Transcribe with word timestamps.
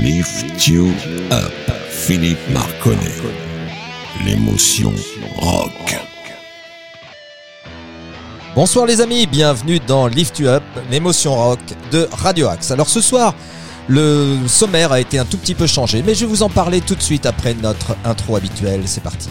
Lift 0.00 0.66
You 0.66 0.94
Up, 1.30 1.52
Philippe 1.90 2.38
Marconnet. 2.54 3.20
L'émotion 4.24 4.94
rock. 5.36 5.94
Bonsoir 8.54 8.86
les 8.86 9.02
amis, 9.02 9.26
bienvenue 9.26 9.78
dans 9.78 10.06
Lift 10.06 10.38
You 10.38 10.48
Up, 10.48 10.62
l'émotion 10.90 11.34
rock 11.34 11.60
de 11.92 12.08
Radio 12.12 12.48
Axe. 12.48 12.70
Alors 12.70 12.88
ce 12.88 13.02
soir, 13.02 13.34
le 13.88 14.38
sommaire 14.46 14.90
a 14.90 15.00
été 15.00 15.18
un 15.18 15.26
tout 15.26 15.36
petit 15.36 15.54
peu 15.54 15.66
changé, 15.66 16.02
mais 16.02 16.14
je 16.14 16.20
vais 16.20 16.30
vous 16.30 16.42
en 16.42 16.48
parler 16.48 16.80
tout 16.80 16.94
de 16.94 17.02
suite 17.02 17.26
après 17.26 17.52
notre 17.52 17.94
intro 18.06 18.36
habituelle. 18.36 18.84
C'est 18.86 19.02
parti. 19.02 19.28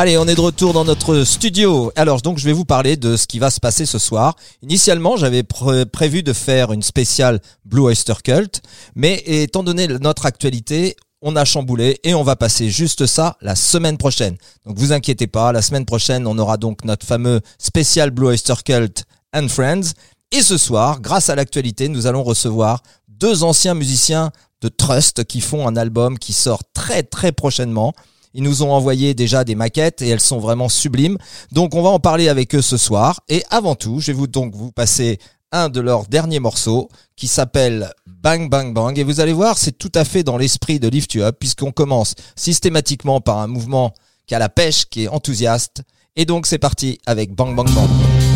Allez, 0.00 0.16
on 0.16 0.26
est 0.26 0.34
de 0.34 0.40
retour 0.40 0.72
dans 0.72 0.86
notre 0.86 1.24
studio. 1.24 1.92
Alors 1.94 2.22
donc 2.22 2.38
je 2.38 2.46
vais 2.46 2.54
vous 2.54 2.64
parler 2.64 2.96
de 2.96 3.18
ce 3.18 3.26
qui 3.26 3.38
va 3.38 3.50
se 3.50 3.60
passer 3.60 3.84
ce 3.84 3.98
soir. 3.98 4.34
Initialement, 4.62 5.18
j'avais 5.18 5.42
pré- 5.42 5.84
prévu 5.84 6.22
de 6.22 6.32
faire 6.32 6.72
une 6.72 6.80
spéciale 6.80 7.38
Blue 7.66 7.82
Oyster 7.82 8.14
Cult, 8.24 8.62
mais 8.94 9.22
étant 9.26 9.62
donné 9.62 9.88
notre 9.88 10.24
actualité, 10.24 10.96
on 11.20 11.36
a 11.36 11.44
chamboulé 11.44 12.00
et 12.02 12.14
on 12.14 12.22
va 12.22 12.34
passer 12.34 12.70
juste 12.70 13.04
ça 13.04 13.36
la 13.42 13.54
semaine 13.54 13.98
prochaine. 13.98 14.38
Donc 14.64 14.78
vous 14.78 14.92
inquiétez 14.94 15.26
pas, 15.26 15.52
la 15.52 15.60
semaine 15.60 15.84
prochaine, 15.84 16.26
on 16.26 16.38
aura 16.38 16.56
donc 16.56 16.82
notre 16.86 17.04
fameux 17.04 17.42
spécial 17.58 18.10
Blue 18.10 18.28
Oyster 18.28 18.54
Cult 18.64 19.04
and 19.36 19.48
Friends. 19.48 19.92
Et 20.32 20.40
ce 20.40 20.56
soir, 20.56 21.02
grâce 21.02 21.28
à 21.28 21.34
l'actualité, 21.34 21.90
nous 21.90 22.06
allons 22.06 22.22
recevoir 22.22 22.82
deux 23.06 23.42
anciens 23.42 23.74
musiciens 23.74 24.30
de 24.62 24.68
Trust 24.68 25.24
qui 25.24 25.42
font 25.42 25.68
un 25.68 25.76
album 25.76 26.18
qui 26.18 26.32
sort 26.32 26.62
très 26.72 27.02
très 27.02 27.32
prochainement. 27.32 27.92
Ils 28.34 28.42
nous 28.42 28.62
ont 28.62 28.72
envoyé 28.72 29.14
déjà 29.14 29.44
des 29.44 29.54
maquettes 29.54 30.02
et 30.02 30.08
elles 30.08 30.20
sont 30.20 30.38
vraiment 30.38 30.68
sublimes. 30.68 31.18
Donc 31.52 31.74
on 31.74 31.82
va 31.82 31.88
en 31.90 31.98
parler 31.98 32.28
avec 32.28 32.54
eux 32.54 32.62
ce 32.62 32.76
soir. 32.76 33.20
Et 33.28 33.42
avant 33.50 33.74
tout, 33.74 34.00
je 34.00 34.08
vais 34.08 34.12
vous 34.12 34.26
donc 34.26 34.54
vous 34.54 34.72
passer 34.72 35.18
un 35.52 35.68
de 35.68 35.80
leurs 35.80 36.06
derniers 36.06 36.38
morceaux 36.38 36.88
qui 37.16 37.26
s'appelle 37.26 37.92
Bang 38.06 38.48
Bang 38.48 38.72
Bang. 38.72 38.98
Et 38.98 39.02
vous 39.02 39.20
allez 39.20 39.32
voir, 39.32 39.58
c'est 39.58 39.76
tout 39.76 39.92
à 39.94 40.04
fait 40.04 40.22
dans 40.22 40.36
l'esprit 40.36 40.78
de 40.78 40.88
Lift 40.88 41.14
You 41.14 41.22
Up 41.22 41.36
puisqu'on 41.40 41.72
commence 41.72 42.14
systématiquement 42.36 43.20
par 43.20 43.38
un 43.38 43.46
mouvement 43.46 43.92
qui 44.26 44.34
a 44.34 44.38
la 44.38 44.48
pêche, 44.48 44.84
qui 44.86 45.04
est 45.04 45.08
enthousiaste. 45.08 45.82
Et 46.16 46.24
donc 46.24 46.46
c'est 46.46 46.58
parti 46.58 46.98
avec 47.06 47.34
Bang 47.34 47.54
Bang 47.56 47.70
Bang. 47.70 48.29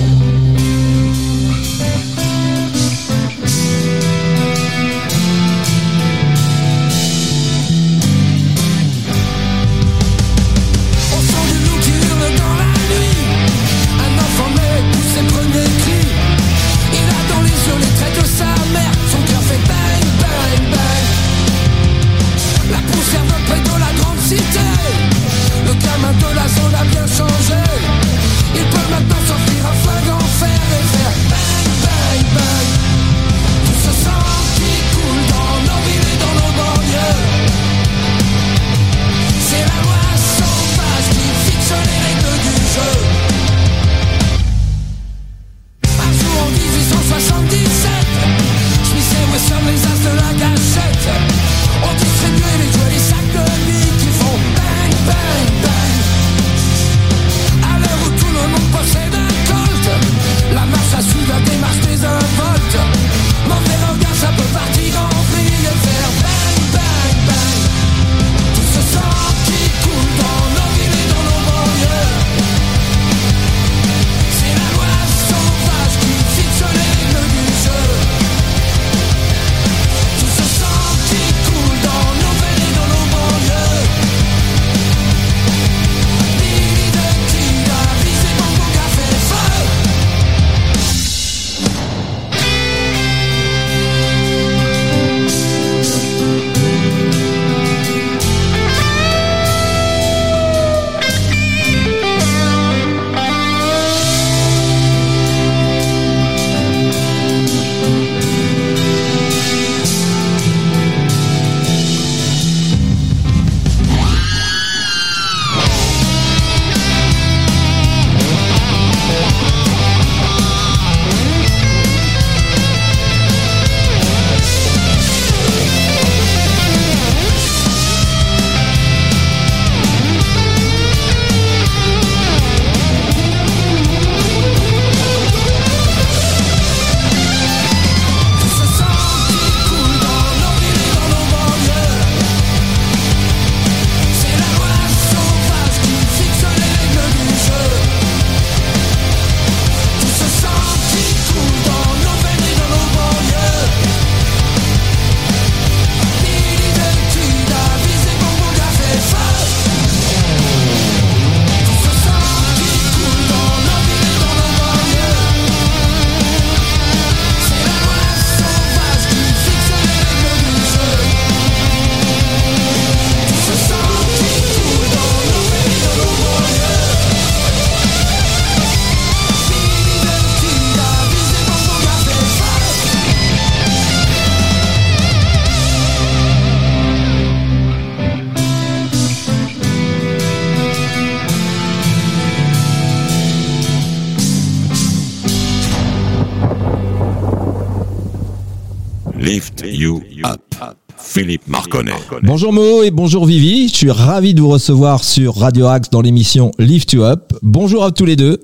Philippe 201.34 201.48
Marconnet. 201.48 201.90
Bonjour 202.22 202.52
Mo 202.52 202.84
et 202.84 202.92
bonjour 202.92 203.26
Vivi, 203.26 203.66
je 203.68 203.74
suis 203.74 203.90
ravi 203.90 204.34
de 204.34 204.40
vous 204.40 204.50
recevoir 204.50 205.02
sur 205.02 205.34
Radio 205.34 205.66
Axe 205.66 205.90
dans 205.90 206.00
l'émission 206.00 206.52
Lift 206.60 206.92
You 206.92 207.02
Up. 207.02 207.32
Bonjour 207.42 207.82
à 207.82 207.90
tous 207.90 208.04
les 208.04 208.14
deux. 208.14 208.40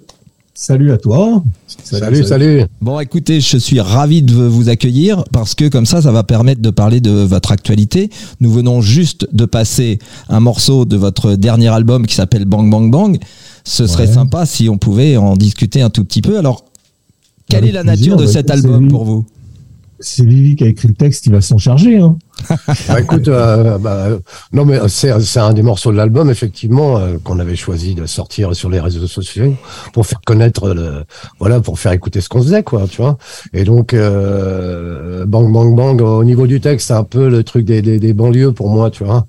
Salut 0.54 0.90
à 0.90 0.98
toi. 0.98 1.40
Salut, 1.84 2.24
salut. 2.24 2.64
Bon, 2.80 2.98
écoutez, 2.98 3.40
je 3.40 3.58
suis 3.58 3.78
ravi 3.78 4.22
de 4.22 4.34
vous 4.34 4.68
accueillir 4.68 5.22
parce 5.30 5.54
que 5.54 5.68
comme 5.68 5.86
ça, 5.86 6.02
ça 6.02 6.10
va 6.10 6.24
permettre 6.24 6.62
de 6.62 6.70
parler 6.70 7.00
de 7.00 7.12
votre 7.12 7.52
actualité. 7.52 8.10
Nous 8.40 8.50
venons 8.50 8.80
juste 8.80 9.28
de 9.32 9.44
passer 9.44 10.00
un 10.28 10.40
morceau 10.40 10.84
de 10.84 10.96
votre 10.96 11.36
dernier 11.36 11.68
album 11.68 12.06
qui 12.06 12.16
s'appelle 12.16 12.44
Bang 12.44 12.68
Bang 12.68 12.90
Bang. 12.90 13.18
Ce 13.62 13.86
serait 13.86 14.08
Ouais. 14.08 14.14
sympa 14.14 14.46
si 14.46 14.68
on 14.68 14.78
pouvait 14.78 15.16
en 15.16 15.36
discuter 15.36 15.80
un 15.80 15.90
tout 15.90 16.04
petit 16.04 16.22
peu. 16.22 16.38
Alors, 16.38 16.64
quelle 17.48 17.58
Avec 17.58 17.70
est 17.70 17.72
la 17.74 17.82
plaisir, 17.84 18.00
nature 18.00 18.16
de 18.16 18.24
bah, 18.24 18.32
cet 18.32 18.50
album 18.50 18.88
pour 18.88 19.04
vous? 19.04 19.24
C'est 20.02 20.24
Vivi 20.24 20.56
qui 20.56 20.64
a 20.64 20.66
écrit 20.66 20.88
le 20.88 20.94
texte, 20.94 21.26
il 21.26 21.32
va 21.32 21.42
s'en 21.42 21.58
charger. 21.58 21.98
Hein. 21.98 22.16
Bah, 22.88 23.00
écoute, 23.00 23.28
euh, 23.28 23.78
bah, 23.78 24.06
euh, 24.06 24.18
non 24.52 24.64
mais 24.64 24.78
c'est 24.88 25.18
c'est 25.20 25.40
un 25.40 25.52
des 25.52 25.62
morceaux 25.62 25.92
de 25.92 25.96
l'album 25.96 26.30
effectivement 26.30 26.98
euh, 26.98 27.18
qu'on 27.22 27.38
avait 27.38 27.56
choisi 27.56 27.94
de 27.94 28.06
sortir 28.06 28.54
sur 28.54 28.70
les 28.70 28.80
réseaux 28.80 29.06
sociaux 29.06 29.54
pour 29.92 30.06
faire 30.06 30.20
connaître 30.24 30.68
le, 30.72 31.04
voilà, 31.38 31.60
pour 31.60 31.78
faire 31.78 31.92
écouter 31.92 32.20
ce 32.20 32.28
qu'on 32.28 32.42
faisait 32.42 32.62
quoi, 32.62 32.86
tu 32.88 33.02
vois. 33.02 33.18
Et 33.52 33.64
donc 33.64 33.94
euh, 33.94 35.24
bang 35.26 35.52
bang 35.52 35.74
bang 35.74 36.00
au 36.00 36.24
niveau 36.24 36.46
du 36.46 36.60
texte, 36.60 36.88
c'est 36.88 36.94
un 36.94 37.04
peu 37.04 37.28
le 37.28 37.44
truc 37.44 37.64
des, 37.64 37.82
des, 37.82 37.98
des 37.98 38.12
banlieues 38.12 38.52
pour 38.52 38.68
moi, 38.68 38.90
tu 38.90 39.04
vois. 39.04 39.26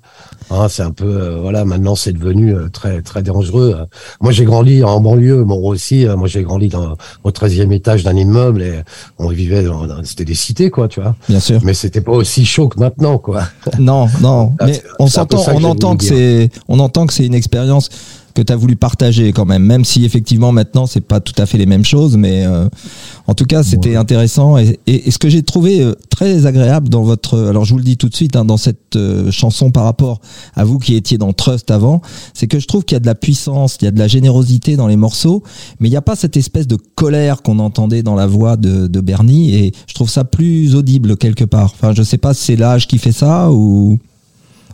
Hein, 0.50 0.66
c'est 0.68 0.82
un 0.82 0.90
peu 0.90 1.04
euh, 1.06 1.38
voilà, 1.40 1.64
maintenant 1.64 1.94
c'est 1.94 2.12
devenu 2.12 2.54
euh, 2.54 2.68
très 2.68 3.00
très 3.02 3.22
dangereux. 3.22 3.76
Moi 4.20 4.32
j'ai 4.32 4.44
grandi 4.44 4.82
en 4.84 5.00
banlieue, 5.00 5.44
bon 5.44 5.56
aussi, 5.66 6.06
euh, 6.06 6.16
moi 6.16 6.28
j'ai 6.28 6.42
grandi 6.42 6.68
dans 6.68 6.96
au 7.24 7.30
13e 7.30 7.72
étage 7.72 8.02
d'un 8.04 8.16
immeuble 8.16 8.62
et 8.62 8.80
on 9.18 9.28
vivait 9.28 9.62
dans, 9.62 9.86
dans- 9.86 10.04
c'était 10.04 10.24
des 10.24 10.34
cités 10.34 10.70
quoi, 10.70 10.88
tu 10.88 11.00
vois. 11.00 11.14
Bien 11.28 11.40
sûr. 11.40 11.60
Mais 11.64 11.74
c'était 11.74 12.00
pas 12.00 12.12
aussi 12.12 12.44
chaud 12.44 12.68
que 12.68 12.78
maintenant 12.80 13.18
quoi. 13.18 13.44
Non, 13.78 14.06
non, 14.20 14.52
Ah, 14.58 14.66
mais 14.66 14.82
on 14.98 15.06
s'entend, 15.06 15.38
on 15.54 15.64
entend 15.64 15.96
que 15.96 16.04
c'est, 16.04 16.50
on 16.68 16.78
entend 16.78 17.06
que 17.06 17.12
c'est 17.14 17.24
une 17.26 17.34
expérience 17.34 17.88
que 18.32 18.42
tu 18.42 18.52
as 18.52 18.56
voulu 18.56 18.76
partager 18.76 19.32
quand 19.32 19.44
même, 19.44 19.62
même 19.64 19.84
si 19.84 20.04
effectivement 20.04 20.52
maintenant 20.52 20.86
c'est 20.86 21.00
pas 21.00 21.20
tout 21.20 21.34
à 21.40 21.46
fait 21.46 21.58
les 21.58 21.66
mêmes 21.66 21.84
choses, 21.84 22.16
mais 22.16 22.44
euh, 22.46 22.68
en 23.26 23.34
tout 23.34 23.44
cas 23.44 23.62
c'était 23.62 23.96
intéressant 23.96 24.58
et, 24.58 24.78
et- 24.86 25.08
et 25.08 25.10
ce 25.10 25.18
que 25.18 25.28
j'ai 25.28 25.42
trouvé 25.42 25.80
euh, 25.82 25.94
très 26.10 26.46
agréable 26.46 26.88
dans 26.88 27.02
votre, 27.02 27.38
alors 27.38 27.64
je 27.64 27.72
vous 27.72 27.78
le 27.78 27.84
dis 27.84 27.96
tout 27.96 28.08
de 28.08 28.14
suite, 28.14 28.36
hein, 28.36 28.44
dans 28.44 28.56
cette 28.56 28.96
euh, 28.96 29.30
chanson 29.30 29.70
par 29.70 29.84
rapport 29.84 30.20
à 30.54 30.64
vous 30.64 30.78
qui 30.78 30.94
étiez 30.94 31.18
dans 31.18 31.32
Trust 31.32 31.70
avant, 31.70 32.00
c'est 32.34 32.46
que 32.46 32.58
je 32.58 32.66
trouve 32.66 32.84
qu'il 32.84 32.94
y 32.94 32.96
a 32.96 33.00
de 33.00 33.06
la 33.06 33.14
puissance, 33.14 33.76
il 33.80 33.84
y 33.84 33.88
a 33.88 33.90
de 33.90 33.98
la 33.98 34.08
générosité 34.08 34.76
dans 34.76 34.86
les 34.86 34.96
morceaux, 34.96 35.42
mais 35.80 35.88
il 35.88 35.90
n'y 35.90 35.96
a 35.96 36.02
pas 36.02 36.16
cette 36.16 36.36
espèce 36.36 36.66
de 36.66 36.76
colère 36.94 37.42
qu'on 37.42 37.58
entendait 37.58 38.02
dans 38.02 38.14
la 38.14 38.26
voix 38.26 38.56
de, 38.56 38.86
de 38.86 39.00
Bernie 39.00 39.54
et 39.54 39.72
je 39.86 39.94
trouve 39.94 40.08
ça 40.10 40.24
plus 40.24 40.74
audible 40.74 41.16
quelque 41.16 41.44
part. 41.44 41.72
Enfin, 41.74 41.92
je 41.94 42.02
sais 42.02 42.18
pas 42.18 42.34
si 42.34 42.44
c'est 42.44 42.56
l'âge 42.56 42.86
qui 42.86 42.98
fait 42.98 43.12
ça 43.12 43.50
ou. 43.52 43.98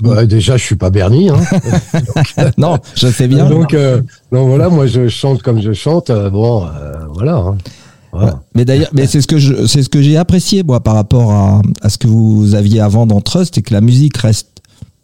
Bah, 0.02 0.26
déjà, 0.26 0.56
je 0.56 0.64
suis 0.64 0.76
pas 0.76 0.90
Bernie. 0.90 1.28
Hein. 1.28 1.36
non, 2.58 2.78
je 2.94 3.08
sais 3.08 3.28
bien. 3.28 3.48
Donc, 3.48 3.74
euh, 3.74 4.00
donc 4.32 4.48
voilà, 4.48 4.68
moi 4.68 4.86
je 4.86 5.08
chante 5.08 5.42
comme 5.42 5.60
je 5.60 5.72
chante. 5.72 6.10
euh, 6.10 6.30
bon, 6.30 6.64
euh, 6.64 6.94
voilà. 7.14 7.36
hein. 7.36 7.56
Voilà. 8.12 8.40
Mais 8.54 8.64
d'ailleurs, 8.64 8.88
mais 8.94 9.06
c'est 9.06 9.20
ce 9.20 9.26
que 9.26 9.38
je, 9.38 9.66
c'est 9.66 9.82
ce 9.82 9.88
que 9.90 10.00
j'ai 10.00 10.16
apprécié 10.16 10.62
moi 10.62 10.80
par 10.80 10.94
rapport 10.94 11.30
à, 11.32 11.60
à 11.82 11.88
ce 11.90 11.98
que 11.98 12.06
vous 12.06 12.54
aviez 12.54 12.80
avant 12.80 13.06
dans 13.06 13.20
Trust, 13.20 13.56
c'est 13.56 13.62
que 13.62 13.74
la 13.74 13.82
musique 13.82 14.16
reste 14.16 14.48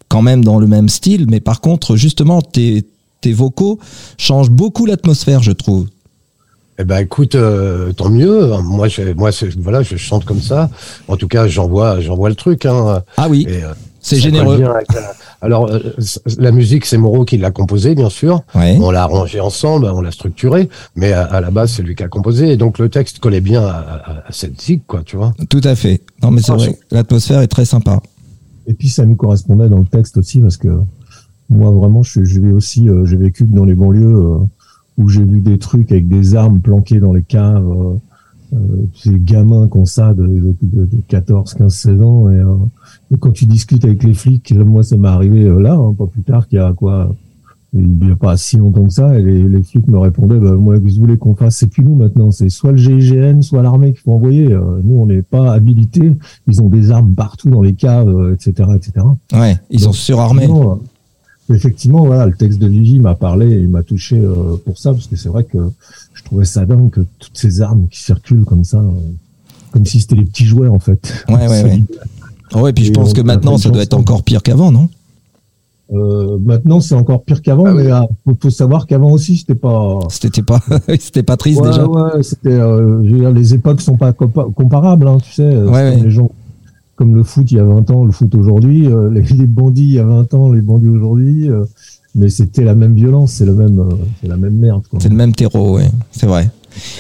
quand 0.08 0.22
même 0.22 0.42
dans 0.44 0.58
le 0.58 0.66
même 0.66 0.88
style, 0.88 1.26
mais 1.28 1.40
par 1.40 1.60
contre, 1.60 1.96
justement, 1.96 2.40
tes, 2.40 2.84
tes 3.20 3.32
vocaux 3.32 3.78
changent 4.16 4.50
beaucoup 4.50 4.86
l'atmosphère, 4.86 5.42
je 5.42 5.52
trouve. 5.52 5.86
Eh 6.78 6.84
ben 6.84 6.98
écoute, 6.98 7.34
euh, 7.34 7.92
tant 7.92 8.08
mieux. 8.10 8.50
Moi, 8.62 8.88
je, 8.88 9.02
moi, 9.12 9.30
voilà, 9.58 9.82
je 9.82 9.96
chante 9.96 10.24
comme 10.24 10.40
ça. 10.40 10.70
En 11.06 11.16
tout 11.16 11.28
cas, 11.28 11.46
j'envoie, 11.46 12.00
j'envoie 12.00 12.28
le 12.30 12.34
truc. 12.34 12.64
Hein. 12.66 13.02
Ah 13.16 13.28
oui, 13.28 13.46
Et, 13.48 13.62
euh, 13.62 13.68
c'est 14.08 14.16
généreux. 14.20 14.56
bien 14.58 14.70
avec 14.72 14.92
la- 14.92 15.12
Alors, 15.40 15.70
euh, 15.70 15.78
la 16.38 16.52
musique, 16.52 16.84
c'est 16.86 16.96
Moreau 16.96 17.24
qui 17.24 17.36
l'a 17.36 17.50
composée, 17.50 17.94
bien 17.94 18.08
sûr. 18.08 18.42
Ouais. 18.54 18.78
On 18.80 18.90
l'a 18.90 19.02
arrangé 19.02 19.40
ensemble, 19.40 19.86
on 19.86 20.00
l'a 20.00 20.10
structuré, 20.12 20.68
mais 20.96 21.12
à, 21.12 21.24
à 21.24 21.40
la 21.40 21.50
base, 21.50 21.72
c'est 21.72 21.82
lui 21.82 21.94
qui 21.94 22.02
a 22.02 22.08
composé. 22.08 22.50
Et 22.52 22.56
donc, 22.56 22.78
le 22.78 22.88
texte 22.88 23.18
collait 23.18 23.40
bien 23.40 23.62
à, 23.62 23.70
à- 23.72 24.28
à 24.28 24.32
cette 24.32 24.60
zig, 24.60 24.82
quoi, 24.86 25.02
tu 25.04 25.16
vois. 25.16 25.34
Tout 25.50 25.60
à 25.64 25.74
fait. 25.74 26.00
Non, 26.22 26.30
mais 26.30 26.40
c'est 26.40 26.52
Ah, 26.52 26.56
vrai, 26.56 26.72
que 26.74 26.94
l'atmosphère 26.94 27.40
est 27.40 27.48
très 27.48 27.64
sympa. 27.64 28.00
Et 28.66 28.72
puis 28.74 28.88
ça 28.88 29.04
nous 29.04 29.16
correspondait 29.16 29.68
dans 29.68 29.78
le 29.80 29.84
texte 29.84 30.16
aussi 30.16 30.40
parce 30.40 30.56
que 30.56 30.68
moi 31.50 31.70
vraiment 31.70 32.02
je, 32.02 32.24
je 32.24 32.40
vais 32.40 32.50
aussi 32.52 32.88
euh, 32.88 33.04
j'ai 33.04 33.18
vécu 33.18 33.44
dans 33.44 33.66
les 33.66 33.74
banlieues 33.74 34.06
euh, 34.16 34.38
où 34.96 35.08
j'ai 35.10 35.22
vu 35.22 35.40
des 35.40 35.58
trucs 35.58 35.92
avec 35.92 36.08
des 36.08 36.34
armes 36.34 36.60
planquées 36.60 36.98
dans 36.98 37.12
les 37.12 37.22
caves 37.22 37.62
euh, 37.68 37.94
euh, 38.54 38.56
ces 38.94 39.18
gamins 39.20 39.68
qui 39.68 39.76
ont 39.76 39.84
ça 39.84 40.14
de, 40.14 40.26
de, 40.26 40.54
de, 40.62 40.86
de 40.86 40.96
14 41.08 41.52
15 41.52 41.74
16 41.74 42.00
ans 42.00 42.30
et, 42.30 42.36
euh, 42.36 42.54
et 42.54 42.93
quand 43.20 43.30
tu 43.32 43.46
discutes 43.46 43.84
avec 43.84 44.02
les 44.02 44.14
flics 44.14 44.52
moi 44.52 44.82
ça 44.82 44.96
m'est 44.96 45.08
arrivé 45.08 45.44
euh, 45.44 45.60
là 45.60 45.74
hein, 45.74 45.94
pas 45.96 46.06
plus 46.06 46.22
tard 46.22 46.48
qu'il 46.48 46.58
y 46.58 46.62
a 46.62 46.72
quoi 46.72 47.14
il 47.76 47.98
n'y 47.98 48.12
a 48.12 48.16
pas 48.16 48.36
si 48.36 48.56
longtemps 48.56 48.84
que 48.84 48.92
ça 48.92 49.18
et 49.18 49.22
les, 49.22 49.42
les 49.42 49.62
flics 49.62 49.88
me 49.88 49.98
répondaient 49.98 50.38
bah, 50.38 50.52
moi 50.52 50.78
vous 50.78 50.90
voulez 50.90 51.18
qu'on 51.18 51.34
fasse? 51.34 51.56
C'est 51.56 51.66
plus 51.66 51.84
nous 51.84 51.94
maintenant 51.96 52.30
c'est 52.30 52.48
soit 52.48 52.72
le 52.72 52.78
GIGN 52.78 53.42
soit 53.42 53.62
l'armée 53.62 53.92
qu'il 53.92 54.00
faut 54.00 54.12
envoyer 54.12 54.52
Euh, 54.52 54.80
nous 54.82 55.00
on 55.00 55.06
n'est 55.06 55.22
pas 55.22 55.52
habilités 55.52 56.12
ils 56.46 56.62
ont 56.62 56.68
des 56.68 56.90
armes 56.90 57.14
partout 57.14 57.50
dans 57.50 57.62
les 57.62 57.74
caves, 57.74 58.08
euh, 58.08 58.34
etc., 58.34 58.68
etc. 58.76 59.06
Ouais, 59.32 59.58
ils 59.70 59.80
sont 59.80 59.92
surarmés. 59.92 60.44
Effectivement, 60.44 60.80
Effectivement, 61.50 62.06
voilà, 62.06 62.26
le 62.26 62.32
texte 62.32 62.58
de 62.58 62.66
Vivi 62.66 62.98
m'a 63.00 63.14
parlé, 63.14 63.50
et 63.52 63.60
il 63.60 63.68
m'a 63.68 63.82
touché 63.82 64.18
euh, 64.18 64.56
pour 64.64 64.78
ça, 64.78 64.92
parce 64.92 65.06
que 65.06 65.16
c'est 65.16 65.28
vrai 65.28 65.44
que 65.44 65.58
je 66.14 66.24
trouvais 66.24 66.46
ça 66.46 66.64
dingue 66.64 66.88
que 66.88 67.02
toutes 67.18 67.36
ces 67.36 67.60
armes 67.60 67.86
qui 67.90 68.00
circulent 68.00 68.44
comme 68.46 68.64
ça, 68.64 68.78
euh, 68.78 68.90
comme 69.70 69.84
si 69.84 70.00
c'était 70.00 70.14
les 70.14 70.24
petits 70.24 70.46
jouets 70.46 70.68
en 70.68 70.78
fait. 70.78 71.24
Ouais, 71.28 71.46
ouais, 71.46 71.62
ouais. 71.64 71.82
Ouais, 72.54 72.72
puis 72.72 72.84
je 72.84 72.90
Et 72.90 72.92
pense 72.92 73.10
on 73.10 73.12
que 73.14 73.20
maintenant, 73.20 73.58
ça 73.58 73.70
doit 73.70 73.82
être 73.82 73.90
qui- 73.96 74.00
encore 74.00 74.22
pire 74.22 74.42
qu'avant, 74.42 74.70
non? 74.70 74.88
Euh, 75.92 76.38
maintenant, 76.42 76.80
c'est 76.80 76.94
encore 76.94 77.22
pire 77.24 77.42
qu'avant, 77.42 77.66
Ah 77.66 77.74
oui. 77.74 77.82
mais 77.84 77.92
euh, 77.92 78.00
faut, 78.24 78.36
faut 78.40 78.50
savoir 78.50 78.86
qu'avant 78.86 79.10
aussi, 79.10 79.36
c'était 79.36 79.54
pas. 79.54 79.98
C'était 80.08 80.42
pas, 80.42 80.60
c'était 80.98 81.22
pas 81.22 81.36
triste 81.36 81.60
Ouais, 81.60 81.68
déjà. 81.68 81.86
ouais, 81.86 82.22
c'était. 82.22 82.48
euh, 82.52 83.02
je 83.04 83.10
veux 83.10 83.18
dire, 83.20 83.30
les 83.32 83.54
époques 83.54 83.80
sont 83.82 83.96
pas 83.96 84.12
compa- 84.12 84.50
comparables, 84.54 85.06
hein, 85.06 85.18
tu 85.22 85.32
sais. 85.32 85.42
euh, 85.42 85.68
Ouais, 85.68 85.96
les 85.96 86.10
gens, 86.10 86.30
comme 86.96 87.14
le 87.14 87.22
foot 87.22 87.50
il 87.52 87.56
y 87.56 87.60
a 87.60 87.64
20 87.64 87.90
ans, 87.90 88.04
le 88.04 88.12
foot 88.12 88.34
aujourd'hui, 88.34 88.86
euh, 88.86 89.10
les, 89.12 89.22
les 89.22 89.46
bandits 89.46 89.82
il 89.82 89.92
y 89.92 89.98
a 89.98 90.04
20 90.04 90.32
ans, 90.34 90.50
les 90.50 90.62
bandits 90.62 90.88
aujourd'hui. 90.88 91.50
euh, 91.50 91.64
mais 92.16 92.28
c'était 92.28 92.62
la 92.64 92.76
même 92.76 92.94
violence, 92.94 93.32
c'est 93.32 93.44
le 93.44 93.54
même, 93.54 93.78
euh, 93.80 93.84
c'est 94.22 94.28
la 94.28 94.36
même 94.36 94.54
merde. 94.56 94.82
C'est 95.00 95.08
le 95.08 95.16
même 95.16 95.32
terreau, 95.34 95.74
ouais, 95.76 95.90
c'est 96.12 96.26
vrai. 96.26 96.48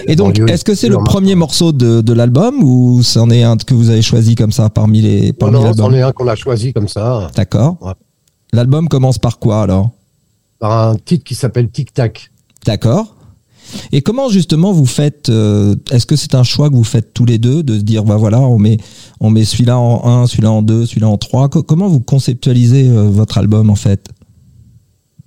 Et 0.06 0.16
donc, 0.16 0.38
est-ce 0.38 0.64
que 0.64 0.74
c'est 0.74 0.88
le 0.88 0.98
premier 0.98 1.34
morceau 1.34 1.72
de, 1.72 2.00
de 2.00 2.12
l'album 2.12 2.62
ou 2.62 3.02
c'en 3.02 3.30
est 3.30 3.42
un 3.42 3.56
que 3.56 3.74
vous 3.74 3.90
avez 3.90 4.02
choisi 4.02 4.34
comme 4.34 4.52
ça 4.52 4.68
parmi 4.70 5.00
les 5.00 5.28
Non, 5.28 5.32
parmi 5.38 5.54
non, 5.54 5.64
l'album 5.64 5.86
c'en 5.86 5.92
est 5.92 6.02
un 6.02 6.12
qu'on 6.12 6.28
a 6.28 6.36
choisi 6.36 6.72
comme 6.72 6.88
ça, 6.88 7.30
D'accord. 7.34 7.76
Ouais. 7.80 7.92
L'album 8.52 8.88
commence 8.88 9.18
par 9.18 9.38
quoi 9.38 9.62
alors? 9.62 9.90
Par 10.58 10.90
un 10.90 10.96
titre 10.96 11.24
qui 11.24 11.34
s'appelle 11.34 11.68
Tic 11.70 11.92
Tac. 11.92 12.30
D'accord. 12.64 13.14
Et 13.92 14.02
comment 14.02 14.28
justement 14.28 14.72
vous 14.72 14.86
faites 14.86 15.28
euh, 15.28 15.74
Est-ce 15.90 16.06
que 16.06 16.16
c'est 16.16 16.34
un 16.34 16.44
choix 16.44 16.70
que 16.70 16.74
vous 16.74 16.84
faites 16.84 17.14
tous 17.14 17.24
les 17.24 17.38
deux 17.38 17.62
de 17.62 17.78
se 17.78 17.82
dire 17.82 18.04
bah 18.04 18.16
voilà 18.16 18.40
on 18.40 18.58
met 18.58 18.76
on 19.20 19.30
met 19.30 19.44
celui-là 19.44 19.78
en 19.78 20.22
1, 20.22 20.26
celui-là 20.26 20.52
en 20.52 20.62
2, 20.62 20.86
celui-là 20.86 21.08
en 21.08 21.16
3 21.16 21.48
comment 21.48 21.88
vous 21.88 22.00
conceptualisez 22.00 22.88
euh, 22.88 23.08
votre 23.08 23.38
album 23.38 23.70
en 23.70 23.74
fait? 23.74 24.08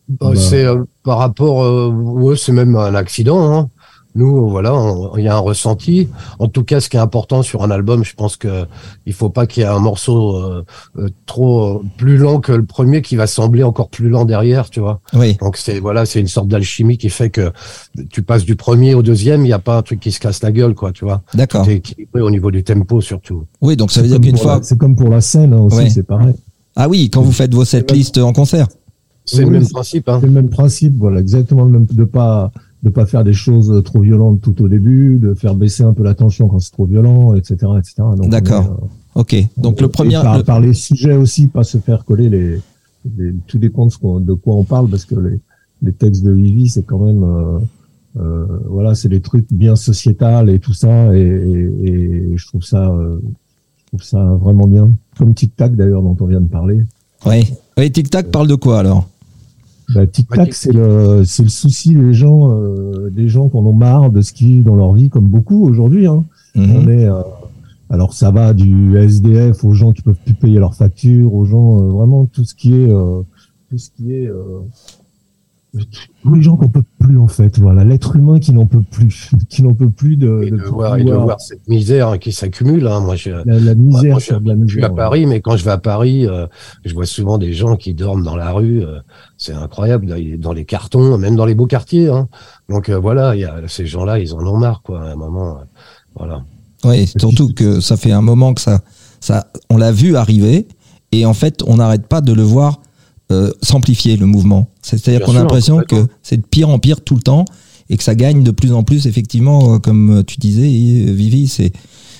Bah, 0.07 0.29
Bah. 0.33 0.35
C'est 0.35 0.65
euh, 0.65 0.83
par 1.03 1.17
rapport, 1.19 1.63
euh, 1.63 1.89
ouais, 1.89 2.37
c'est 2.37 2.51
même 2.53 2.75
un 2.75 2.95
accident. 2.95 3.53
Hein. 3.53 3.69
Nous, 4.17 4.49
voilà, 4.49 4.73
il 5.17 5.23
y 5.23 5.27
a 5.27 5.35
un 5.35 5.39
ressenti. 5.39 6.09
En 6.39 6.47
tout 6.47 6.63
cas, 6.63 6.81
ce 6.81 6.89
qui 6.89 6.97
est 6.97 6.99
important 6.99 7.43
sur 7.43 7.61
un 7.63 7.69
album, 7.69 8.03
je 8.03 8.15
pense 8.15 8.35
que 8.35 8.65
il 9.05 9.13
faut 9.13 9.29
pas 9.29 9.45
qu'il 9.45 9.61
y 9.61 9.65
ait 9.65 9.69
un 9.69 9.77
morceau 9.79 10.35
euh, 10.37 10.65
euh, 10.97 11.09
trop 11.27 11.77
euh, 11.77 11.81
plus 11.97 12.17
lent 12.17 12.39
que 12.39 12.51
le 12.51 12.65
premier 12.65 13.03
qui 13.03 13.15
va 13.15 13.27
sembler 13.27 13.61
encore 13.61 13.89
plus 13.89 14.09
lent 14.09 14.25
derrière, 14.25 14.71
tu 14.71 14.79
vois. 14.79 15.01
Oui. 15.13 15.37
Donc 15.39 15.55
c'est 15.55 15.79
voilà, 15.79 16.07
c'est 16.07 16.19
une 16.19 16.27
sorte 16.27 16.47
d'alchimie 16.47 16.97
qui 16.97 17.09
fait 17.11 17.29
que 17.29 17.51
tu 18.09 18.23
passes 18.23 18.43
du 18.43 18.55
premier 18.55 18.95
au 18.95 19.03
deuxième, 19.03 19.41
il 19.41 19.49
n'y 19.49 19.53
a 19.53 19.59
pas 19.59 19.77
un 19.77 19.81
truc 19.83 19.99
qui 19.99 20.11
se 20.11 20.19
casse 20.19 20.41
la 20.41 20.51
gueule, 20.51 20.73
quoi, 20.73 20.91
tu 20.91 21.05
vois. 21.05 21.21
D'accord. 21.35 21.63
C'est 21.65 21.75
équilibré 21.75 22.21
au 22.21 22.31
niveau 22.31 22.49
du 22.49 22.63
tempo 22.63 22.99
surtout. 23.01 23.43
Oui 23.61 23.77
donc 23.77 23.91
ça 23.91 24.01
veut 24.01 24.07
C'est 24.07 24.09
dire 24.09 24.17
comme 24.17 24.23
qu'une 24.25 24.33
pour 24.33 24.41
fois 24.43 24.55
la- 24.57 24.63
C'est 24.63 24.77
comme 24.79 24.95
pour 24.95 25.09
la 25.09 25.21
scène 25.21 25.53
hein, 25.53 25.59
aussi, 25.59 25.77
Ouais. 25.77 25.89
c'est 25.91 26.03
pareil. 26.03 26.33
ah 26.75 26.89
oui 26.89 27.09
quand 27.11 27.21
vous 27.21 27.31
faites 27.31 27.53
vos 27.53 27.65
setlists 27.65 28.17
en 28.17 28.33
concert 28.33 28.67
C'est 29.25 29.43
le 29.43 29.51
même 29.51 29.67
principe. 29.69 30.09
Hein. 30.09 30.17
C'est 30.21 30.25
le 30.27 30.31
même 30.31 30.49
principe, 30.49 30.93
voilà, 30.97 31.19
exactement 31.19 31.65
le 31.65 31.71
même, 31.71 31.85
de 31.85 32.03
pas 32.03 32.51
de 32.83 32.89
pas 32.89 33.05
faire 33.05 33.23
des 33.23 33.33
choses 33.33 33.81
trop 33.83 33.99
violentes 34.01 34.41
tout 34.41 34.61
au 34.63 34.67
début, 34.67 35.17
de 35.17 35.33
faire 35.33 35.55
baisser 35.55 35.83
un 35.83 35.93
peu 35.93 36.03
la 36.03 36.13
tension 36.13 36.47
quand 36.47 36.59
c'est 36.59 36.71
trop 36.71 36.85
violent, 36.85 37.33
etc., 37.35 37.55
etc. 37.79 37.95
D'accord. 38.27 38.65
euh, 39.15 39.19
ok 39.21 39.35
donc 39.57 39.81
le 39.81 39.87
premier 39.87 40.13
par, 40.13 40.37
le- 40.37 40.43
par 40.43 40.59
les 40.59 40.73
sujets 40.73 41.15
aussi, 41.15 41.47
pas 41.47 41.63
se 41.63 41.79
faire 41.79 42.05
coller 42.05 42.29
les, 42.29 42.59
les- 43.17 43.33
tout 43.47 43.57
dépend 43.57 43.87
de, 43.87 43.91
ce 43.91 43.97
qu'on- 43.97 44.19
de 44.19 44.33
quoi 44.33 44.55
on 44.55 44.63
parle 44.63 44.89
parce 44.89 45.05
que 45.05 45.15
les, 45.15 45.39
les 45.81 45.91
textes 45.91 46.23
de 46.23 46.31
Vivi, 46.31 46.69
c'est 46.69 46.83
quand 46.85 46.99
même, 46.99 47.23
euh, 47.23 47.59
euh, 48.19 48.45
voilà, 48.69 48.93
c'est 48.95 49.09
des 49.09 49.21
trucs 49.21 49.51
bien 49.51 49.75
sociétal 49.75 50.49
et 50.49 50.59
tout 50.59 50.73
ça, 50.73 51.15
et, 51.15 51.19
et, 51.19 51.87
et 52.33 52.37
je 52.37 52.47
trouve 52.47 52.63
ça, 52.63 52.89
euh, 52.89 53.19
je 53.79 53.85
trouve 53.87 54.03
ça 54.03 54.23
vraiment 54.39 54.67
bien. 54.67 54.91
Comme 55.17 55.33
Tic 55.33 55.55
Tac 55.55 55.75
d'ailleurs 55.75 56.03
dont 56.03 56.15
on 56.19 56.25
vient 56.25 56.41
de 56.41 56.47
parler. 56.47 56.81
oui 57.25 57.53
oui 57.77 57.91
Tic 57.91 58.09
Tac 58.11 58.27
parle 58.27 58.47
de 58.47 58.55
quoi 58.55 58.79
alors? 58.79 59.07
Bah, 59.93 60.05
Tic 60.05 60.27
Tac, 60.27 60.53
c'est 60.53 60.73
le, 60.73 61.23
c'est 61.25 61.43
le 61.43 61.49
souci 61.49 61.95
des 61.95 62.13
gens, 62.13 62.51
euh, 62.51 63.09
des 63.09 63.29
gens 63.29 63.47
qui 63.47 63.55
en 63.55 63.65
ont 63.65 63.73
marre 63.73 64.09
de 64.09 64.21
ce 64.21 64.33
vivent 64.33 64.63
dans 64.63 64.75
leur 64.75 64.93
vie, 64.93 65.09
comme 65.09 65.27
beaucoup 65.27 65.65
aujourd'hui. 65.65 66.07
Hein. 66.07 66.25
Mhm. 66.55 66.75
On 66.75 66.87
est, 66.89 67.05
euh, 67.05 67.21
alors 67.89 68.13
ça 68.13 68.31
va 68.31 68.53
du 68.53 68.97
SDF 68.97 69.63
aux 69.63 69.73
gens 69.73 69.93
qui 69.93 70.01
peuvent 70.01 70.19
plus 70.25 70.33
payer 70.33 70.59
leurs 70.59 70.75
factures, 70.75 71.33
aux 71.33 71.45
gens 71.45 71.79
euh, 71.79 71.89
vraiment 71.89 72.25
tout 72.25 72.43
ce 72.43 72.53
qui 72.53 72.73
est, 72.73 72.89
euh, 72.89 73.21
tout 73.69 73.77
ce 73.77 73.89
qui 73.91 74.13
est, 74.13 74.27
euh, 74.27 74.59
tous 76.21 76.35
les 76.35 76.41
gens 76.41 76.57
qu'on 76.57 76.67
peut 76.67 76.83
plus 77.07 77.17
en 77.19 77.27
fait, 77.27 77.57
voilà, 77.59 77.83
l'être 77.85 78.15
humain 78.15 78.39
qui 78.39 78.51
n'en 78.51 78.65
peut 78.65 78.81
plus, 78.81 79.31
qui 79.49 79.63
n'en 79.63 79.73
peut 79.73 79.89
plus 79.89 80.17
de, 80.17 80.41
Et 80.45 80.51
de 80.51 80.57
de, 80.57 80.63
voir, 80.63 80.95
et 80.97 80.99
de 80.99 81.05
pouvoir- 81.05 81.23
voir 81.25 81.41
cette 81.41 81.67
misère 81.67 82.19
qui 82.19 82.31
s'accumule. 82.33 82.85
Hein. 82.87 82.99
Moi, 82.99 83.15
je, 83.15 83.29
la, 83.31 83.43
la 83.59 83.75
misère 83.75 84.11
moi, 84.11 84.19
sur 84.19 84.41
de 84.41 84.47
la 84.49 84.55
je 84.67 84.73
suis 84.73 84.83
à. 84.83 84.89
Paris, 84.89 85.25
mais 85.25 85.39
quand 85.41 85.55
je 85.57 85.63
vais 85.63 85.71
à 85.71 85.77
Paris, 85.77 86.27
euh, 86.27 86.47
je 86.85 86.93
vois 86.93 87.05
souvent 87.05 87.37
des 87.37 87.53
gens 87.53 87.75
qui 87.77 87.93
dorment 87.93 88.23
dans 88.23 88.35
la 88.35 88.51
rue. 88.51 88.83
euh, 88.83 88.99
c'est 89.37 89.53
incroyable, 89.53 90.07
dans 90.39 90.53
les 90.53 90.65
cartons, 90.65 91.17
même 91.17 91.35
dans 91.35 91.45
les 91.45 91.55
beaux 91.55 91.67
quartiers. 91.67 92.09
Hein. 92.09 92.27
Donc 92.69 92.89
euh, 92.89 92.97
voilà, 92.97 93.35
il 93.35 93.41
y 93.41 93.45
a, 93.45 93.55
ces 93.67 93.85
gens-là, 93.85 94.19
ils 94.19 94.33
en 94.33 94.45
ont 94.45 94.57
marre, 94.57 94.81
quoi. 94.81 95.01
À 95.01 95.11
un 95.11 95.15
moment, 95.15 95.57
euh, 95.59 95.63
voilà. 96.17 96.41
Oui, 96.83 97.07
surtout 97.19 97.53
que 97.53 97.79
ça 97.79 97.97
fait 97.97 98.11
un 98.11 98.21
moment 98.21 98.53
que 98.53 98.61
ça, 98.61 98.81
ça, 99.19 99.47
on 99.69 99.77
l'a 99.77 99.91
vu 99.91 100.15
arriver 100.15 100.67
et 101.11 101.25
en 101.25 101.33
fait, 101.33 101.63
on 101.65 101.77
n'arrête 101.77 102.07
pas 102.07 102.21
de 102.21 102.33
le 102.33 102.43
voir 102.43 102.81
euh, 103.31 103.51
s'amplifier 103.61 104.17
le 104.17 104.25
mouvement. 104.25 104.69
C'est-à-dire 104.81 105.19
Bien 105.19 105.25
qu'on 105.27 105.35
a 105.35 105.39
l'impression 105.39 105.81
que 105.87 106.07
c'est 106.23 106.37
de 106.37 106.45
pire 106.45 106.69
en 106.69 106.79
pire 106.79 107.01
tout 107.01 107.15
le 107.15 107.21
temps 107.21 107.45
et 107.89 107.97
que 107.97 108.03
ça 108.03 108.15
gagne 108.15 108.43
de 108.43 108.51
plus 108.51 108.73
en 108.73 108.83
plus. 108.83 109.05
Effectivement, 109.05 109.75
euh, 109.75 109.79
comme 109.79 110.23
tu 110.25 110.37
disais, 110.37 110.67
euh, 110.67 111.13
Vivi, 111.13 111.47
c'est 111.47 111.71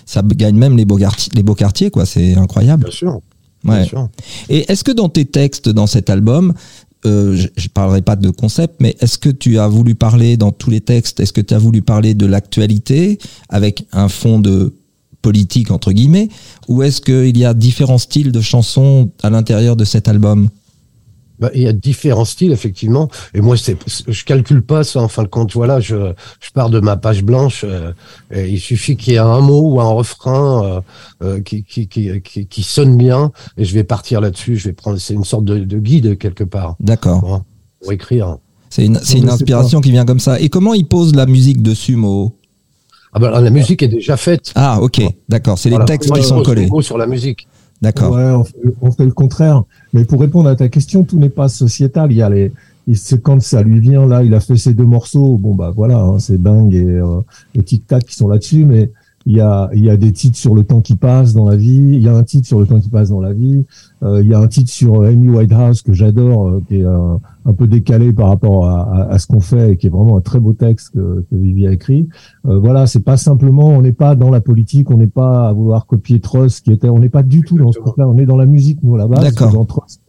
ça 0.06 0.22
gagne 0.24 0.56
même 0.58 0.78
les 0.78 0.86
beaux 0.86 0.98
quartiers, 0.98 1.32
les 1.36 1.44
beaux 1.44 1.56
quartiers, 1.56 1.90
quoi. 1.92 2.06
C'est 2.06 2.36
incroyable. 2.36 2.84
Bien 2.86 2.94
sûr. 2.94 3.20
Bien 3.64 3.74
Ouais. 3.74 3.86
sûr. 3.86 4.08
Et 4.50 4.72
est-ce 4.72 4.84
que 4.84 4.92
dans 4.92 5.10
tes 5.10 5.26
textes, 5.26 5.68
dans 5.68 5.88
cet 5.88 6.10
album, 6.10 6.54
euh, 7.06 7.36
je 7.36 7.48
ne 7.64 7.70
parlerai 7.74 8.02
pas 8.02 8.16
de 8.16 8.30
concept, 8.30 8.76
mais 8.80 8.96
est-ce 9.00 9.18
que 9.18 9.30
tu 9.30 9.60
as 9.60 9.68
voulu 9.68 9.96
parler 9.96 10.38
dans 10.38 10.52
tous 10.52 10.70
les 10.70 10.82
textes, 10.82 11.20
est-ce 11.20 11.34
que 11.34 11.42
tu 11.42 11.54
as 11.54 11.58
voulu 11.58 11.82
parler 11.82 12.14
de 12.14 12.26
l'actualité 12.26 13.18
avec 13.50 13.86
un 13.92 14.08
fond 14.10 14.40
de 14.40 14.74
politique, 15.22 15.72
entre 15.72 15.92
guillemets, 15.92 16.30
ou 16.68 16.84
est-ce 16.84 17.02
qu'il 17.02 17.38
y 17.38 17.44
a 17.46 17.54
différents 17.54 17.98
styles 17.98 18.32
de 18.32 18.42
chansons 18.42 19.10
à 19.22 19.30
l'intérieur 19.30 19.76
de 19.76 19.84
cet 19.84 20.08
album? 20.08 20.50
Bah, 21.40 21.52
il 21.54 21.62
y 21.62 21.68
a 21.68 21.72
différents 21.74 22.26
styles 22.26 22.52
effectivement, 22.52 23.10
et 23.36 23.42
moi 23.42 23.58
c'est, 23.58 23.78
je 24.08 24.26
calcule 24.26 24.64
pas 24.64 24.84
ça 24.84 25.02
en 25.02 25.08
fin 25.08 25.22
de 25.22 25.28
compte. 25.28 25.54
Voilà, 25.54 25.80
je, 25.80 26.14
je 26.40 26.50
pars 26.52 26.72
de 26.72 26.80
ma 26.80 26.98
page 26.98 27.24
blanche. 27.24 27.64
euh, 27.64 27.92
et 28.32 28.50
il 28.50 28.60
suffit 28.60 28.98
qu'il 28.98 29.14
y 29.14 29.16
ait 29.18 29.20
un 29.20 29.42
mot 29.42 29.74
ou 29.74 29.80
un 29.80 29.90
refrain 29.92 30.64
euh, 30.64 30.82
euh, 31.24 31.40
qui, 31.42 31.64
qui, 31.64 31.88
qui, 31.88 32.22
qui, 32.22 32.48
qui 32.48 32.64
sonne 32.64 32.98
bien, 32.98 33.32
et 33.56 33.66
je 33.66 33.74
vais 33.76 33.84
partir 33.84 34.20
là-dessus. 34.20 34.58
Je 34.58 34.70
vais 34.70 34.74
prendre, 34.74 34.98
c'est 34.98 35.14
une 35.14 35.24
sorte 35.26 35.46
de, 35.46 35.60
de 35.60 35.78
guide 35.78 36.18
quelque 36.18 36.44
part 36.44 36.76
D'accord. 36.80 37.24
hein, 37.32 37.44
pour 37.82 37.92
écrire. 37.92 38.38
C'est 38.70 38.86
une, 38.86 39.00
c'est 39.04 39.20
une 39.20 39.30
inspiration 39.30 39.80
qui 39.80 39.92
vient 39.92 40.06
comme 40.06 40.20
ça. 40.20 40.40
Et 40.40 40.50
comment 40.50 40.74
il 40.74 40.88
pose 40.88 41.16
la 41.16 41.26
musique 41.26 41.62
dessus, 41.62 41.96
Mo? 41.96 42.36
Ah 43.14 43.20
bah, 43.20 43.40
la 43.40 43.50
musique 43.50 43.82
est 43.84 43.88
déjà 43.88 44.18
faite. 44.18 44.52
Ah, 44.56 44.82
ok, 44.82 45.02
d'accord. 45.30 45.58
C'est 45.58 45.70
les 45.70 45.78
textes 45.86 46.12
qui 46.12 46.24
sont 46.24 46.42
collés. 46.42 46.70
sur 46.82 46.98
la 46.98 47.08
musique. 47.08 47.48
D'accord. 47.82 48.44
On 48.82 48.92
fait, 48.92 49.06
le 49.06 49.12
contraire. 49.12 49.64
Mais 49.94 50.06
pour 50.06 50.20
répondre 50.20 50.50
à 50.50 50.56
ta 50.56 50.68
question, 50.70 51.04
tout 51.04 51.20
n'est 51.20 51.30
pas 51.30 51.48
sociétal. 51.48 52.12
Il 52.12 52.18
y 52.18 52.22
a 52.22 52.30
les, 52.30 52.52
c'est 52.94 53.22
quand 53.22 53.42
ça 53.42 53.62
lui 53.62 53.80
vient 53.80 54.06
là, 54.06 54.24
il 54.24 54.34
a 54.34 54.40
fait 54.40 54.58
ces 54.58 54.74
deux 54.74 54.86
morceaux. 54.86 55.38
Bon 55.38 55.54
bah 55.54 55.72
voilà, 55.76 56.00
hein, 56.00 56.20
c'est 56.20 56.38
Bang 56.38 56.74
et, 56.74 56.86
euh, 56.86 57.22
et 57.54 57.64
Tic 57.64 57.86
Tac 57.86 58.06
qui 58.06 58.16
sont 58.16 58.28
là-dessus. 58.28 58.66
Mais 58.66 58.92
il 59.26 59.36
y 59.36 59.42
a, 59.42 59.70
il 59.74 59.84
y 59.84 59.90
a 59.90 59.98
des 59.98 60.14
titres 60.14 60.38
sur 60.38 60.56
le 60.56 60.64
temps 60.64 60.82
qui 60.82 60.96
passe 60.96 61.34
dans 61.34 61.48
la 61.48 61.58
vie. 61.58 61.76
Il 61.76 62.02
y 62.02 62.08
a 62.08 62.16
un 62.16 62.24
titre 62.24 62.48
sur 62.48 62.60
le 62.60 62.66
temps 62.66 62.80
qui 62.80 62.90
passe 62.90 63.10
dans 63.10 63.22
la 63.22 63.34
vie. 63.34 63.66
Euh, 64.04 64.22
il 64.24 64.30
y 64.30 64.34
a 64.34 64.40
un 64.40 64.48
titre 64.48 64.70
sur 64.72 65.02
euh, 65.02 65.10
Amy 65.10 65.30
Whitehouse 65.30 65.82
que 65.82 65.92
j'adore, 65.94 66.48
euh, 66.50 66.62
qui 66.68 66.76
est 66.82 66.86
un, 66.86 67.20
un 67.46 67.54
peu 67.54 67.66
décalé 67.66 68.14
par 68.14 68.28
rapport 68.28 68.68
à, 68.68 68.82
à, 68.84 69.14
à 69.14 69.18
ce 69.20 69.26
qu'on 69.26 69.40
fait 69.40 69.72
et 69.72 69.78
qui 69.78 69.88
est 69.88 69.90
vraiment 69.90 70.18
un 70.18 70.22
très 70.22 70.40
beau 70.40 70.54
texte 70.54 70.92
que, 70.94 71.26
que 71.30 71.36
Vivi 71.36 71.66
a 71.66 71.72
écrit. 71.72 72.08
Euh, 72.48 72.60
voilà, 72.60 72.86
c'est 72.86 73.00
pas 73.00 73.18
simplement, 73.18 73.68
on 73.70 73.82
n'est 73.82 73.94
pas 73.94 74.14
dans 74.16 74.30
la 74.30 74.40
politique, 74.42 74.92
on 74.92 74.98
n'est 74.98 75.08
pas 75.08 75.48
à 75.50 75.54
vouloir 75.54 75.88
copier 75.88 76.20
Trust, 76.20 76.64
qui 76.66 76.72
était, 76.72 76.90
on 76.90 77.00
n'est 77.00 77.10
pas 77.10 77.24
du 77.24 77.42
tout 77.42 77.58
dans 77.58 77.72
ce 77.72 77.80
truc-là. 77.80 78.08
On 78.08 78.18
est 78.20 78.26
dans 78.26 78.38
la 78.38 78.46
musique 78.46 78.80
nous 78.84 78.96
à 78.96 79.00
la 79.00 79.08
base. 79.08 79.24
D'accord. 79.24 79.66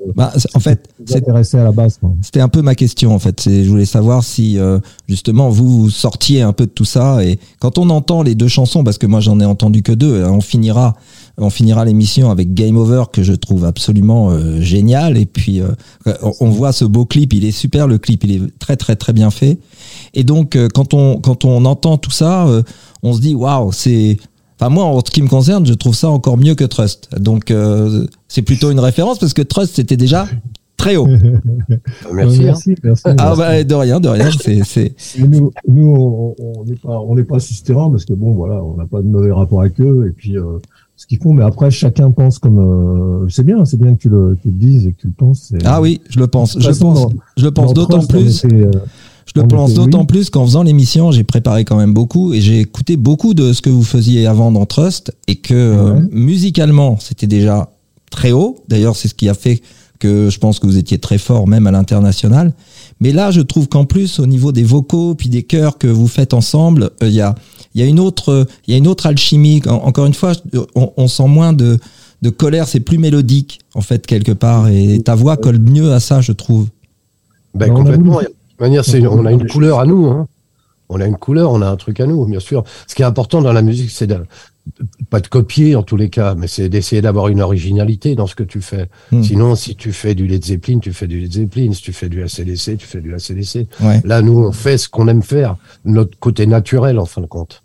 euh, 0.07 0.13
Bah, 0.15 0.33
en 0.55 0.61
fait, 0.61 0.89
c'est 1.07 1.17
intéressé 1.19 1.57
à 1.59 1.65
la 1.65 1.73
base. 1.73 1.97
quoi. 1.99 2.13
C'était 2.21 2.41
un 2.41 2.49
peu 2.49 2.61
ma 2.61 2.75
question 2.75 3.15
en 3.15 3.19
fait. 3.19 3.41
C'est, 3.41 3.65
je 3.65 3.71
voulais 3.71 3.87
savoir 3.87 4.23
si 4.23 4.59
euh, 4.59 4.81
justement 5.09 5.49
vous, 5.49 5.83
vous 5.85 5.91
sortiez 5.91 6.43
un 6.43 6.53
peu 6.53 6.67
de 6.67 6.71
tout 6.71 6.85
ça 6.85 7.25
et 7.25 7.39
quand 7.59 7.79
on 7.79 7.89
entend 7.89 8.23
les 8.23 8.35
deux 8.35 8.49
chansons, 8.49 8.85
parce 8.85 8.99
que 8.99 9.07
moi 9.07 9.21
j'en 9.21 9.41
ai 9.41 9.45
entendu 9.47 9.83
que 9.83 9.93
deux, 9.93 10.25
on 10.25 10.41
finira, 10.41 10.95
on 11.39 11.51
finira 11.51 11.85
l'émission 11.85 12.31
avec 12.31 12.53
Game 12.53 12.77
Over 12.77 13.05
que 13.13 13.23
je 13.23 13.33
trouve 13.33 13.65
absolument 13.65 14.31
euh, 14.31 14.61
génial 14.61 15.17
et 15.17 15.27
puis 15.27 15.61
euh, 15.61 15.69
on, 16.23 16.33
on 16.41 16.49
voit 16.51 16.73
ce 16.73 16.85
beau 16.85 17.05
clip, 17.05 17.33
il 17.33 17.45
est 17.45 17.53
super 17.53 17.87
le 17.87 17.99
clip, 17.99 18.25
il 18.25 18.33
est 18.33 18.59
très 18.59 18.77
très 18.77 18.97
très 18.97 19.13
bien 19.13 19.31
fait 19.31 19.59
et 20.15 20.25
donc 20.25 20.57
euh, 20.57 20.69
quand 20.73 20.95
on 20.95 21.21
quand 21.21 21.45
on 21.45 21.65
entend 21.65 21.97
tout 21.99 22.11
ça, 22.11 22.47
euh, 22.47 22.63
on 23.03 23.13
se 23.15 23.21
dit 23.21 23.35
waouh 23.35 23.73
c'est 23.73 24.19
Enfin, 24.61 24.71
moi, 24.71 24.87
en 24.87 24.99
ce 24.99 25.11
qui 25.13 25.23
me 25.23 25.29
concerne, 25.29 25.65
je 25.65 25.73
trouve 25.73 25.95
ça 25.95 26.11
encore 26.11 26.37
mieux 26.37 26.57
que 26.57 26.65
Trust. 26.65 27.11
Donc, 27.17 27.53
euh, 27.53 28.09
c'est 28.27 28.43
plutôt 28.43 28.73
une 28.73 28.81
référence 28.81 29.21
parce 29.21 29.33
que 29.33 29.43
Trust, 29.43 29.77
c'était 29.77 29.97
déjà 29.97 30.27
très 30.77 30.97
haut. 30.97 31.07
Merci. 32.13 32.41
Euh, 32.41 32.43
hein. 32.43 32.45
merci, 32.47 32.75
merci, 32.83 33.03
Ah 33.05 33.15
merci. 33.17 33.39
bah 33.39 33.65
de 33.65 33.75
rien, 33.75 34.01
de 34.01 34.09
rien. 34.09 34.31
C'est 34.41 34.95
nous, 35.19 35.53
nous, 35.69 36.35
on 36.39 36.65
n'est 36.65 36.77
pas, 36.77 36.99
on 37.01 37.15
n'est 37.15 37.25
pas 37.25 37.37
parce 37.37 38.05
que 38.05 38.15
bon, 38.15 38.33
voilà, 38.33 38.65
on 38.65 38.77
n'a 38.77 38.87
pas 38.87 39.01
de 39.01 39.07
mauvais 39.07 39.31
rapport 39.31 39.61
avec 39.61 39.81
eux 39.81 40.07
et 40.09 40.13
puis 40.13 40.37
euh, 40.37 40.59
ce 40.99 41.07
qu'ils 41.07 41.19
font. 41.23 41.33
Mais 41.33 41.43
après, 41.45 41.71
chacun 41.71 42.11
pense 42.11 42.39
comme. 42.39 42.59
euh, 42.59 43.27
c'est 43.31 43.45
bien, 43.47 43.65
c'est 43.65 43.81
bien 43.81 43.95
que 43.95 44.01
tu 44.01 44.11
le, 44.11 44.37
tu 44.43 44.49
le 44.49 44.55
dises 44.55 44.87
et 44.87 44.93
que 44.93 45.01
tu 45.01 45.07
le 45.07 45.15
penses. 45.15 45.53
ah 45.65 45.81
oui, 45.81 46.03
je 46.11 46.19
le 46.19 46.27
pense. 46.27 46.59
Je 46.59 46.67
façon, 46.67 46.93
pense. 46.93 47.01
dans- 47.03 47.13
Je 47.39 47.45
le 47.45 47.51
pense 47.53 47.73
d'autant 47.73 48.05
plus. 48.05 48.45
était, 48.45 48.55
euh, 48.55 48.71
Je 49.25 49.41
le 49.41 49.47
pense 49.49 49.73
d'autant 49.75 50.01
oui. 50.01 50.07
plus 50.07 50.29
qu'en 50.31 50.45
faisant 50.45 50.63
l'émission, 50.63 51.11
j'ai 51.13 51.25
préparé 51.25 51.65
quand 51.65 51.77
même 51.77 51.95
beaucoup 51.95 52.35
et 52.35 52.41
j'ai 52.41 52.61
écouté 52.61 52.97
beaucoup 52.97 53.33
de 53.33 53.53
ce 53.53 53.63
que 53.63 53.71
vous 53.71 53.83
faisiez 53.85 54.27
avant 54.27 54.51
dans 54.53 54.67
Trust 54.67 55.13
et 55.29 55.37
que 55.37 55.55
euh, 55.55 56.01
musicalement, 56.11 56.99
c'était 56.99 57.27
déjà 57.27 57.71
très 58.11 58.33
haut. 58.33 58.57
D'ailleurs, 58.69 58.97
c'est 58.97 59.09
ce 59.09 59.15
qui 59.15 59.29
a 59.29 59.35
fait 59.35 59.61
que 59.99 60.31
je 60.31 60.39
pense 60.39 60.61
que 60.61 60.67
vous 60.67 60.79
étiez 60.79 60.99
très 60.99 61.19
fort 61.19 61.47
même 61.49 61.67
à 61.67 61.71
l'international. 61.73 62.55
Mais 63.01 63.13
là, 63.13 63.31
je 63.31 63.41
trouve 63.41 63.69
qu'en 63.69 63.85
plus, 63.85 64.19
au 64.21 64.27
niveau 64.27 64.51
des 64.53 64.63
vocaux 64.63 65.15
puis 65.15 65.29
des 65.29 65.43
chœurs 65.43 65.77
que 65.79 65.89
vous 65.89 66.07
faites 66.09 66.33
ensemble, 66.35 66.91
euh, 67.03 67.09
il 67.09 67.15
y 67.15 67.21
a 67.21 67.35
il 67.75 67.81
y 67.81 67.85
a 67.85 67.87
une 67.87 68.01
autre 68.01 68.47
il 68.67 68.73
y 68.73 68.75
a 68.75 68.79
une 68.79 68.87
autre 68.89 69.07
alchimie. 69.07 69.63
En- 69.67 69.73
encore 69.87 70.07
une 70.07 70.15
fois, 70.15 70.33
on, 70.75 70.93
on 70.97 71.09
sent 71.09 71.27
moins 71.29 71.53
de 71.53 71.79
de 72.23 72.31
colère, 72.31 72.67
c'est 72.67 72.81
plus 72.81 72.99
mélodique 72.99 73.61
en 73.75 73.81
fait 73.81 74.05
quelque 74.07 74.33
part 74.33 74.69
et 74.69 75.01
ta 75.05 75.15
voix 75.15 75.37
colle 75.37 75.59
mieux 75.61 75.93
à 75.93 76.01
ça, 76.01 76.21
je 76.21 76.33
trouve. 76.33 76.67
Ben, 77.55 77.71
on 77.71 77.75
a 77.75 77.79
complètement. 77.79 78.13
voulu- 78.15 78.25
De 78.27 78.31
toute 78.31 78.61
manière, 78.61 78.85
c'est, 78.85 79.07
on 79.07 79.25
a 79.25 79.31
une 79.33 79.47
couleur 79.47 79.79
à 79.79 79.87
nous. 79.87 80.07
Hein. 80.07 80.27
On 80.89 81.01
a 81.01 81.07
une 81.07 81.17
couleur, 81.17 81.53
on 81.53 81.61
a 81.63 81.69
un 81.69 81.77
truc 81.77 82.01
à 82.01 82.07
nous, 82.07 82.25
bien 82.25 82.41
sûr. 82.41 82.65
Ce 82.89 82.95
qui 82.95 83.03
est 83.03 83.05
important 83.05 83.41
dans 83.43 83.53
la 83.53 83.63
musique, 83.63 83.91
c'est 83.91 84.07
de, 84.07 84.19
pas 85.11 85.21
de 85.21 85.27
copier 85.27 85.77
en 85.77 85.83
tous 85.83 85.97
les 85.97 86.11
cas, 86.11 86.35
mais 86.35 86.49
c'est 86.49 86.69
d'essayer 86.69 87.03
d'avoir 87.03 87.29
une 87.29 87.41
originalité 87.41 88.15
dans 88.15 88.27
ce 88.27 88.35
que 88.35 88.43
tu 88.43 88.61
fais. 88.61 88.89
Hmm. 89.13 89.23
Sinon, 89.23 89.55
si 89.55 89.77
tu 89.77 89.93
fais 89.93 90.15
du 90.15 90.27
Led 90.27 90.45
Zeppelin, 90.45 90.79
tu 90.79 90.93
fais 90.93 91.07
du 91.07 91.21
Led 91.21 91.33
Zeppelin. 91.33 91.73
Si 91.73 91.83
tu 91.83 91.93
fais 91.93 92.09
du 92.09 92.23
ACDC, 92.23 92.77
tu 92.79 92.87
fais 92.87 93.01
du 93.01 93.15
ACDC. 93.15 93.67
Ouais. 93.81 94.01
Là, 94.05 94.23
nous, 94.23 94.39
on 94.39 94.53
fait 94.53 94.79
ce 94.79 94.89
qu'on 94.89 95.09
aime 95.09 95.23
faire, 95.23 95.57
notre 95.85 96.19
côté 96.19 96.47
naturel, 96.47 96.99
en 96.99 97.07
fin 97.07 97.21
de 97.21 97.27
compte. 97.27 97.63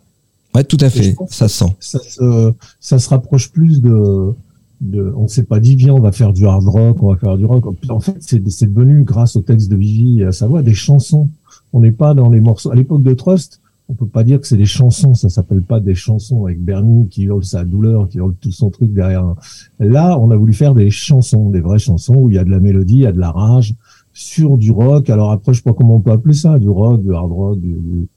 Ouais, 0.55 0.63
tout 0.63 0.77
à 0.81 0.89
fait, 0.89 1.15
ça 1.29 1.47
se 1.47 1.65
sent. 1.65 1.75
ça 1.79 1.99
se, 1.99 2.53
ça 2.79 2.99
se 2.99 3.09
rapproche 3.09 3.51
plus 3.51 3.81
de, 3.81 4.35
de 4.81 5.13
on 5.17 5.27
s'est 5.27 5.43
pas 5.43 5.59
dit 5.59 5.75
viens 5.75 5.93
on 5.93 5.99
va 5.99 6.11
faire 6.11 6.33
du 6.33 6.45
hard 6.45 6.67
rock 6.67 7.01
on 7.01 7.11
va 7.11 7.17
faire 7.17 7.37
du 7.37 7.45
rock 7.45 7.65
en 7.89 7.99
fait 7.99 8.17
c'est 8.19 8.47
c'est 8.49 8.71
devenu 8.71 9.03
grâce 9.03 9.35
au 9.35 9.41
texte 9.41 9.69
de 9.69 9.75
Vivi 9.75 10.21
et 10.21 10.25
à 10.25 10.31
sa 10.31 10.45
voix 10.45 10.61
des 10.61 10.73
chansons 10.73 11.29
on 11.71 11.79
n'est 11.79 11.91
pas 11.91 12.13
dans 12.13 12.29
les 12.29 12.41
morceaux 12.41 12.69
à 12.69 12.75
l'époque 12.75 13.01
de 13.01 13.13
Trust 13.13 13.61
on 13.93 14.05
peut 14.05 14.11
pas 14.11 14.23
dire 14.23 14.41
que 14.41 14.47
c'est 14.47 14.57
des 14.57 14.65
chansons 14.65 15.13
ça 15.13 15.29
s'appelle 15.29 15.61
pas 15.61 15.79
des 15.79 15.95
chansons 15.95 16.45
avec 16.45 16.61
Bernie 16.61 17.07
qui 17.09 17.23
hurle 17.23 17.43
sa 17.43 17.63
douleur 17.63 18.09
qui 18.09 18.17
hurle 18.17 18.35
tout 18.41 18.51
son 18.51 18.69
truc 18.69 18.91
derrière 18.91 19.35
là 19.79 20.17
on 20.19 20.31
a 20.31 20.35
voulu 20.35 20.53
faire 20.53 20.73
des 20.73 20.89
chansons 20.89 21.49
des 21.49 21.61
vraies 21.61 21.79
chansons 21.79 22.15
où 22.15 22.29
il 22.29 22.35
y 22.35 22.39
a 22.39 22.43
de 22.43 22.49
la 22.49 22.59
mélodie 22.59 22.95
il 22.95 23.01
y 23.01 23.07
a 23.07 23.11
de 23.11 23.19
la 23.19 23.31
rage 23.31 23.75
sur 24.13 24.57
du 24.57 24.71
rock. 24.71 25.09
Alors 25.09 25.31
après 25.31 25.53
je 25.53 25.57
sais 25.57 25.63
pas 25.63 25.73
comment 25.73 25.95
on 25.95 26.01
peut 26.01 26.11
appeler 26.11 26.35
ça 26.35 26.59
du 26.59 26.69
rock 26.69 27.01
du 27.01 27.13
hard 27.13 27.31
rock 27.31 27.59
du, 27.59 28.07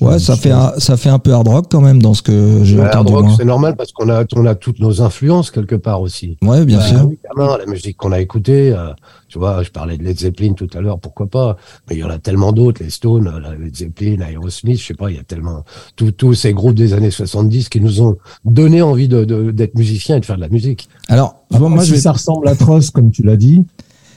Ouais, 0.00 0.18
ça 0.18 0.34
fait 0.36 0.50
un, 0.50 0.72
ça 0.78 0.96
fait 0.96 1.08
un 1.10 1.20
peu 1.20 1.32
hard 1.32 1.46
rock 1.46 1.66
quand 1.70 1.80
même 1.80 2.02
dans 2.02 2.12
ce 2.14 2.22
que 2.22 2.60
j'ai 2.64 2.76
Le 2.76 2.82
hard 2.82 3.06
entendu 3.08 3.26
rock, 3.28 3.34
c'est 3.36 3.44
normal 3.44 3.76
parce 3.76 3.92
qu'on 3.92 4.08
a, 4.08 4.24
on 4.34 4.46
a 4.46 4.54
toutes 4.56 4.80
nos 4.80 5.00
influences 5.00 5.50
quelque 5.52 5.76
part 5.76 6.00
aussi. 6.00 6.36
Ouais, 6.42 6.64
bien 6.64 6.78
Bah, 6.78 6.84
sûr. 6.84 7.10
la 7.36 7.66
musique 7.66 7.96
qu'on 7.96 8.10
a 8.10 8.20
écoutée, 8.20 8.72
euh, 8.72 8.88
tu 9.28 9.38
vois, 9.38 9.62
je 9.62 9.70
parlais 9.70 9.96
de 9.96 10.02
Led 10.02 10.18
Zeppelin 10.18 10.54
tout 10.54 10.66
à 10.74 10.80
l'heure, 10.80 10.98
pourquoi 10.98 11.26
pas, 11.28 11.56
mais 11.88 11.94
il 11.96 12.00
y 12.00 12.04
en 12.04 12.10
a 12.10 12.18
tellement 12.18 12.52
d'autres, 12.52 12.82
les 12.82 12.90
Stones, 12.90 13.28
euh, 13.28 13.56
Led 13.64 13.76
Zeppelin, 13.76 14.20
Aerosmith, 14.26 14.80
je 14.80 14.86
sais 14.86 14.94
pas, 14.94 15.10
il 15.10 15.16
y 15.16 15.20
a 15.20 15.24
tellement 15.24 15.64
tous 15.94 16.10
tous 16.10 16.34
ces 16.34 16.52
groupes 16.52 16.74
des 16.74 16.92
années 16.92 17.12
70 17.12 17.68
qui 17.68 17.80
nous 17.80 18.02
ont 18.02 18.16
donné 18.44 18.82
envie 18.82 19.06
de 19.06 19.24
de- 19.24 19.52
d'être 19.52 19.76
musiciens 19.76 20.16
et 20.16 20.20
de 20.20 20.24
faire 20.24 20.36
de 20.36 20.40
la 20.40 20.48
musique. 20.48 20.88
Alors, 21.08 21.36
Après, 21.52 21.68
moi 21.68 21.84
je 21.84 21.92
vais. 21.94 22.00
ça 22.00 22.12
ressemble 22.12 22.48
à 22.48 22.54
comme 22.92 23.10
tu 23.12 23.22
l'as 23.22 23.36
dit 23.36 23.64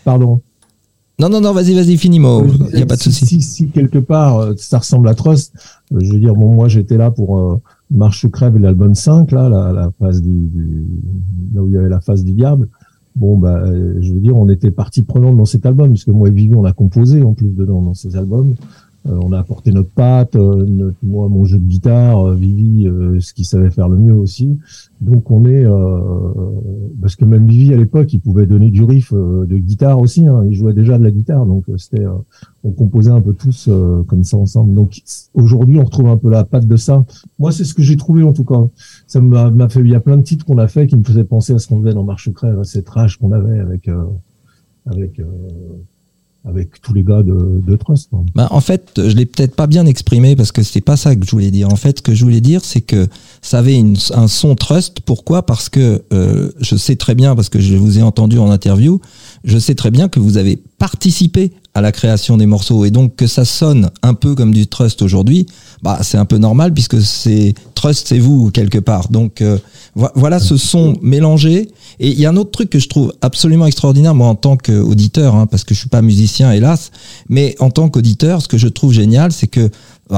pardon 0.04 0.42
Non, 1.22 1.30
non, 1.30 1.40
non, 1.40 1.54
vas-y, 1.54 1.76
vas-y, 1.76 1.98
finis, 1.98 2.20
Mo. 2.20 2.42
Euh, 2.42 2.48
Il 2.74 2.80
y 2.80 2.82
a 2.82 2.86
pas 2.88 2.96
de 2.96 3.02
si, 3.02 3.12
souci. 3.12 3.26
Si, 3.28 3.42
si 3.42 3.68
quelque 3.70 4.00
part 4.00 4.38
euh, 4.40 4.54
ça 4.58 4.80
ressemble 4.80 5.08
à 5.08 5.14
Trust, 5.14 5.54
euh, 5.94 6.00
je 6.02 6.12
veux 6.14 6.20
dire, 6.20 6.34
bon, 6.34 6.54
moi 6.56 6.68
j'étais 6.68 6.98
là 6.98 7.12
pour 7.12 7.38
euh, 7.38 7.62
Marche 7.92 8.24
ou 8.24 8.30
crève 8.30 8.56
et 8.56 8.60
l'album 8.60 8.96
5, 8.96 9.32
là, 9.32 9.48
la, 9.48 9.72
la 9.72 9.92
phase 10.00 10.22
du, 10.24 10.30
du- 10.34 10.88
là 11.54 11.62
où 11.62 11.68
il 11.68 11.74
y 11.74 11.78
avait 11.78 11.90
la 11.90 12.02
phase 12.02 12.24
du 12.24 12.32
diable. 12.34 12.68
Bon, 13.16 13.38
bah, 13.38 13.58
euh, 13.66 13.98
je 14.02 14.14
veux 14.14 14.20
dire, 14.20 14.36
on 14.36 14.50
était 14.50 14.72
partie 14.72 15.04
prenante 15.04 15.38
dans 15.38 15.46
cet 15.46 15.66
album, 15.66 15.90
puisque 15.90 16.08
moi 16.08 16.28
et 16.30 16.32
Vivi, 16.32 16.56
on 16.56 16.66
a 16.66 16.74
composé 16.74 17.22
en 17.22 17.34
plus 17.34 17.50
dedans 17.50 17.82
dans 17.82 17.94
ces 17.94 18.16
albums. 18.16 18.56
Euh, 19.08 19.18
on 19.24 19.32
a 19.32 19.40
apporté 19.40 19.72
notre 19.72 19.90
patte, 19.90 20.36
euh, 20.36 20.64
notre, 20.66 20.98
moi 21.02 21.28
mon 21.28 21.44
jeu 21.44 21.58
de 21.58 21.64
guitare, 21.64 22.28
euh, 22.28 22.36
Vivi 22.36 22.88
ce 23.20 23.34
qu'il 23.34 23.46
savait 23.46 23.72
faire 23.72 23.90
le 23.90 23.98
mieux 23.98 24.16
aussi. 24.16 24.60
Donc 25.02 25.32
on 25.32 25.46
est 25.46 25.66
parce 27.02 27.16
que 27.16 27.26
même 27.26 27.48
Vivi 27.48 27.74
à 27.74 27.78
l'époque 27.78 28.14
il 28.14 28.20
pouvait 28.20 28.46
donner 28.46 28.70
du 28.70 28.84
riff 28.84 29.14
de 29.14 29.58
guitare 29.58 30.00
aussi. 30.00 30.26
Hein, 30.28 30.44
il 30.46 30.54
jouait 30.54 30.74
déjà 30.74 30.98
de 31.00 31.04
la 31.04 31.12
guitare 31.12 31.46
donc 31.46 31.66
c'était 31.78 32.06
on 32.64 32.72
composait 32.72 33.12
un 33.12 33.22
peu 33.22 33.34
tous 33.34 33.70
comme 34.08 34.24
ça 34.24 34.38
ensemble. 34.38 34.74
Donc 34.74 35.02
aujourd'hui 35.34 35.80
on 35.80 35.84
retrouve 35.84 36.08
un 36.08 36.18
peu 36.18 36.30
la 36.30 36.44
patte 36.44 36.68
de 36.68 36.76
ça. 36.76 37.04
Moi 37.40 37.52
c'est 37.52 37.64
ce 37.64 37.74
que 37.74 37.82
j'ai 37.82 37.98
trouvé 37.98 38.24
en 38.24 38.34
tout 38.34 38.46
cas. 38.46 38.68
Ça 39.08 39.22
m'a 39.22 39.70
fait 39.70 39.82
il 39.82 39.90
y 39.90 39.96
a 39.96 40.00
plein 40.00 40.18
de 40.18 40.24
titres 40.24 40.46
qu'on 40.46 40.60
a 40.60 40.68
fait 40.68 40.88
qui 40.88 40.96
me 40.96 41.04
faisaient 41.04 41.24
penser 41.24 41.54
à 41.54 41.60
ce 41.60 41.68
qu'on 41.68 41.82
faisait 41.82 41.94
dans 41.94 42.04
Marche 42.04 42.32
Crève, 42.32 42.60
à 42.60 42.64
cette 42.64 42.90
rage 42.90 43.18
qu'on 43.18 43.32
avait 43.32 43.60
avec 43.60 43.90
avec 44.86 45.20
euh, 45.20 45.26
avec 46.48 46.82
tous 46.82 46.94
les 46.94 47.04
gars 47.04 47.22
de, 47.22 47.76
Trust. 47.76 48.10
hein. 48.14 48.24
Bah, 48.34 48.48
en 48.52 48.62
fait, 48.62 48.94
je 48.98 49.16
l'ai 49.16 49.26
peut-être 49.26 49.56
pas 49.56 49.68
bien 49.68 49.86
exprimé 49.86 50.36
parce 50.36 50.52
que 50.52 50.64
c'était 50.64 50.82
pas 50.82 50.98
ça 50.98 51.16
que 51.16 51.26
je 51.26 51.32
voulais 51.32 51.52
dire. 51.52 51.70
En 51.72 51.76
fait, 51.76 52.00
ce 52.00 52.02
que 52.02 52.16
je 52.16 52.24
voulais 52.24 52.42
dire, 52.42 52.62
c'est 52.64 52.82
que 52.82 53.08
ça 53.42 53.60
avait 53.60 53.82
un 54.14 54.28
son 54.28 54.56
trust. 54.56 55.02
Pourquoi? 55.02 55.46
Parce 55.46 55.70
que 55.70 56.04
euh, 56.14 56.52
je 56.60 56.76
sais 56.76 56.96
très 56.96 57.14
bien, 57.16 57.36
parce 57.36 57.50
que 57.50 57.60
je 57.60 57.76
vous 57.76 58.00
ai 58.00 58.02
entendu 58.02 58.40
en 58.40 58.50
interview, 58.50 59.00
je 59.44 59.58
sais 59.60 59.76
très 59.76 59.92
bien 59.92 60.10
que 60.10 60.20
vous 60.20 60.38
avez 60.38 60.58
participé 60.80 61.52
à 61.74 61.82
la 61.82 61.92
création 61.94 62.36
des 62.38 62.46
morceaux 62.46 62.84
et 62.84 62.92
donc 62.92 63.16
que 63.16 63.28
ça 63.28 63.46
sonne 63.46 63.92
un 64.04 64.14
peu 64.14 64.36
comme 64.36 64.54
du 64.54 64.68
trust 64.68 65.02
aujourd'hui. 65.02 65.46
Bah, 65.82 66.00
c'est 66.04 66.18
un 66.18 66.26
peu 66.26 66.38
normal 66.38 66.74
puisque 66.74 67.02
c'est 67.02 67.54
trust, 67.76 68.08
c'est 68.10 68.20
vous 68.20 68.52
quelque 68.52 68.78
part. 68.78 69.08
Donc 69.10 69.42
euh, 69.42 69.58
vo- 69.96 70.10
voilà 70.16 70.40
ce 70.40 70.58
son 70.58 70.98
mélangé. 71.02 71.70
Et 72.00 72.10
il 72.10 72.20
y 72.20 72.26
a 72.26 72.30
un 72.30 72.36
autre 72.36 72.52
truc 72.52 72.70
que 72.70 72.80
je 72.80 72.90
trouve 72.90 73.14
absolument 73.22 73.68
extraordinaire, 73.68 74.14
moi 74.16 74.28
en 74.28 74.36
tant 74.36 74.58
qu'auditeur, 74.58 75.36
hein, 75.36 75.46
parce 75.48 75.64
que 75.64 75.74
je 75.74 75.80
suis 75.80 75.90
pas 75.90 76.02
musicien 76.02 76.52
hélas, 76.52 76.92
mais 77.30 77.56
en 77.60 77.70
tant 77.70 77.90
qu'auditeur, 77.90 78.42
ce 78.42 78.48
que 78.48 78.58
je 78.58 78.68
trouve 78.68 78.92
génial, 78.92 79.32
c'est 79.32 79.48
que 79.48 79.70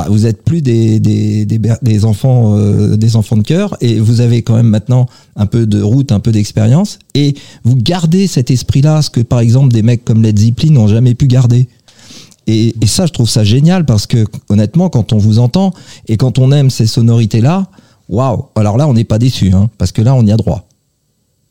vous 0.10 0.26
êtes 0.26 0.44
plus 0.44 0.62
des, 0.62 1.00
des, 1.00 1.46
des, 1.46 2.06
enfants 2.06 2.58
euh, 2.58 2.96
des 2.98 3.16
enfants 3.16 3.38
de 3.38 3.44
cœur 3.44 3.78
et 3.80 4.00
vous 4.00 4.22
avez 4.22 4.42
quand 4.42 4.56
même 4.56 4.68
maintenant 4.68 5.06
un 5.36 5.46
peu 5.46 5.68
de 5.68 5.82
route, 5.82 6.12
un 6.12 6.20
peu 6.20 6.32
d'expérience 6.32 6.98
et 7.14 7.36
vous 7.64 7.76
gardez 7.76 8.26
cet 8.28 8.50
esprit-là, 8.50 9.02
ce 9.04 9.10
que 9.10 9.22
par 9.22 9.40
exemple 9.40 9.72
des 9.72 9.84
mecs 9.84 10.04
comme 10.04 10.24
Led 10.24 10.38
Zeppelin 10.40 10.72
n'ont 10.72 10.88
jamais 10.88 11.14
pu 11.14 11.28
garder. 11.28 11.68
Et, 12.48 12.76
et 12.82 12.88
ça, 12.88 13.06
je 13.06 13.14
trouve 13.14 13.30
ça 13.30 13.44
génial 13.44 13.86
parce 13.86 14.08
que 14.08 14.26
honnêtement, 14.50 14.90
quand 14.90 15.14
on 15.14 15.18
vous 15.18 15.40
entend 15.40 15.74
et 16.08 16.18
quand 16.18 16.40
on 16.40 16.52
aime 16.52 16.70
ces 16.70 16.88
sonorités-là, 16.88 17.68
waouh 18.10 18.46
Alors 18.56 18.78
là, 18.78 18.88
on 18.88 18.94
n'est 18.94 19.04
pas 19.04 19.20
déçu, 19.20 19.52
hein, 19.54 19.70
parce 19.78 19.92
que 19.92 20.02
là, 20.02 20.16
on 20.16 20.26
y 20.26 20.32
a 20.32 20.38
droit. 20.38 20.68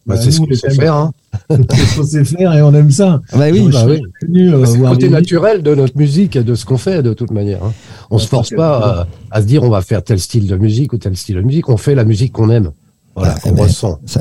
Bah, 0.05 0.15
Bah, 0.17 0.21
c'est 0.21 0.31
ce 0.33 0.43
les 0.43 0.57
sait 0.57 0.71
faire. 0.71 0.95
Hein. 0.95 1.13
C'est 1.51 1.57
ce 1.77 1.97
qu'on 1.97 2.05
sait 2.07 2.25
faire 2.25 2.53
et 2.55 2.63
on 2.63 2.75
aime 2.75 2.91
ça. 2.91 3.21
Bah 3.33 3.47
oui, 3.53 3.61
Moi, 3.63 3.71
bah 3.71 3.85
oui. 3.89 4.01
venu, 4.23 4.53
euh, 4.53 4.65
c'est 4.67 4.79
le 4.79 4.89
côté 4.89 5.09
naturel 5.09 5.63
de 5.63 5.75
notre 5.75 5.97
musique 5.97 6.35
et 6.37 6.43
de 6.43 6.55
ce 6.55 6.65
qu'on 6.65 6.77
fait 6.79 7.03
de 7.03 7.15
toute 7.15 7.31
manière. 7.31 7.63
hein. 7.65 7.73
On 8.11 8.17
Ouais, 8.17 8.23
se 8.23 8.27
force 8.29 8.51
pas 8.51 9.07
à, 9.31 9.37
à 9.39 9.43
se 9.43 9.47
dire 9.47 9.63
on 9.63 9.71
va 9.71 9.81
faire 9.83 10.03
tel 10.03 10.19
style 10.19 10.47
de 10.49 10.57
musique 10.57 10.93
ou 10.93 10.99
tel 10.99 11.17
style 11.17 11.37
de 11.37 11.43
musique. 11.43 11.69
On 11.69 11.77
fait 11.77 11.95
la 11.95 12.05
musique 12.05 12.33
qu'on 12.33 12.51
aime. 12.51 12.73
Voilà, 13.15 13.35
qu'on 13.35 13.53
mais 13.53 13.63
ressent. 13.63 13.99
Ça, 14.07 14.21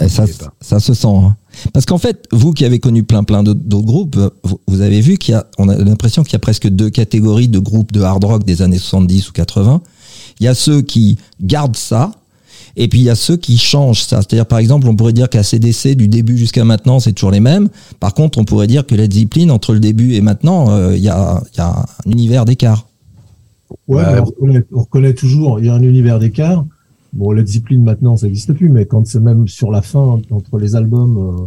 se 0.80 0.94
sent. 0.94 1.08
hein. 1.08 1.36
Parce 1.74 1.86
qu'en 1.86 1.98
fait, 1.98 2.26
vous 2.34 2.52
qui 2.52 2.66
avez 2.66 2.80
connu 2.80 3.04
plein 3.04 3.24
plein 3.24 3.42
d'autres 3.42 3.62
d'autres 3.64 3.86
groupes, 3.86 4.20
vous, 4.44 4.60
vous 4.68 4.82
avez 4.82 5.00
vu 5.00 5.18
qu'il 5.18 5.32
y 5.34 5.36
a, 5.36 5.48
on 5.58 5.70
a 5.70 5.76
l'impression 5.78 6.24
qu'il 6.24 6.34
y 6.34 6.36
a 6.36 6.40
presque 6.40 6.68
deux 6.68 6.90
catégories 6.90 7.48
de 7.48 7.58
groupes 7.60 7.94
de 7.94 8.02
hard 8.02 8.24
rock 8.26 8.44
des 8.44 8.62
années 8.62 8.78
70 8.78 9.30
ou 9.30 9.32
80. 9.32 9.82
Il 10.42 10.44
y 10.46 10.48
a 10.50 10.54
ceux 10.54 10.82
qui 10.82 11.18
gardent 11.42 11.78
ça, 11.78 12.12
et 12.78 12.88
puis 12.88 13.00
il 13.00 13.04
y 13.06 13.10
a 13.10 13.16
ceux 13.16 13.38
qui 13.38 13.58
changent 13.58 14.04
ça. 14.04 14.18
C'est-à-dire, 14.22 14.46
par 14.46 14.60
exemple, 14.60 14.88
on 14.88 14.96
pourrait 14.96 15.14
dire 15.14 15.30
qu'à 15.30 15.44
CDC, 15.44 15.96
du 15.96 16.08
début 16.08 16.38
jusqu'à 16.38 16.64
maintenant, 16.64 17.00
c'est 17.00 17.14
toujours 17.14 17.32
les 17.32 17.40
mêmes. 17.40 17.70
Par 18.00 18.14
contre, 18.14 18.38
on 18.40 18.46
pourrait 18.46 18.68
dire 18.68 18.86
que 18.86 18.96
Led 18.96 19.14
Zeppelin, 19.14 19.50
entre 19.50 19.74
le 19.74 19.80
début 19.80 20.14
et 20.14 20.22
maintenant, 20.22 20.70
euh, 20.72 20.96
il 20.96 21.04
y, 21.04 21.10
a, 21.10 21.42
il 21.54 21.58
y 21.58 21.62
a 21.62 21.86
un 22.06 22.12
univers 22.12 22.46
d'écart. 22.46 22.88
Ouais, 23.88 24.04
on, 24.20 24.26
reconnaît, 24.26 24.64
on 24.74 24.80
reconnaît 24.82 25.14
toujours, 25.14 25.60
il 25.60 25.66
y 25.68 25.70
a 25.70 25.74
un 25.74 25.82
univers 25.84 26.20
d'écart. 26.20 26.66
Bon, 27.14 27.32
Led 27.32 27.48
Zeppelin 27.48 27.80
maintenant, 27.80 28.16
ça 28.18 28.26
n'existe 28.26 28.54
plus, 28.54 28.70
mais 28.70 28.86
quand 28.86 29.06
c'est 29.06 29.20
même 29.20 29.48
sur 29.48 29.72
la 29.72 29.82
fin, 29.82 30.20
entre 30.30 30.58
les 30.60 30.76
albums, 30.76 31.18
euh, 31.18 31.46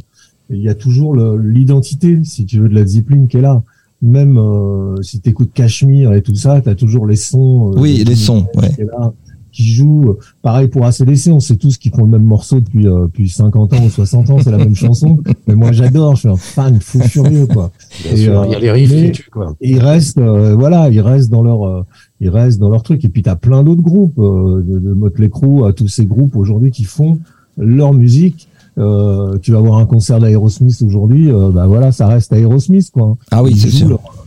il 0.50 0.60
y 0.60 0.68
a 0.68 0.74
toujours 0.74 1.16
l'identité, 1.38 2.18
si 2.24 2.44
tu 2.44 2.60
veux, 2.60 2.68
de 2.68 2.74
Led 2.74 2.86
Zeppelin 2.86 3.26
qui 3.26 3.38
est 3.38 3.40
là. 3.40 3.62
Même 4.02 4.36
euh, 4.36 5.00
si 5.02 5.20
tu 5.20 5.30
écoutes 5.30 5.52
Cashmere 5.54 6.12
et 6.12 6.20
tout 6.20 6.34
ça, 6.34 6.60
tu 6.60 6.68
as 6.68 6.74
toujours 6.74 7.06
les 7.06 7.16
sons. 7.16 7.72
euh, 7.72 7.80
Oui, 7.80 8.04
les 8.06 8.14
sons, 8.16 8.46
ouais. 8.56 8.84
là, 8.84 9.12
qui 9.54 9.64
jouent. 9.72 10.16
Pareil 10.42 10.68
pour 10.68 10.84
ACDC, 10.84 11.28
on 11.32 11.38
sait 11.40 11.56
tous 11.56 11.78
qu'ils 11.78 11.92
font 11.92 12.02
le 12.04 12.10
même 12.10 12.24
morceau 12.24 12.60
depuis, 12.60 12.86
euh, 12.88 13.02
depuis 13.04 13.28
50 13.28 13.72
ans 13.72 13.84
ou 13.84 13.88
60 13.88 14.28
ans, 14.30 14.36
c'est 14.42 14.50
la 14.50 14.58
même 14.58 14.74
chanson. 14.74 15.18
Mais 15.46 15.54
moi, 15.54 15.70
j'adore, 15.72 16.16
je 16.16 16.20
suis 16.20 16.28
un 16.28 16.36
fan 16.36 16.80
fou 16.80 17.00
furieux, 17.00 17.46
quoi. 17.46 17.70
Bien 18.02 18.12
Et, 18.12 18.16
sûr, 18.16 18.40
euh, 18.40 18.46
il 18.46 18.52
y 18.52 18.54
a 18.56 18.58
les 18.58 18.70
riffs 18.72 18.90
mais- 18.92 19.12
qui 19.12 19.22
tuent, 19.22 19.30
quoi. 19.30 19.54
Et 19.60 19.70
ils 19.70 19.78
restent, 19.78 20.18
euh, 20.18 20.54
voilà, 20.54 20.90
ils 20.90 21.00
restent 21.00 21.30
dans 21.30 21.42
leur, 21.42 21.62
euh, 21.66 21.82
ils 22.20 22.28
restent 22.28 22.58
dans 22.58 22.68
leur 22.68 22.82
truc. 22.82 23.04
Et 23.04 23.08
puis 23.08 23.22
t'as 23.22 23.36
plein 23.36 23.62
d'autres 23.62 23.82
groupes, 23.82 24.18
euh, 24.18 24.60
de, 24.62 24.78
de 24.80 24.92
Motley 24.92 25.28
Crue 25.30 25.64
à 25.66 25.72
tous 25.72 25.88
ces 25.88 26.04
groupes 26.04 26.34
aujourd'hui 26.36 26.70
qui 26.72 26.84
font 26.84 27.18
leur 27.56 27.94
musique. 27.94 28.48
Euh, 28.76 29.38
tu 29.38 29.52
vas 29.52 29.60
voir 29.60 29.78
un 29.78 29.86
concert 29.86 30.18
d'Aerosmith 30.18 30.82
aujourd'hui, 30.84 31.30
euh, 31.30 31.50
bah 31.50 31.68
voilà, 31.68 31.92
ça 31.92 32.08
reste 32.08 32.32
Aerosmith 32.32 32.90
quoi. 32.90 33.16
Ah 33.30 33.40
oui, 33.44 33.50
Ils 33.52 33.60
c'est 33.60 33.68
jouent 33.68 33.76
sûr. 33.76 33.88
leur- 33.90 34.26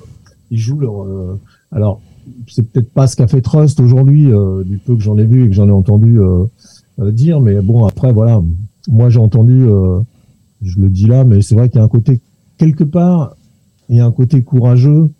ils 0.51 0.57
jouent 0.57 0.79
leur. 0.79 1.03
euh, 1.03 1.37
alors, 1.73 1.99
c'est 2.47 2.69
peut-être 2.69 2.91
pas 2.91 3.07
ce 3.07 3.15
qu'a 3.15 3.27
fait 3.27 3.41
Trust 3.41 3.79
aujourd'hui, 3.79 4.31
euh, 4.31 4.63
du 4.63 4.77
peu 4.77 4.95
que 4.95 5.01
j'en 5.01 5.17
ai 5.17 5.25
vu 5.25 5.45
et 5.45 5.47
que 5.49 5.53
j'en 5.53 5.67
ai 5.67 5.71
entendu 5.71 6.19
euh, 6.19 6.45
euh, 6.99 7.11
dire, 7.11 7.41
mais 7.41 7.61
bon 7.61 7.85
après 7.85 8.11
voilà, 8.11 8.41
moi 8.89 9.09
j'ai 9.09 9.19
entendu, 9.19 9.65
euh, 9.67 9.99
je 10.61 10.79
le 10.79 10.89
dis 10.89 11.05
là, 11.05 11.23
mais 11.23 11.41
c'est 11.41 11.55
vrai 11.55 11.69
qu'il 11.69 11.77
y 11.77 11.81
a 11.81 11.85
un 11.85 11.89
côté 11.89 12.19
quelque 12.57 12.83
part, 12.83 13.35
il 13.89 13.97
y 13.97 13.99
a 13.99 14.05
un 14.05 14.11
côté 14.11 14.41
courageux 14.41 15.11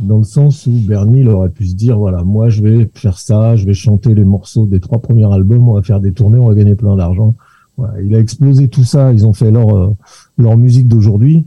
dans 0.00 0.18
le 0.18 0.24
sens 0.24 0.66
où 0.66 0.72
Bernie 0.72 1.26
aurait 1.26 1.48
pu 1.48 1.66
se 1.66 1.74
dire 1.74 1.96
voilà 1.96 2.24
moi 2.24 2.48
je 2.48 2.62
vais 2.62 2.90
faire 2.94 3.18
ça 3.18 3.56
je 3.56 3.64
vais 3.64 3.74
chanter 3.74 4.14
les 4.14 4.24
morceaux 4.24 4.66
des 4.66 4.80
trois 4.80 4.98
premiers 4.98 5.32
albums 5.32 5.68
on 5.68 5.74
va 5.74 5.82
faire 5.82 6.00
des 6.00 6.12
tournées 6.12 6.38
on 6.38 6.48
va 6.48 6.54
gagner 6.54 6.74
plein 6.74 6.96
d'argent. 6.96 7.34
Voilà, 7.78 8.02
il 8.02 8.14
a 8.14 8.18
explosé 8.18 8.68
tout 8.68 8.84
ça 8.84 9.12
ils 9.12 9.26
ont 9.26 9.32
fait 9.32 9.50
leur 9.50 9.74
euh, 9.74 9.96
leur 10.38 10.56
musique 10.56 10.88
d'aujourd'hui 10.88 11.44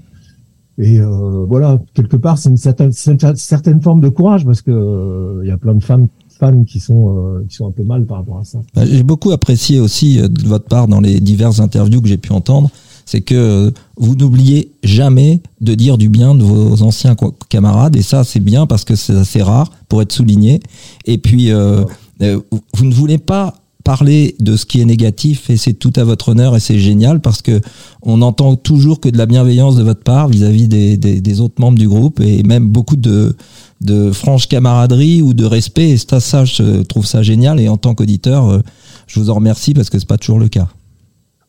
et 0.78 1.00
euh, 1.00 1.46
voilà 1.48 1.80
quelque 1.94 2.18
part 2.18 2.38
c'est 2.38 2.50
une 2.50 2.58
certaine, 2.58 2.92
une 3.08 3.36
certaine 3.36 3.82
forme 3.82 4.02
de 4.02 4.10
courage 4.10 4.46
parce 4.46 4.62
que 4.62 4.72
euh, 4.72 5.40
il 5.44 5.48
y 5.48 5.52
a 5.52 5.58
plein 5.58 5.74
de 5.74 5.84
fans 5.84 6.08
fans 6.38 6.64
qui 6.66 6.80
sont 6.80 7.16
euh, 7.18 7.46
qui 7.48 7.56
sont 7.56 7.68
un 7.68 7.72
peu 7.72 7.84
mal 7.84 8.06
par 8.06 8.18
rapport 8.18 8.40
à 8.40 8.44
ça 8.44 8.60
Bah, 8.76 8.86
J'ai 8.86 9.04
beaucoup 9.04 9.32
apprécié 9.32 9.80
aussi 9.80 10.20
euh, 10.20 10.28
de 10.28 10.48
votre 10.48 10.66
part 10.66 10.88
dans 10.88 11.00
les 11.00 11.20
diverses 11.20 11.60
interviews 11.60 12.02
que 12.02 12.08
j'ai 12.10 12.18
pu 12.18 12.32
entendre, 12.34 12.70
c'est 13.06 13.22
que 13.22 13.36
euh, 13.36 13.72
vous 13.98 14.16
n'oubliez 14.16 14.72
jamais 14.84 15.42
de 15.62 15.76
dire 15.76 15.98
du 15.98 16.10
bien 16.10 16.36
de 16.36 16.44
vos 16.44 16.82
anciens 16.82 17.16
camarades 17.50 17.96
et 17.96 18.02
ça 18.02 18.24
c'est 18.24 18.40
bien 18.40 18.66
parce 18.68 18.84
que 18.84 18.96
c'est 18.96 19.16
assez 19.16 19.42
rare 19.42 19.72
pour 19.88 20.02
être 20.02 20.12
souligné. 20.12 20.60
Et 21.06 21.18
puis 21.18 21.52
euh, 21.52 21.84
euh, 22.22 22.40
vous 22.74 22.86
ne 22.86 22.94
voulez 22.94 23.18
pas 23.18 23.56
parler 23.86 24.36
de 24.40 24.58
ce 24.58 24.66
qui 24.66 24.82
est 24.82 24.86
négatif 24.86 25.50
et 25.52 25.58
c'est 25.58 25.74
tout 25.76 25.94
à 25.96 26.04
votre 26.04 26.30
honneur 26.30 26.56
et 26.56 26.60
c'est 26.60 26.80
génial 26.80 27.22
parce 27.22 27.42
que 27.44 27.62
on 28.02 28.22
entend 28.24 28.56
toujours 28.56 29.00
que 29.00 29.08
de 29.10 29.18
la 29.18 29.28
bienveillance 29.28 29.76
de 29.78 29.84
votre 29.84 30.02
part 30.04 30.28
vis-à-vis 30.28 30.68
des, 30.68 30.98
des, 30.98 31.22
des 31.22 31.40
autres 31.40 31.62
membres 31.62 31.78
du 31.78 31.88
groupe 31.88 32.20
et 32.20 32.42
même 32.44 32.68
beaucoup 32.68 32.96
de, 32.96 33.36
de 33.82 34.12
franche 34.12 34.48
camaraderie 34.50 35.22
ou 35.22 35.34
de 35.36 35.46
respect 35.46 35.92
et 35.92 35.98
ça, 35.98 36.20
ça 36.20 36.46
je 36.46 36.82
trouve 36.82 37.06
ça 37.06 37.22
génial 37.22 37.60
et 37.60 37.70
en 37.70 37.78
tant 37.78 37.94
qu'auditeur 37.94 38.50
euh, 38.50 38.62
je 39.06 39.20
vous 39.20 39.30
en 39.30 39.36
remercie 39.36 39.74
parce 39.76 39.90
que 39.92 40.00
c'est 40.00 40.08
pas 40.10 40.18
toujours 40.18 40.40
le 40.40 40.50
cas. 40.50 40.68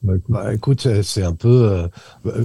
Bah, 0.02 0.12
écoute, 0.54 0.86
Bah, 0.86 1.02
c'est- 1.02 1.22
un 1.22 1.32
peu 1.32 1.48
euh, 2.28 2.44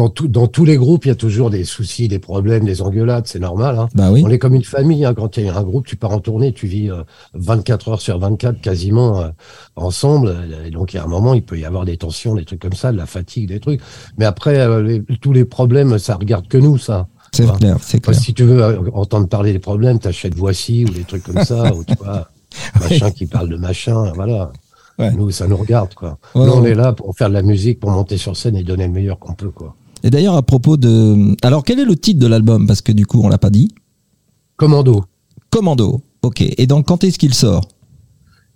dans 0.00 0.08
tout, 0.08 0.28
dans 0.28 0.46
tous 0.46 0.64
les 0.64 0.78
groupes, 0.78 1.04
il 1.04 1.08
y 1.08 1.10
a 1.10 1.14
toujours 1.14 1.50
des 1.50 1.64
soucis, 1.64 2.08
des 2.08 2.18
problèmes, 2.18 2.64
des 2.64 2.80
engueulades, 2.80 3.26
c'est 3.26 3.38
normal. 3.38 3.78
Hein. 3.78 3.88
Bah 3.94 4.10
oui. 4.10 4.22
On 4.24 4.30
est 4.30 4.38
comme 4.38 4.54
une 4.54 4.64
famille. 4.64 5.04
Hein. 5.04 5.12
Quand 5.12 5.36
il 5.36 5.44
y 5.44 5.48
a 5.50 5.54
un 5.54 5.62
groupe, 5.62 5.86
tu 5.86 5.96
pars 5.96 6.12
en 6.12 6.20
tournée, 6.20 6.54
tu 6.54 6.66
vis 6.66 6.90
euh, 6.90 7.02
24 7.34 7.88
heures 7.88 8.00
sur 8.00 8.18
24 8.18 8.62
quasiment 8.62 9.20
euh, 9.20 9.28
ensemble. 9.76 10.34
Et 10.64 10.70
donc, 10.70 10.94
il 10.94 10.96
y 10.96 11.00
a 11.00 11.04
un 11.04 11.06
moment, 11.06 11.34
il 11.34 11.42
peut 11.42 11.58
y 11.58 11.66
avoir 11.66 11.84
des 11.84 11.98
tensions, 11.98 12.34
des 12.34 12.46
trucs 12.46 12.60
comme 12.62 12.72
ça, 12.72 12.92
de 12.92 12.96
la 12.96 13.04
fatigue, 13.04 13.48
des 13.48 13.60
trucs. 13.60 13.82
Mais 14.16 14.24
après, 14.24 14.58
euh, 14.58 14.82
les- 14.82 15.02
tous 15.20 15.34
les 15.34 15.44
problèmes, 15.44 15.98
ça 15.98 16.14
regarde 16.16 16.48
que 16.48 16.56
nous, 16.56 16.78
ça. 16.78 17.06
C'est 17.32 17.46
clair, 17.58 17.76
c'est 17.82 18.00
clair. 18.00 18.16
si 18.18 18.32
tu 18.32 18.44
veux 18.44 18.62
euh, 18.62 18.80
entendre 18.94 19.28
parler 19.28 19.52
des 19.52 19.58
problèmes, 19.58 19.98
t'achètes 19.98 20.34
Voici 20.34 20.86
ou 20.86 20.88
des 20.94 21.04
trucs 21.04 21.24
comme 21.24 21.44
ça, 21.44 21.74
ou 21.76 21.84
tu 21.84 21.94
vois, 22.02 22.30
machin 22.80 23.10
qui 23.10 23.26
parle 23.26 23.50
de 23.50 23.56
machin, 23.56 24.12
voilà. 24.14 24.50
Ouais. 24.98 25.10
Nous, 25.12 25.30
ça 25.30 25.46
nous 25.46 25.56
regarde, 25.56 25.94
quoi. 25.94 26.18
Ouais, 26.34 26.44
nous, 26.46 26.52
on 26.52 26.62
ouais. 26.62 26.70
est 26.70 26.74
là 26.74 26.92
pour 26.92 27.14
faire 27.16 27.28
de 27.28 27.34
la 27.34 27.42
musique, 27.42 27.80
pour 27.80 27.90
monter 27.90 28.18
sur 28.18 28.36
scène 28.36 28.56
et 28.56 28.62
donner 28.62 28.86
le 28.86 28.92
meilleur 28.92 29.18
qu'on 29.18 29.32
peut, 29.32 29.50
quoi. 29.50 29.74
Et 30.02 30.10
d'ailleurs 30.10 30.34
à 30.36 30.42
propos 30.42 30.76
de 30.76 31.36
alors 31.42 31.64
quel 31.64 31.78
est 31.78 31.84
le 31.84 31.96
titre 31.96 32.20
de 32.20 32.26
l'album? 32.26 32.66
Parce 32.66 32.80
que 32.80 32.92
du 32.92 33.06
coup 33.06 33.20
on 33.22 33.28
l'a 33.28 33.38
pas 33.38 33.50
dit. 33.50 33.68
Commando, 34.56 35.04
Commando. 35.50 36.02
OK. 36.22 36.42
Et 36.42 36.66
donc 36.66 36.86
quand 36.86 37.02
est-ce 37.04 37.18
qu'il 37.18 37.34
sort? 37.34 37.66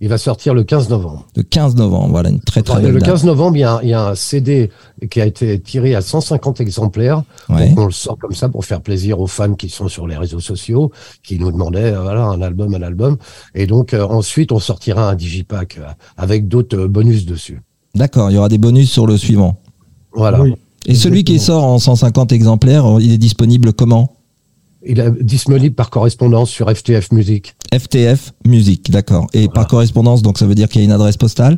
Il 0.01 0.09
va 0.09 0.19
sortir 0.19 0.53
le 0.55 0.65
15 0.65 0.91
novembre. 0.91 1.27
Le 1.37 1.43
15 1.45 1.77
novembre. 1.77 2.09
Voilà 2.11 2.29
une 2.29 2.41
très 2.41 2.63
très 2.63 2.75
Enfin, 2.75 2.83
belle 2.83 2.93
le 2.95 3.01
date. 3.01 3.11
15 3.11 3.25
novembre, 3.25 3.57
il 3.57 3.61
y, 3.61 3.65
a 3.65 3.77
un, 3.77 3.83
il 3.83 3.89
y 3.89 3.95
a 3.95 4.09
un 4.09 4.15
CD 4.15 4.71
qui 5.11 5.21
a 5.21 5.25
été 5.25 5.59
tiré 5.61 5.95
à 5.95 6.03
150 6.03 6.61
exemplaires. 6.61 7.23
Ouais. 7.49 7.69
Donc, 7.71 7.79
on 7.79 7.87
le 7.87 7.93
sort 7.93 8.19
comme 8.19 8.35
ça 8.35 8.49
pour 8.49 8.65
faire 8.65 8.83
plaisir 8.83 9.21
aux 9.21 9.29
fans 9.29 9.55
qui 9.55 9.69
sont 9.71 9.89
sur 9.89 10.07
les 10.07 10.17
réseaux 10.17 10.41
sociaux, 10.41 10.91
qui 11.23 11.39
nous 11.39 11.51
demandaient 11.53 11.93
euh, 11.95 12.03
voilà 12.03 12.25
un 12.25 12.43
album, 12.43 12.75
un 12.75 12.83
album. 12.83 13.17
Et 13.55 13.67
donc 13.67 13.95
euh, 13.95 14.05
ensuite, 14.05 14.53
on 14.53 14.59
sortira 14.59 15.09
un 15.09 15.15
digipack 15.15 15.79
euh, 15.79 15.87
avec 16.17 16.49
d'autres 16.49 16.87
bonus 16.87 17.25
dessus. 17.25 17.63
D'accord, 17.95 18.31
il 18.31 18.35
y 18.35 18.39
aura 18.39 18.49
des 18.49 18.59
bonus 18.59 18.91
sur 18.91 19.07
le 19.07 19.17
suivant. 19.17 19.57
Voilà. 20.13 20.43
oui. 20.43 20.55
Et 20.87 20.94
celui 20.94 21.25
qui 21.25 21.38
sort 21.38 21.64
en 21.64 21.79
150 21.79 22.33
exemplaires, 22.33 22.85
il 23.01 23.12
est 23.12 23.18
disponible 23.18 23.73
comment 23.73 24.12
Il 24.87 25.01
est 25.01 25.11
disponible 25.23 25.75
par 25.75 25.90
correspondance 25.90 26.51
sur 26.51 26.70
FTF 26.70 27.11
Music. 27.12 27.55
FTF 27.73 28.33
Musique, 28.47 28.90
d'accord. 28.90 29.27
Et 29.33 29.49
par 29.49 29.66
correspondance, 29.66 30.23
donc 30.23 30.38
ça 30.38 30.47
veut 30.47 30.55
dire 30.55 30.68
qu'il 30.68 30.81
y 30.81 30.85
a 30.85 30.87
une 30.87 30.92
adresse 30.92 31.16
postale 31.16 31.57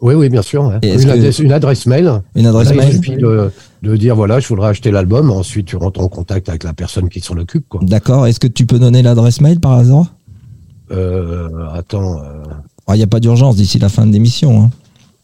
Oui, 0.00 0.14
oui, 0.14 0.28
bien 0.30 0.42
sûr. 0.42 0.72
Une, 0.82 1.10
adresse, 1.10 1.38
une 1.38 1.52
adresse 1.52 1.86
mail. 1.86 2.22
Une 2.34 2.46
adresse 2.46 2.68
Voilà, 2.68 2.82
mail 2.84 2.94
Il 2.94 3.04
suffit 3.04 3.16
de, 3.20 3.50
de 3.82 3.96
dire 3.96 4.16
voilà, 4.16 4.40
je 4.40 4.48
voudrais 4.48 4.68
acheter 4.70 4.90
l'album. 4.90 5.30
Ensuite, 5.30 5.66
tu 5.66 5.76
rentres 5.76 6.00
en 6.00 6.08
contact 6.08 6.48
avec 6.48 6.64
la 6.64 6.72
personne 6.72 7.08
qui 7.10 7.20
s'en 7.20 7.36
occupe. 7.36 7.66
D'accord. 7.82 8.26
Est-ce 8.26 8.40
que 8.40 8.46
tu 8.48 8.64
peux 8.64 8.78
donner 8.78 9.02
l'adresse 9.02 9.40
mail 9.42 9.60
par 9.60 9.72
hasard? 9.72 10.14
Euh, 10.92 11.48
attends. 11.74 12.18
euh, 12.22 12.42
Ah, 12.86 12.94
Il 12.94 12.98
n'y 12.98 13.04
a 13.04 13.08
pas 13.08 13.20
d'urgence 13.20 13.56
d'ici 13.56 13.78
la 13.78 13.88
fin 13.88 14.06
de 14.06 14.12
l'émission. 14.12 14.62
Hein. 14.64 14.70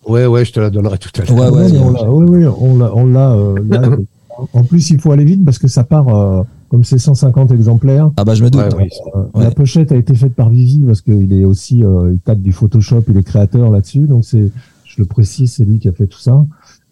Ouais, 0.06 0.26
ouais, 0.26 0.44
je 0.44 0.52
te 0.52 0.60
la 0.60 0.70
donnerai 0.70 0.98
tout 0.98 1.10
à 1.20 1.24
l'heure. 1.24 1.34
Ouais, 1.38 1.48
ouais, 1.48 1.64
oui, 1.66 1.72
bien. 1.72 1.82
on 1.82 1.90
l'a, 1.92 2.10
oui, 2.10 2.26
oui, 2.28 2.46
on 2.60 2.76
l'a, 2.78 2.92
on 2.96 3.06
l'a. 3.06 3.32
euh, 3.32 3.54
là. 3.68 3.82
en 4.52 4.64
plus, 4.64 4.90
il 4.90 5.00
faut 5.00 5.12
aller 5.12 5.24
vite 5.24 5.44
parce 5.44 5.58
que 5.58 5.68
ça 5.68 5.84
part, 5.84 6.08
euh, 6.08 6.42
comme 6.70 6.84
c'est 6.84 6.98
150 6.98 7.52
exemplaires. 7.52 8.10
Ah 8.16 8.24
bah 8.24 8.34
je 8.34 8.42
me 8.42 8.50
doute. 8.50 8.60
Ouais, 8.62 8.68
oui. 8.76 8.88
euh, 9.14 9.20
Ouais. 9.34 9.44
La 9.44 9.50
pochette 9.50 9.92
a 9.92 9.96
été 9.96 10.14
faite 10.14 10.34
par 10.34 10.48
Vivi 10.50 10.80
parce 10.86 11.02
qu'il 11.02 11.32
est 11.32 11.44
aussi, 11.44 11.84
euh, 11.84 12.10
il 12.12 12.18
tape 12.18 12.40
du 12.40 12.52
Photoshop, 12.52 13.02
il 13.08 13.16
est 13.16 13.22
créateur 13.22 13.70
là-dessus. 13.70 14.00
Donc 14.06 14.24
c'est, 14.24 14.50
je 14.84 14.94
le 14.98 15.04
précise, 15.04 15.52
c'est 15.52 15.64
lui 15.64 15.78
qui 15.78 15.88
a 15.88 15.92
fait 15.92 16.06
tout 16.06 16.18
ça. 16.18 16.44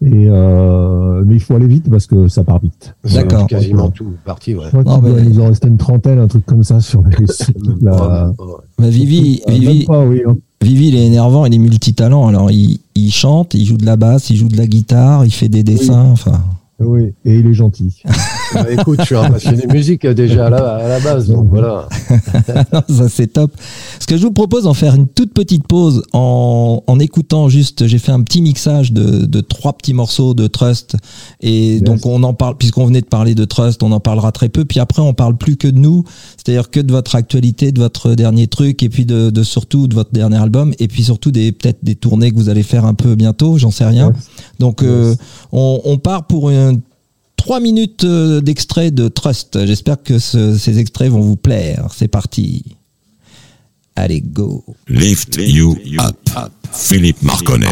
Et 0.03 0.27
euh, 0.29 1.23
mais 1.27 1.35
il 1.35 1.39
faut 1.41 1.53
aller 1.55 1.67
vite 1.67 1.87
parce 1.89 2.07
que 2.07 2.27
ça 2.27 2.43
part 2.43 2.59
vite. 2.59 2.95
C'est 3.03 3.17
D'accord. 3.23 3.45
Quasiment 3.47 3.89
tout 3.91 4.13
parti, 4.25 4.55
ouais. 4.55 4.63
Je 4.65 4.69
crois 4.69 4.83
Non, 4.83 4.99
qu'il 5.01 5.09
doit 5.11 5.21
mais- 5.21 5.29
nous 5.29 5.39
en 5.41 5.47
rester 5.47 5.67
une 5.67 5.77
trentaine, 5.77 6.17
un 6.19 6.27
truc 6.27 6.45
comme 6.45 6.63
ça 6.63 6.79
sur 6.79 7.03
les. 7.03 7.17
la- 7.81 8.27
Ouais, 8.29 8.45
ouais. 8.45 8.53
Mais 8.79 8.89
Vivi, 8.89 9.41
Euh, 9.47 9.51
même 9.51 9.59
Vivi, 9.59 9.85
pas, 9.85 10.03
oui. 10.05 10.23
Vivi, 10.61 10.89
il 10.89 10.95
est 10.95 11.05
énervant, 11.05 11.45
il 11.45 11.53
est 11.53 11.57
multitalent. 11.57 12.27
Alors 12.27 12.51
il, 12.51 12.79
il 12.95 13.11
chante, 13.11 13.53
il 13.53 13.65
joue 13.65 13.77
de 13.77 13.85
la 13.85 13.95
basse, 13.95 14.29
il 14.29 14.37
joue 14.37 14.47
de 14.47 14.57
la 14.57 14.67
guitare, 14.67 15.25
il 15.25 15.31
fait 15.31 15.49
des 15.49 15.63
dessins. 15.63 16.09
Enfin, 16.11 16.43
Oui, 16.83 17.13
et 17.25 17.37
il 17.39 17.47
est 17.47 17.53
gentil. 17.53 18.01
Bah, 18.53 18.65
écoute, 18.69 18.99
je 18.99 19.05
suis 19.05 19.15
un 19.15 19.31
passionné 19.31 19.65
de 19.65 19.71
musique 19.71 20.03
euh, 20.03 20.13
déjà 20.13 20.47
à 20.47 20.49
la, 20.49 20.75
à 20.75 20.87
la 20.89 20.99
base, 20.99 21.29
donc 21.29 21.47
voilà. 21.49 21.87
ça 22.89 23.07
c'est 23.07 23.27
top. 23.27 23.49
Ce 23.97 24.05
que 24.05 24.17
je 24.17 24.23
vous 24.23 24.33
propose 24.33 24.65
d'en 24.65 24.73
faire 24.73 24.93
une 24.93 25.07
toute 25.07 25.33
petite 25.33 25.65
pause 25.65 26.03
en, 26.11 26.83
en 26.85 26.99
écoutant 26.99 27.47
juste, 27.47 27.87
j'ai 27.87 27.97
fait 27.97 28.11
un 28.11 28.21
petit 28.23 28.41
mixage 28.41 28.91
de, 28.91 29.25
de 29.25 29.39
trois 29.39 29.71
petits 29.71 29.93
morceaux 29.93 30.33
de 30.33 30.47
Trust 30.47 30.97
et 31.39 31.75
Yes. 31.75 31.83
donc 31.83 32.05
on 32.05 32.23
en 32.23 32.33
parle 32.33 32.57
puisqu'on 32.57 32.85
venait 32.85 32.99
de 32.99 33.05
parler 33.05 33.35
de 33.35 33.45
Trust, 33.45 33.83
on 33.83 33.91
en 33.93 34.01
parlera 34.01 34.33
très 34.33 34.49
peu. 34.49 34.65
Puis 34.65 34.81
après 34.81 35.01
on 35.01 35.13
parle 35.13 35.37
plus 35.37 35.55
que 35.55 35.69
de 35.69 35.77
nous, 35.79 36.03
c'est-à-dire 36.35 36.69
que 36.69 36.81
de 36.81 36.91
votre 36.91 37.15
actualité, 37.15 37.71
de 37.71 37.79
votre 37.79 38.15
dernier 38.15 38.47
truc 38.47 38.83
et 38.83 38.89
puis 38.89 39.05
de, 39.05 39.29
de 39.29 39.43
surtout 39.43 39.87
de 39.87 39.95
votre 39.95 40.11
dernier 40.11 40.37
album 40.41 40.73
et 40.79 40.89
puis 40.89 41.03
surtout 41.03 41.31
des 41.31 41.53
peut-être 41.53 41.79
des 41.83 41.95
tournées 41.95 42.31
que 42.31 42.35
vous 42.35 42.49
allez 42.49 42.63
faire 42.63 42.85
un 42.85 42.95
peu 42.95 43.15
bientôt, 43.15 43.57
j'en 43.57 43.71
sais 43.71 43.85
rien. 43.85 44.07
Yes. 44.07 44.29
Donc 44.61 44.81
euh, 44.83 45.15
on, 45.51 45.81
on 45.83 45.97
part 45.97 46.25
pour 46.27 46.49
une 46.49 46.79
trois 47.35 47.59
minutes 47.59 48.03
euh, 48.05 48.39
d'extrait 48.39 48.91
de 48.91 49.07
Trust. 49.09 49.65
J'espère 49.65 50.01
que 50.01 50.19
ce- 50.19 50.57
ces 50.57 50.77
extraits 50.79 51.11
vont 51.11 51.21
vous 51.21 51.35
plaire. 51.35 51.87
C'est 51.97 52.07
parti. 52.07 52.63
Allez, 53.95 54.21
go. 54.21 54.63
Lift 54.87 55.35
You 55.37 55.75
Up. 55.99 56.15
Philippe 56.71 57.21
Marconnet. 57.23 57.67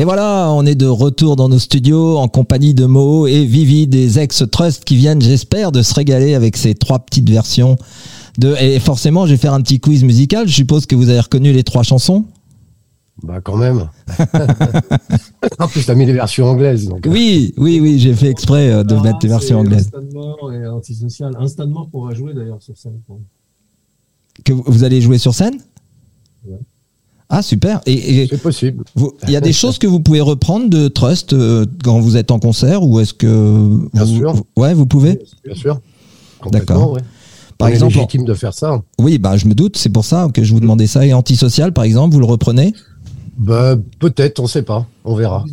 Et 0.00 0.04
voilà, 0.04 0.50
on 0.50 0.64
est 0.64 0.74
de 0.76 0.86
retour 0.86 1.36
dans 1.36 1.50
nos 1.50 1.58
studios 1.58 2.16
en 2.16 2.26
compagnie 2.26 2.72
de 2.72 2.86
Mo 2.86 3.26
et 3.26 3.44
Vivi 3.44 3.86
des 3.86 4.18
ex-Trust 4.18 4.82
qui 4.86 4.96
viennent, 4.96 5.20
j'espère, 5.20 5.72
de 5.72 5.82
se 5.82 5.92
régaler 5.92 6.34
avec 6.34 6.56
ces 6.56 6.74
trois 6.74 7.00
petites 7.00 7.28
versions. 7.28 7.76
De, 8.38 8.54
et 8.58 8.80
forcément, 8.80 9.26
je 9.26 9.32
vais 9.32 9.36
faire 9.36 9.52
un 9.52 9.60
petit 9.60 9.78
quiz 9.78 10.02
musical. 10.02 10.48
Je 10.48 10.54
suppose 10.54 10.86
que 10.86 10.94
vous 10.96 11.10
avez 11.10 11.20
reconnu 11.20 11.52
les 11.52 11.64
trois 11.64 11.82
chansons. 11.82 12.24
Bah 13.22 13.42
quand 13.42 13.58
même. 13.58 13.90
en 15.58 15.68
plus, 15.68 15.84
t'as 15.84 15.94
mis 15.94 16.06
les 16.06 16.14
versions 16.14 16.46
anglaises. 16.46 16.88
Donc. 16.88 17.04
Oui, 17.06 17.52
oui, 17.58 17.78
oui, 17.82 17.98
j'ai 17.98 18.14
fait 18.14 18.28
exprès 18.30 18.70
euh, 18.72 18.82
de 18.82 18.94
Ah, 18.94 19.02
mettre 19.02 19.18
les 19.22 19.28
versions 19.28 19.58
anglaises. 19.58 19.90
Instant 19.94 20.14
Mort 20.14 20.50
et 20.54 20.66
Antisocial. 20.66 21.36
Instant 21.38 21.66
Mort 21.66 21.90
qu'on 21.92 22.06
va 22.06 22.14
jouer 22.14 22.32
d'ailleurs 22.32 22.62
sur 22.62 22.74
scène. 22.78 22.98
Que 24.46 24.54
vous- 24.54 24.64
vous 24.66 24.82
allez 24.82 25.02
jouer 25.02 25.18
sur 25.18 25.34
scène? 25.34 25.58
Ouais. 26.46 26.56
Ah, 27.32 27.42
super. 27.42 27.80
Et, 27.86 28.22
et 28.22 28.26
C'est 28.28 28.42
possible. 28.42 28.82
il 29.26 29.30
y 29.30 29.36
a 29.36 29.40
des 29.40 29.52
choses 29.52 29.78
que 29.78 29.86
vous 29.86 30.00
pouvez 30.00 30.20
reprendre 30.20 30.68
de 30.68 30.88
Trust 30.88 31.32
euh, 31.32 31.64
quand 31.84 32.00
vous 32.00 32.16
êtes 32.16 32.32
en 32.32 32.40
concert 32.40 32.82
ou 32.82 32.98
est-ce 32.98 33.14
que. 33.14 33.78
Bien 33.94 34.04
vous- 34.04 34.16
sûr. 34.16 34.34
ouais, 34.56 34.74
vous 34.74 34.86
pouvez? 34.86 35.20
Bien 35.44 35.54
sûr. 35.54 35.80
D'accord. 36.50 36.92
Ouais. 36.92 37.00
Par 37.56 37.68
On 37.68 37.70
est 37.70 37.74
exemple, 37.74 37.94
légitime 37.94 38.24
de 38.24 38.34
faire 38.34 38.54
ça. 38.54 38.82
Oui, 38.98 39.18
bah, 39.18 39.36
je 39.36 39.46
me 39.46 39.54
doute, 39.54 39.76
c'est 39.76 39.90
pour 39.90 40.04
ça 40.04 40.28
que 40.32 40.42
je 40.42 40.52
vous 40.52 40.60
demandais 40.60 40.86
ça. 40.86 41.06
Et 41.06 41.12
antisocial, 41.12 41.72
par 41.72 41.84
exemple, 41.84 42.14
vous 42.14 42.20
le 42.20 42.26
reprenez? 42.26 42.72
Bah, 43.42 43.74
peut-être, 43.98 44.38
on 44.38 44.46
sait 44.46 44.62
pas. 44.62 44.86
On 45.02 45.14
verra. 45.14 45.44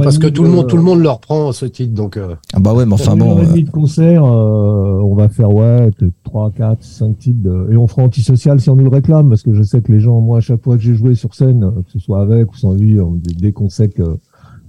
Parce 0.00 0.16
que 0.18 0.28
tout 0.28 0.44
le 0.44 0.48
de- 0.48 0.54
monde, 0.54 0.68
tout 0.68 0.76
le 0.76 0.82
monde 0.84 1.00
le 1.00 1.08
reprend 1.10 1.50
ce 1.50 1.66
titre, 1.66 1.92
donc. 1.92 2.16
euh, 2.16 2.36
Ah 2.54 2.60
bah 2.60 2.72
ouais, 2.72 2.86
mais 2.86 2.92
enfin 2.92 3.02
sur 3.02 3.12
une 3.14 3.18
bon. 3.18 3.38
euh, 3.38 3.44
demie 3.44 3.64
de 3.64 3.70
concert, 3.70 4.24
euh, 4.24 5.00
on 5.02 5.16
va 5.16 5.28
faire 5.28 5.52
ouais, 5.52 5.90
3, 6.22 6.52
4, 6.52 6.84
5 6.84 7.18
titres. 7.18 7.42
de- 7.42 7.66
Et 7.72 7.76
on 7.76 7.88
fera 7.88 8.02
antisocial 8.02 8.60
si 8.60 8.70
on 8.70 8.76
nous 8.76 8.84
le 8.84 8.90
réclame, 8.90 9.28
parce 9.28 9.42
que 9.42 9.52
je 9.54 9.64
sais 9.64 9.80
que 9.80 9.90
les 9.90 9.98
gens, 9.98 10.20
moi, 10.20 10.38
à 10.38 10.40
chaque 10.40 10.62
fois 10.62 10.76
que 10.76 10.82
j'ai 10.84 10.94
joué 10.94 11.16
sur 11.16 11.34
scène, 11.34 11.64
euh, 11.64 11.70
que 11.82 11.90
ce 11.90 11.98
soit 11.98 12.20
avec 12.20 12.52
ou 12.52 12.56
sans 12.56 12.74
lui, 12.74 13.00
on- 13.00 13.18
dès 13.20 13.50
qu'on 13.50 13.68
sait 13.70 13.88
que 13.88 14.02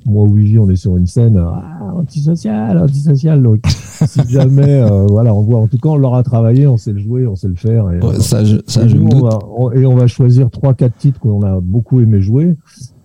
moi 0.08 0.24
ou 0.24 0.34
Vivi, 0.34 0.58
on 0.58 0.70
est 0.70 0.76
sur 0.78 0.96
une 0.98 1.06
scène, 1.06 1.38
euh, 1.38 1.46
ah, 1.54 1.94
antisocial, 1.96 2.78
antisocial. 2.78 3.44
Donc, 3.44 3.60
si 3.68 4.22
jamais, 4.30 4.82
euh, 4.82 5.06
voilà, 5.08 5.34
on 5.36 5.42
voit, 5.42 5.60
en 5.60 5.68
tout 5.68 5.78
cas, 5.78 5.90
on 5.90 5.98
l'aura 5.98 6.24
travaillé, 6.24 6.66
on 6.66 6.78
sait 6.78 6.94
le 6.94 7.00
jouer, 7.00 7.28
on 7.28 7.36
sait 7.36 7.48
le 7.50 7.56
faire. 7.56 7.92
Et, 7.92 8.00
ouais, 8.00 8.16
euh, 8.16 8.20
ça, 8.20 8.44
je, 8.44 8.58
ça, 8.68 8.84
et 8.86 8.90
je 8.90 8.96
nous, 8.96 9.04
me 9.04 9.08
on 9.16 9.20
doute. 9.20 9.32
va- 9.32 9.40
on- 9.58 9.72
et 9.72 9.86
on 9.86 9.96
va 9.96 10.08
choisir 10.08 10.50
trois, 10.50 10.74
quatre 10.74 10.96
titres 10.98 11.20
qu'on 11.20 11.44
a 11.44 11.60
beaucoup 11.60 12.00
aimé 12.02 12.22
jouer, 12.22 12.56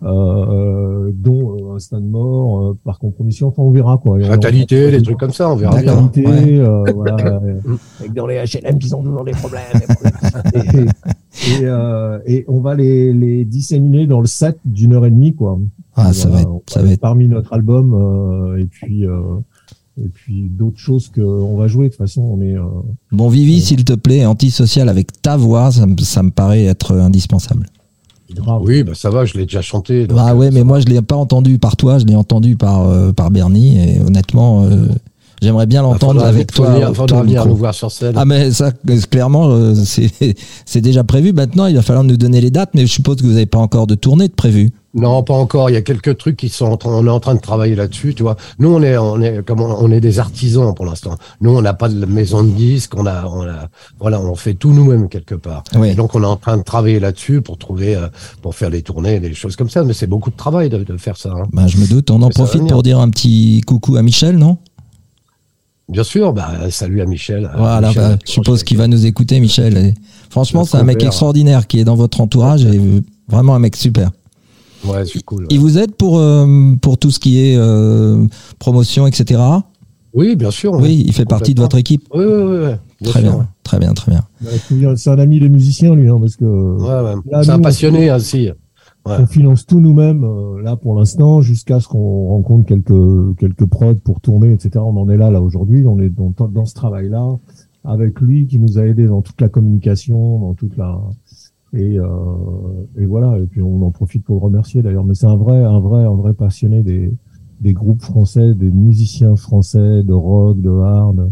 euh, 0.04 0.08
euh, 0.08 1.10
dont 1.14 1.56
euh, 1.72 1.76
Instant 1.76 2.00
de 2.00 2.06
mort, 2.06 2.60
euh, 2.66 2.78
par 2.84 2.98
compromission. 2.98 3.48
Enfin, 3.48 3.62
on 3.62 3.70
verra 3.70 3.98
quoi. 3.98 4.20
Et 4.20 4.24
Fatalité, 4.24 4.90
des 4.90 5.00
trucs 5.02 5.18
comme 5.18 5.32
ça, 5.32 5.50
on 5.50 5.56
verra 5.56 5.80
bien. 5.80 5.94
Fatalité, 5.94 6.26
ouais. 6.26 6.58
euh, 6.58 6.84
voilà, 6.94 7.16
avec 8.00 8.12
dans 8.12 8.26
les 8.26 8.36
H&M 8.36 8.78
qui 8.78 8.92
ont 8.94 9.02
toujours 9.02 9.24
des 9.24 9.32
problèmes. 9.32 9.62
des 9.74 9.94
problèmes. 9.94 10.88
et, 11.54 11.60
et, 11.62 11.64
euh, 11.64 12.18
et 12.26 12.44
on 12.48 12.60
va 12.60 12.74
les, 12.74 13.12
les 13.12 13.44
disséminer 13.44 14.06
dans 14.06 14.20
le 14.20 14.26
set 14.26 14.58
d'une 14.64 14.92
heure 14.92 15.06
et 15.06 15.10
demie 15.10 15.34
quoi. 15.34 15.58
Ah, 15.96 16.12
ça 16.12 16.28
va 16.28 16.40
être, 16.42 16.50
ça 16.68 16.82
va 16.82 16.90
être. 16.92 17.00
parmi 17.00 17.28
notre 17.28 17.52
album 17.52 17.94
euh, 17.94 18.58
et 18.58 18.64
puis 18.66 19.06
euh, 19.06 19.20
et 20.02 20.08
puis 20.08 20.48
d'autres 20.50 20.78
choses 20.78 21.10
qu'on 21.10 21.56
va 21.56 21.68
jouer. 21.68 21.86
De 21.86 21.90
toute 21.92 21.98
façon, 21.98 22.22
on 22.22 22.40
est 22.40 22.56
euh, 22.56 22.62
Bon, 23.12 23.28
Vivi, 23.28 23.60
s'il 23.60 23.84
te 23.84 23.92
plaît, 23.92 24.24
antisocial 24.24 24.88
avec 24.88 25.20
ta 25.22 25.36
voix, 25.36 25.70
ça, 25.70 25.86
me- 25.86 25.96
ça 25.98 26.22
me 26.22 26.30
paraît 26.30 26.64
être 26.64 26.94
indispensable. 26.96 27.66
Oui, 28.62 28.82
bah 28.82 28.92
ça 28.94 29.10
va, 29.10 29.24
je 29.24 29.34
l'ai 29.34 29.44
déjà 29.44 29.62
chanté. 29.62 30.06
donc, 30.06 30.18
Ah 30.20 30.30
euh, 30.30 30.34
ouais, 30.34 30.46
ça 30.48 30.52
mais 30.54 30.64
moi, 30.64 30.80
je 30.80 30.86
l'ai 30.86 31.00
pas 31.02 31.16
entendu 31.16 31.58
par 31.58 31.76
toi, 31.76 31.98
je 31.98 32.04
l'ai 32.04 32.14
entendu 32.16 32.56
par, 32.56 32.88
euh, 32.88 33.12
par 33.12 33.30
Bernie, 33.30 33.78
et 33.78 34.00
honnêtement, 34.00 34.64
euh, 34.64 34.86
j'aimerais 35.40 35.66
bien 35.66 35.82
Bah, 35.82 35.88
l'entendre 35.90 36.22
avec 36.24 36.52
toi. 36.52 36.70
venir- 36.70 36.94
faudra 36.94 37.20
du 37.22 37.26
venir 37.28 37.46
nous 37.46 37.56
voir 37.56 37.74
sur 37.74 37.90
scène. 37.90 38.14
Ah 38.16 38.24
mais 38.24 38.50
ça 38.52 38.70
euh, 38.90 39.00
clairement 39.10 39.48
euh, 39.50 39.74
c'est 39.74 40.10
c'est 40.64 40.80
déjà 40.80 41.02
prévu 41.04 41.32
maintenant 41.32 41.66
il 41.66 41.74
va 41.74 41.82
falloir 41.82 42.04
nous 42.04 42.16
donner 42.16 42.40
les 42.40 42.50
dates 42.50 42.70
mais 42.74 42.82
je 42.86 42.92
suppose 42.92 43.16
que 43.16 43.22
vous 43.26 43.32
n'avez 43.32 43.46
pas 43.46 43.58
encore 43.58 43.86
de 43.88 43.94
tournée 43.96 44.28
de 44.28 44.32
prévu. 44.34 44.70
Non, 44.94 45.22
pas 45.22 45.32
encore. 45.32 45.70
Il 45.70 45.72
y 45.72 45.76
a 45.76 45.80
quelques 45.82 46.18
trucs 46.18 46.36
qui 46.36 46.50
sont 46.50 46.66
en 46.66 46.76
train, 46.76 46.90
on 46.90 47.06
est 47.06 47.10
en 47.10 47.18
train 47.18 47.34
de 47.34 47.40
travailler 47.40 47.74
là-dessus, 47.74 48.14
tu 48.14 48.22
vois. 48.22 48.36
Nous, 48.58 48.68
on 48.68 48.82
est, 48.82 48.98
on 48.98 49.22
est, 49.22 49.42
comme 49.42 49.62
on, 49.62 49.74
on 49.80 49.90
est 49.90 50.00
des 50.00 50.18
artisans 50.18 50.74
pour 50.74 50.84
l'instant. 50.84 51.16
Nous, 51.40 51.50
on 51.50 51.62
n'a 51.62 51.72
pas 51.72 51.88
de 51.88 52.04
maison 52.04 52.42
de 52.44 52.50
disques, 52.50 52.94
on 52.94 53.06
a, 53.06 53.24
on 53.24 53.42
a, 53.48 53.68
voilà, 53.98 54.20
on 54.20 54.34
fait 54.34 54.52
tout 54.52 54.72
nous-mêmes 54.74 55.08
quelque 55.08 55.34
part. 55.34 55.64
Oui. 55.76 55.88
Et 55.88 55.94
donc, 55.94 56.14
on 56.14 56.22
est 56.22 56.26
en 56.26 56.36
train 56.36 56.58
de 56.58 56.62
travailler 56.62 57.00
là-dessus 57.00 57.40
pour 57.40 57.56
trouver, 57.56 57.96
euh, 57.96 58.08
pour 58.42 58.54
faire 58.54 58.70
des 58.70 58.82
tournées, 58.82 59.18
des 59.18 59.32
choses 59.32 59.56
comme 59.56 59.70
ça. 59.70 59.82
Mais 59.82 59.94
c'est 59.94 60.06
beaucoup 60.06 60.30
de 60.30 60.36
travail 60.36 60.68
de, 60.68 60.84
de 60.84 60.96
faire 60.98 61.16
ça. 61.16 61.30
hein. 61.30 61.44
Ben, 61.54 61.66
je 61.68 61.78
me 61.78 61.86
doute, 61.86 62.10
on 62.10 62.20
en 62.20 62.26
Mais 62.28 62.34
profite 62.34 62.66
pour 62.68 62.82
dire 62.82 62.98
un 62.98 63.08
petit 63.08 63.62
coucou 63.66 63.96
à 63.96 64.02
Michel, 64.02 64.36
non? 64.36 64.58
Bien 65.88 66.04
sûr, 66.04 66.32
bah, 66.32 66.50
salut 66.70 67.00
à 67.00 67.06
Michel. 67.06 67.50
Voilà, 67.56 67.88
Michel, 67.88 68.02
bah, 68.02 68.18
je 68.26 68.30
suppose 68.30 68.62
qu'il 68.62 68.76
va 68.76 68.88
nous 68.88 69.04
écouter 69.06 69.40
Michel. 69.40 69.76
Et 69.76 69.94
franchement, 70.30 70.64
c'est 70.64 70.76
un 70.76 70.84
mec 70.84 71.02
extraordinaire 71.02 71.66
qui 71.66 71.80
est 71.80 71.84
dans 71.84 71.96
votre 71.96 72.20
entourage 72.20 72.64
et 72.64 72.78
euh, 72.78 73.00
vraiment 73.28 73.54
un 73.54 73.58
mec 73.58 73.74
super. 73.76 74.10
Ouais, 74.86 75.04
c'est 75.06 75.22
cool. 75.22 75.46
Il 75.50 75.60
vous 75.60 75.78
aide 75.78 75.94
pour 75.94 76.18
euh, 76.18 76.74
pour 76.80 76.98
tout 76.98 77.10
ce 77.10 77.18
qui 77.18 77.38
est 77.40 77.56
euh, 77.56 78.26
promotion 78.58 79.06
etc. 79.06 79.40
Oui, 80.14 80.36
bien 80.36 80.50
sûr. 80.50 80.72
Oui, 80.74 81.04
il 81.06 81.12
fait 81.12 81.24
partie 81.24 81.54
de 81.54 81.60
votre 81.60 81.78
équipe. 81.78 82.06
Oui, 82.14 82.24
oui, 82.24 82.32
oui. 82.32 82.56
oui. 82.66 82.72
Bien 83.00 83.10
Très 83.10 83.20
sûr, 83.22 83.32
bien, 83.32 83.48
très 83.64 83.78
bien, 83.78 83.94
très 83.94 84.12
bien. 84.12 84.22
Bah, 84.40 84.50
faut 84.50 84.74
dire, 84.74 84.92
C'est 84.96 85.10
un 85.10 85.18
ami 85.18 85.40
des 85.40 85.48
musiciens 85.48 85.94
lui, 85.94 86.08
hein, 86.08 86.18
parce 86.20 86.36
que 86.36 86.44
Ouais, 86.44 87.14
ouais. 87.14 87.42
C'est 87.44 87.50
un 87.50 87.60
passionné 87.60 88.10
ainsi. 88.10 88.50
Ouais. 89.04 89.16
on 89.18 89.26
finance 89.26 89.66
tout 89.66 89.80
nous-mêmes 89.80 90.22
euh, 90.22 90.62
là 90.62 90.76
pour 90.76 90.94
l'instant 90.94 91.40
jusqu'à 91.40 91.80
ce 91.80 91.88
qu'on 91.88 92.28
rencontre 92.28 92.66
quelques 92.66 93.36
quelques 93.36 93.64
prods 93.66 93.96
pour 93.96 94.20
tourner, 94.20 94.52
etc. 94.52 94.70
On 94.76 94.96
en 94.96 95.08
est 95.08 95.16
là 95.16 95.30
là 95.30 95.40
aujourd'hui. 95.42 95.84
On 95.88 95.98
est 95.98 96.10
dans, 96.10 96.32
dans 96.48 96.66
ce 96.66 96.74
travail-là 96.74 97.38
avec 97.84 98.20
lui 98.20 98.46
qui 98.46 98.60
nous 98.60 98.78
a 98.78 98.82
aidé 98.86 99.06
dans 99.06 99.22
toute 99.22 99.40
la 99.40 99.48
communication, 99.48 100.38
dans 100.38 100.54
toute 100.54 100.76
la 100.76 101.00
et, 101.72 101.98
euh, 101.98 102.06
et 102.98 103.06
voilà. 103.06 103.38
Et 103.38 103.46
puis 103.46 103.62
on 103.62 103.82
en 103.82 103.90
profite 103.90 104.24
pour 104.24 104.36
le 104.36 104.44
remercier 104.44 104.82
d'ailleurs. 104.82 105.04
Mais 105.04 105.14
c'est 105.14 105.26
un 105.26 105.36
vrai 105.36 105.62
un 105.64 105.80
vrai 105.80 106.04
un 106.04 106.14
vrai 106.14 106.34
passionné 106.34 106.82
des 106.82 107.12
des 107.60 107.72
groupes 107.72 108.02
français, 108.02 108.54
des 108.54 108.70
musiciens 108.70 109.36
français 109.36 110.02
de 110.02 110.12
rock, 110.12 110.60
de 110.60 110.70
hard. 110.70 111.30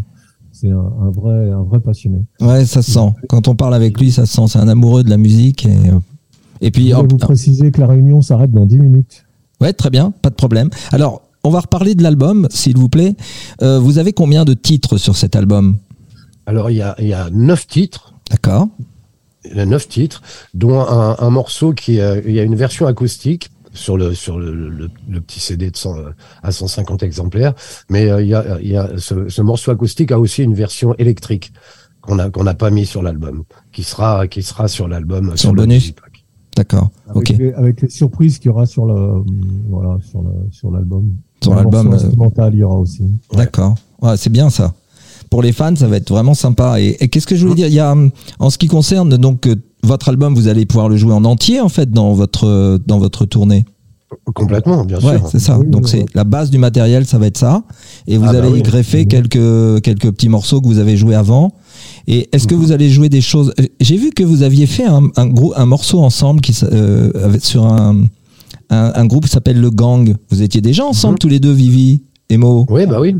C'est 0.53 0.71
un, 0.71 0.93
un 1.03 1.11
vrai 1.11 1.51
un 1.51 1.63
vrai 1.63 1.81
passionné. 1.81 2.25
Ouais, 2.41 2.65
ça 2.65 2.83
se 2.83 2.91
sent. 2.93 3.13
Quand 3.29 3.49
on 3.49 3.55
parle 3.55 3.75
avec 3.75 3.99
lui, 4.01 4.11
ça 4.13 4.27
se 4.27 4.35
sent. 4.35 4.49
C'est 4.49 4.59
un 4.59 4.69
amoureux 4.69 5.03
de 5.03 5.11
la 5.11 5.17
musique 5.17 5.67
et 5.67 5.91
euh, 5.91 5.99
et 6.61 6.71
puis 6.71 6.91
Je 6.91 6.95
hop, 6.95 7.03
vais 7.03 7.09
vous 7.09 7.17
préciser 7.17 7.71
que 7.71 7.81
la 7.81 7.87
réunion 7.87 8.21
s'arrête 8.21 8.53
dans 8.53 8.67
10 8.67 8.79
minutes. 8.79 9.25
Ouais, 9.61 9.73
très 9.73 9.91
bien, 9.91 10.13
pas 10.23 10.31
de 10.31 10.35
problème. 10.35 10.69
Alors, 10.93 11.23
on 11.43 11.51
va 11.51 11.61
reparler 11.61 11.95
de 11.95 12.03
l'album, 12.03 12.47
s'il 12.51 12.77
vous 12.77 12.89
plaît. 12.89 13.17
Euh, 13.63 13.79
vous 13.79 13.99
avez 13.99 14.13
combien 14.13 14.45
de 14.45 14.53
titres 14.53 14.99
sur 14.99 15.17
cet 15.17 15.37
album? 15.37 15.79
Alors, 16.47 16.71
il 16.71 16.77
y 16.77 16.83
a, 16.83 16.95
il 16.99 17.09
y 17.09 17.15
a 17.15 17.31
neuf 17.31 17.67
titres. 17.67 18.15
D'accord. 18.31 18.69
Il 19.45 19.57
y 19.57 19.61
a 19.61 19.67
neuf 19.67 19.89
titres, 19.89 20.23
dont 20.55 20.81
un, 20.81 21.17
un 21.19 21.31
morceau 21.31 21.73
qui 21.73 22.01
euh, 22.01 22.21
il 22.27 22.33
y 22.33 22.41
a 22.41 22.43
une 22.43 22.57
version 22.57 22.87
acoustique 22.87 23.51
sur 23.73 23.97
le 23.97 24.15
sur 24.15 24.39
le, 24.39 24.53
le, 24.53 24.91
le 25.09 25.21
petit 25.21 25.41
CD 25.41 25.71
de 25.71 25.77
100, 25.77 25.97
euh, 25.97 26.11
à 26.43 26.51
150 26.53 27.03
exemplaires, 27.03 27.55
mais 27.89 28.11
euh, 28.11 28.21
il 28.23 28.29
y 28.29 28.35
a, 28.35 28.59
il 28.61 28.69
y 28.69 28.77
a 28.77 28.91
ce, 28.99 29.29
ce 29.29 29.43
morceau 29.43 29.71
acoustique 29.71 30.13
a 30.13 30.19
aussi 30.19 30.43
une 30.43 30.55
version 30.55 30.95
électrique 30.97 31.53
qu'on 32.03 32.19
a 32.19 32.29
qu'on 32.31 32.45
n'a 32.45 32.55
pas 32.55 32.71
mis 32.71 32.85
sur 32.85 33.03
l'album, 33.03 33.45
qui 33.73 33.83
sera 33.83 34.27
qui 34.27 34.43
sera 34.43 34.69
sur 34.69 34.89
l'album 34.89 35.37
Sur 35.37 35.55
le 35.55 35.63
bonus. 35.63 35.93
D'accord. 36.57 36.91
Avec, 37.09 37.31
Ok. 37.31 37.39
les, 37.39 37.53
avec 37.55 37.81
les 37.81 37.89
surprises 37.89 38.39
qu'il 38.39 38.49
y 38.51 38.53
aura 38.53 38.67
sur 38.67 38.85
le 38.85 38.95
euh, 38.95 39.23
voilà 39.71 39.97
sur 40.03 40.21
le 40.21 40.31
sur 40.51 40.71
l'album. 40.71 41.09
Sur 41.43 41.55
l'album, 41.55 41.89
euh, 41.93 41.95
instrumental, 41.95 42.53
il 42.53 42.59
y 42.59 42.63
aura 42.65 42.77
aussi. 42.77 43.05
D'accord. 43.33 43.75
Ouais, 44.03 44.17
c'est 44.19 44.29
bien 44.29 44.51
ça. 44.51 44.75
Pour 45.31 45.43
les 45.43 45.53
fans, 45.53 45.75
ça 45.77 45.87
va 45.87 45.97
être 45.97 46.11
vraiment 46.11 46.35
sympa. 46.35 46.81
Et, 46.81 46.97
et 47.01 47.09
qu'est-ce 47.09 47.27
que 47.27 47.37
je 47.37 47.43
voulais 47.47 47.55
dire? 47.55 47.69
Il 47.69 47.75
y 47.75 47.79
a, 47.81 47.93
hum, 47.93 48.11
en 48.41 48.51
ce 48.51 48.59
qui 48.59 48.67
concerne 48.67 49.17
donc 49.17 49.47
euh, 49.47 49.55
votre 49.83 50.09
album, 50.09 50.35
vous 50.35 50.49
allez 50.49 50.67
pouvoir 50.67 50.89
le 50.89 50.97
jouer 50.97 51.15
en 51.15 51.25
entier 51.25 51.61
en 51.61 51.69
fait 51.69 51.91
dans 51.91 52.13
votre 52.15 52.47
euh, 52.47 52.79
dans 52.87 52.99
votre 52.99 53.25
tournée? 53.27 53.65
Complètement, 54.35 54.85
bien 54.85 54.99
Ouais, 54.99 55.19
sûr. 55.19 55.29
c'est 55.31 55.39
ça. 55.39 55.57
Donc 55.65 55.89
c'est 55.89 56.05
la 56.15 56.25
base 56.25 56.51
du 56.51 56.59
matériel, 56.59 57.07
ça 57.07 57.19
va 57.19 57.27
être 57.27 57.39
ça. 57.39 57.63
Et 58.09 58.17
vous 58.17 58.25
Ah 58.29 58.33
bah 58.33 58.39
allez 58.45 58.59
y 58.59 58.63
greffer 58.63 59.03
Mhm. 59.03 59.07
quelques 59.09 59.83
quelques 59.83 60.11
petits 60.11 60.29
morceaux 60.29 60.61
que 60.61 60.67
vous 60.67 60.79
avez 60.79 60.97
joués 60.97 61.15
avant. 61.15 61.53
Et 62.09 62.29
est-ce 62.33 62.49
que 62.49 62.57
vous 62.57 62.73
allez 62.73 62.91
jouer 62.91 63.09
des 63.09 63.21
choses? 63.21 63.55
Euh, 63.61 63.67
J'ai 63.81 63.97
vu 63.97 64.11
que 64.11 64.25
vous 64.25 64.43
aviez 64.43 64.67
fait 64.67 64.85
un, 64.85 65.03
un 65.17 65.27
gros 65.29 65.53
un 65.57 65.65
morceau 65.67 66.01
ensemble 66.01 66.41
qui 66.41 66.59
euh, 66.65 67.39
sur 67.41 67.65
un, 67.67 68.07
un 68.71 68.93
un 68.97 69.07
groupe 69.07 69.27
qui 69.27 69.31
s'appelle 69.31 69.61
le 69.61 69.71
Gang. 69.71 70.17
Vous 70.29 70.43
étiez 70.43 70.61
déjà 70.61 70.85
ensemble 70.85 71.19
tous 71.21 71.29
les 71.29 71.39
deux, 71.39 71.53
Vivi 71.53 72.03
et 72.31 72.37
Mo? 72.37 72.67
Oui, 72.69 72.87
bah 72.87 73.01
oui. 73.01 73.15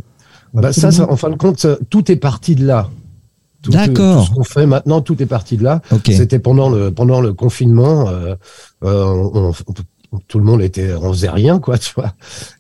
Bah, 0.55 0.73
ça, 0.73 0.91
ça, 0.91 1.11
en 1.11 1.17
fin 1.17 1.31
de 1.31 1.37
compte, 1.37 1.59
ça- 1.61 1.77
tout 1.91 2.11
est 2.11 2.17
parti 2.17 2.55
de 2.55 2.67
là. 2.67 2.89
Tout, 3.63 3.71
D'accord. 3.73 4.25
Tout 4.27 4.31
ce 4.33 4.35
qu'on 4.37 4.45
fait 4.45 4.67
maintenant, 4.67 5.03
tout 5.03 5.23
est 5.23 5.27
parti 5.27 5.57
de 5.59 5.63
là. 5.65 5.83
Ok. 5.93 6.07
C'était 6.13 6.39
pendant 6.39 6.71
le 6.71 6.91
pendant 6.93 7.21
le 7.21 7.35
confinement. 7.35 8.09
euh, 8.09 8.35
euh, 8.85 9.05
on- 9.05 9.51
on- 9.51 9.73
tout 10.29 10.39
le 10.39 10.45
monde 10.45 10.61
était, 10.63 10.93
on 10.95 11.13
faisait 11.13 11.31
rien, 11.31 11.59
quoi, 11.59 11.79
tu 11.79 11.93
vois. 11.95 12.13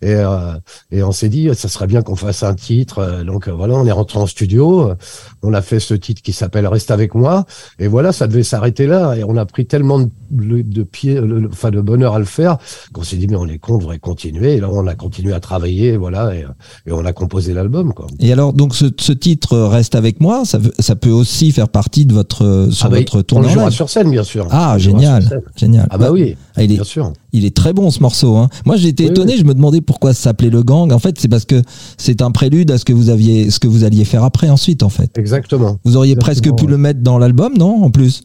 Et 0.02 0.14
euh, 0.14 0.52
et 0.92 1.02
on 1.02 1.12
s'est 1.12 1.28
dit, 1.28 1.48
ça 1.54 1.68
serait 1.68 1.86
bien 1.86 2.02
qu'on 2.02 2.16
fasse 2.16 2.42
un 2.42 2.54
titre. 2.54 2.98
euh, 2.98 3.24
Donc 3.24 3.48
euh, 3.48 3.52
voilà, 3.52 3.74
on 3.74 3.86
est 3.86 3.92
rentré 3.92 4.18
en 4.18 4.26
studio. 4.26 4.90
euh, 4.90 4.94
On 5.42 5.52
a 5.54 5.62
fait 5.62 5.80
ce 5.80 5.94
titre 5.94 6.22
qui 6.22 6.32
s'appelle 6.32 6.66
Reste 6.66 6.90
avec 6.90 7.14
moi. 7.14 7.44
Et 7.78 7.88
voilà, 7.88 8.12
ça 8.12 8.26
devait 8.28 8.42
s'arrêter 8.42 8.86
là. 8.86 9.14
Et 9.16 9.24
on 9.24 9.36
a 9.36 9.46
pris 9.46 9.66
tellement 9.66 10.00
de, 10.00 10.08
de 10.62 10.82
pied, 10.82 11.20
enfin 11.50 11.70
de 11.70 11.80
bonheur 11.80 12.14
à 12.14 12.18
le 12.18 12.24
faire 12.24 12.58
qu'on 12.92 13.02
s'est 13.02 13.16
dit, 13.16 13.26
mais 13.26 13.36
on 13.36 13.46
est 13.46 13.58
con, 13.58 13.74
on 13.74 13.78
devrait 13.78 13.98
continuer. 13.98 14.54
Et 14.54 14.60
là, 14.60 14.68
on 14.70 14.86
a 14.86 14.94
continué 14.94 15.32
à 15.32 15.40
travailler, 15.40 15.96
voilà, 15.96 16.34
et, 16.34 16.44
et 16.86 16.92
on 16.92 17.04
a 17.04 17.12
composé 17.12 17.52
l'album, 17.54 17.92
quoi. 17.94 18.06
Et 18.20 18.32
alors, 18.32 18.52
donc, 18.52 18.74
ce, 18.74 18.86
ce 18.98 19.12
titre 19.12 19.56
reste 19.58 19.94
avec 19.94 20.20
moi. 20.20 20.42
Ça, 20.44 20.94
peut 20.96 21.10
aussi 21.10 21.50
faire 21.52 21.68
partie 21.68 22.04
de 22.06 22.12
votre 22.14 22.68
sur 22.70 22.86
Ah 22.86 22.88
bah, 22.90 22.98
votre 22.98 23.24
on 23.32 23.40
le 23.40 23.48
jouera 23.48 23.70
sur 23.70 23.88
scène, 23.88 24.10
bien 24.10 24.22
sûr. 24.24 24.46
Ah, 24.50 24.76
génial, 24.78 25.42
génial. 25.56 25.86
Ah 25.90 25.98
bah 25.98 26.10
oui. 26.12 26.36
Ah, 26.56 26.62
il 26.62 26.72
est 26.72 26.74
Bien 26.74 26.84
sûr. 26.84 27.12
il 27.32 27.39
est 27.44 27.56
très 27.56 27.72
bon 27.72 27.90
ce 27.90 28.00
morceau. 28.00 28.36
Hein. 28.36 28.48
Moi 28.64 28.76
Oui, 29.00 29.06
étonné, 29.06 29.36
je 29.36 29.44
me 29.44 29.54
demandais 29.54 29.80
pourquoi 29.80 30.14
ça 30.14 30.22
s'appelait 30.22 30.50
le 30.50 30.62
gang. 30.62 30.92
En 30.92 30.98
fait 30.98 31.18
c'est 31.18 31.28
parce 31.28 31.44
que 31.44 31.62
c'est 31.96 32.22
un 32.22 32.30
prélude 32.30 32.70
à 32.70 32.78
ce 32.78 32.84
que 32.84 32.92
vous 32.92 33.10
aviez, 33.10 33.50
ce 33.50 33.58
que 33.58 33.68
vous 33.68 33.84
alliez 33.84 34.04
faire 34.04 34.24
après 34.24 34.48
ensuite 34.48 34.82
en 34.82 34.88
fait. 34.88 35.16
Exactement. 35.18 35.78
Vous 35.84 35.96
auriez 35.96 36.12
Exactement, 36.12 36.52
presque 36.52 36.58
pu 36.58 36.70
le 36.70 36.78
mettre 36.78 37.00
dans 37.00 37.18
l'album, 37.18 37.56
non 37.56 37.82
En 37.82 37.90
plus? 37.90 38.22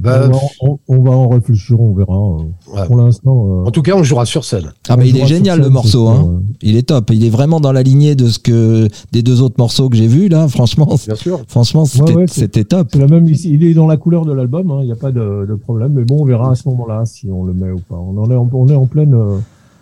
Bah, 0.00 0.28
on, 0.28 0.30
va, 0.30 0.38
on- 0.60 0.78
on 0.88 1.02
va 1.02 1.10
en 1.10 1.28
réfléchir, 1.28 1.80
on 1.80 1.92
verra. 1.92 2.14
euh. 2.14 2.76
ouais. 2.76 2.86
Pour 2.86 2.96
l'instant, 2.98 3.46
euh, 3.48 3.64
En 3.66 3.70
tout 3.72 3.82
cas, 3.82 3.94
on 3.96 4.04
jouera 4.04 4.24
sur 4.26 4.44
scène. 4.44 4.72
Ah 4.88 4.96
mais 4.96 5.08
il 5.08 5.16
est 5.16 5.26
génial 5.26 5.56
scène, 5.56 5.64
le 5.64 5.70
morceau. 5.70 6.06
Hein. 6.06 6.22
ouais. 6.22 6.40
Il 6.62 6.76
est 6.76 6.88
top. 6.88 7.10
Il 7.12 7.24
est 7.24 7.30
vraiment 7.30 7.58
dans 7.58 7.72
la 7.72 7.82
lignée 7.82 8.14
de 8.14 8.28
ce 8.28 8.38
que 8.38 8.86
des 9.10 9.22
deux 9.22 9.42
autres 9.42 9.56
morceaux 9.58 9.88
que 9.88 9.96
j'ai 9.96 10.06
vus 10.06 10.28
là. 10.28 10.46
Franchement, 10.46 10.86
Bien 11.04 11.16
sûr. 11.16 11.40
franchement 11.48 11.84
c'était 11.84 12.14
ouais, 12.14 12.26
top. 12.64 12.88
C'est 12.92 12.98
la 12.98 13.06
même. 13.08 13.26
ici. 13.28 13.52
Il 13.52 13.64
est 13.64 13.74
dans 13.74 13.88
la 13.88 13.96
couleur 13.96 14.24
de 14.24 14.32
l'album. 14.32 14.70
hein, 14.70 14.78
Il 14.82 14.86
n'y 14.86 14.92
a 14.92 14.96
pas 14.96 15.10
de, 15.10 15.46
de 15.48 15.54
problème. 15.56 15.92
Mais 15.94 16.04
bon, 16.04 16.22
on 16.22 16.24
verra 16.24 16.52
à 16.52 16.54
ce 16.54 16.68
moment-là 16.68 17.04
si 17.04 17.28
on 17.30 17.42
le 17.44 17.52
met 17.52 17.70
ou 17.72 17.80
pas. 17.80 17.96
On 17.96 18.16
en 18.22 18.30
est, 18.30 18.36
en, 18.36 18.48
on 18.52 18.68
est 18.68 18.76
en 18.76 18.86
pleine. 18.86 19.14
euh, 19.14 19.38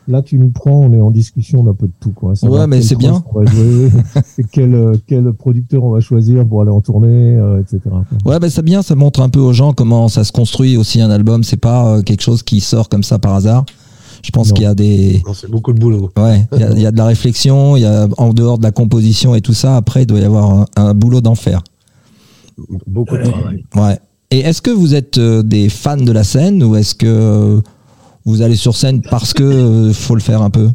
là, 0.09 0.23
tu 0.23 0.39
nous 0.39 0.51
prends. 0.51 0.81
On 0.81 0.93
est 0.93 1.01
en 1.01 1.11
discussion 1.11 1.63
d'un 1.65 1.75
peu 1.75 1.87
de 1.87 1.93
tout, 2.01 2.11
quoi. 2.11 2.35
Savoir 2.35 2.61
Ouais, 2.63 2.67
mais 2.67 2.83
c'est 2.83 2.97
bien. 2.97 3.21
trust 3.21 3.25
On 3.35 3.41
va 3.41 3.51
jouer, 3.51 3.91
et 4.39 4.45
quel, 4.51 4.75
euh, 4.75 4.95
quel 5.07 5.33
producteur 5.33 5.85
on 5.85 5.91
va 5.91 6.01
choisir 6.01 6.47
pour 6.47 6.63
aller 6.63 6.71
en 6.71 6.81
tournée, 6.81 7.37
euh, 7.37 7.61
etc. 7.61 7.81
Ouais, 8.25 8.39
ben 8.39 8.49
c'est 8.51 8.63
bien, 8.63 8.83
ça 8.83 8.95
montre 8.95 9.21
un 9.21 9.29
peu 9.29 9.41
aux 9.41 9.53
gens 9.53 9.73
comment 9.73 10.09
ça 10.09 10.25
se 10.25 10.33
construit 10.33 10.77
aussi 10.77 11.01
un 11.01 11.11
album. 11.11 11.43
C'est 11.45 11.57
pas 11.57 11.87
euh, 11.87 12.03
quelque 12.03 12.23
chose 12.23 12.43
qui 12.43 12.61
sort 12.61 12.89
comme 12.89 13.03
ça 13.03 13.19
par 13.19 13.35
hasard. 13.35 13.65
Je 14.23 14.31
pense 14.31 14.53
qu'il 14.53 14.65
y 14.65 14.67
a 14.67 14.75
des, 14.75 15.23
Non, 15.27 15.35
C'est 15.35 15.51
beaucoup 15.51 15.73
de 15.73 15.79
boulot. 15.79 16.11
ouais, 16.17 16.49
il 16.53 16.59
y 16.59 16.65
a, 16.65 16.71
il 16.73 16.81
y 16.81 16.87
a 16.87 16.91
de 16.91 16.97
la 16.97 17.05
réflexion. 17.05 17.77
Il 17.77 17.83
y 17.83 17.87
a 17.87 18.09
en 18.19 18.33
dehors 18.33 18.59
de 18.59 18.65
la 18.65 18.73
composition 18.73 19.35
et 19.37 19.41
tout 19.41 19.53
ça. 19.55 19.77
Après, 19.77 20.03
il 20.03 20.07
doit 20.07 20.19
y 20.19 20.25
avoir 20.25 20.51
un, 20.51 20.65
un 20.77 20.95
boulot 20.95 21.21
d'enfer. 21.21 21.63
Beaucoup 22.87 23.17
de 23.17 23.23
travail. 23.23 23.65
Ouais. 23.77 23.99
Et 24.31 24.41
est-ce 24.41 24.61
que 24.63 24.71
vous 24.71 24.95
êtes 24.95 25.19
euh, 25.19 25.43
des 25.43 25.69
fans 25.69 25.97
de 25.97 26.11
la 26.11 26.25
scène 26.25 26.63
ou 26.65 26.75
est-ce 26.75 26.95
que 26.95 27.07
euh, 27.07 27.61
vous 28.27 28.43
allez 28.43 28.57
sur 28.57 28.77
scène 28.77 29.01
parce 29.01 29.33
que 29.33 29.43
euh, 29.43 29.93
faut 29.95 30.15
le 30.15 30.21
faire 30.21 30.43
un 30.43 30.51
peu? 30.51 30.69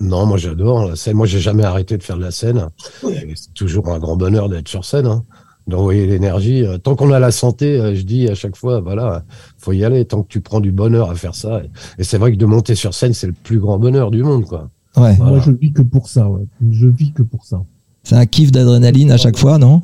Non, 0.00 0.26
moi 0.26 0.36
j'adore 0.36 0.88
la 0.88 0.96
scène. 0.96 1.16
Moi, 1.16 1.26
j'ai 1.26 1.38
jamais 1.38 1.62
arrêté 1.62 1.96
de 1.96 2.02
faire 2.02 2.16
de 2.16 2.22
la 2.22 2.32
scène. 2.32 2.66
C'est 3.00 3.54
toujours 3.54 3.88
un 3.88 3.98
grand 4.00 4.16
bonheur 4.16 4.48
d'être 4.48 4.68
sur 4.68 4.84
scène, 4.84 5.06
hein, 5.06 5.22
d'envoyer 5.68 6.06
l'énergie. 6.08 6.64
Euh, 6.66 6.76
Tant 6.76 6.96
qu'on 6.96 7.12
a 7.12 7.20
la 7.20 7.30
santé, 7.30 7.78
euh, 7.78 7.94
je 7.94 8.02
dis 8.02 8.28
à 8.28 8.34
chaque 8.34 8.56
fois, 8.56 8.80
voilà, 8.80 9.24
faut 9.58 9.72
y 9.72 9.84
aller. 9.84 10.04
Tant 10.04 10.22
que 10.22 10.28
tu 10.28 10.40
prends 10.40 10.60
du 10.60 10.72
bonheur 10.72 11.08
à 11.08 11.14
faire 11.14 11.36
ça. 11.36 11.62
Et, 11.62 12.00
et 12.00 12.04
c'est 12.04 12.18
vrai 12.18 12.32
que 12.32 12.36
de 12.36 12.46
monter 12.46 12.74
sur 12.74 12.94
scène, 12.94 13.14
c'est 13.14 13.28
le 13.28 13.32
plus 13.32 13.60
grand 13.60 13.78
bonheur 13.78 14.10
du 14.10 14.24
monde, 14.24 14.44
quoi. 14.44 14.68
Ouais. 14.96 15.14
Voilà. 15.14 15.32
Moi, 15.32 15.40
je 15.46 15.52
vis 15.52 15.72
que 15.72 15.82
pour 15.82 16.08
ça. 16.08 16.28
Ouais. 16.28 16.42
Je 16.70 16.86
vis 16.88 17.12
que 17.12 17.22
pour 17.22 17.44
ça. 17.46 17.62
C'est 18.02 18.16
un 18.16 18.26
kiff 18.26 18.50
d'adrénaline 18.50 19.12
à 19.12 19.16
chaque 19.16 19.38
fois, 19.38 19.56
non? 19.58 19.82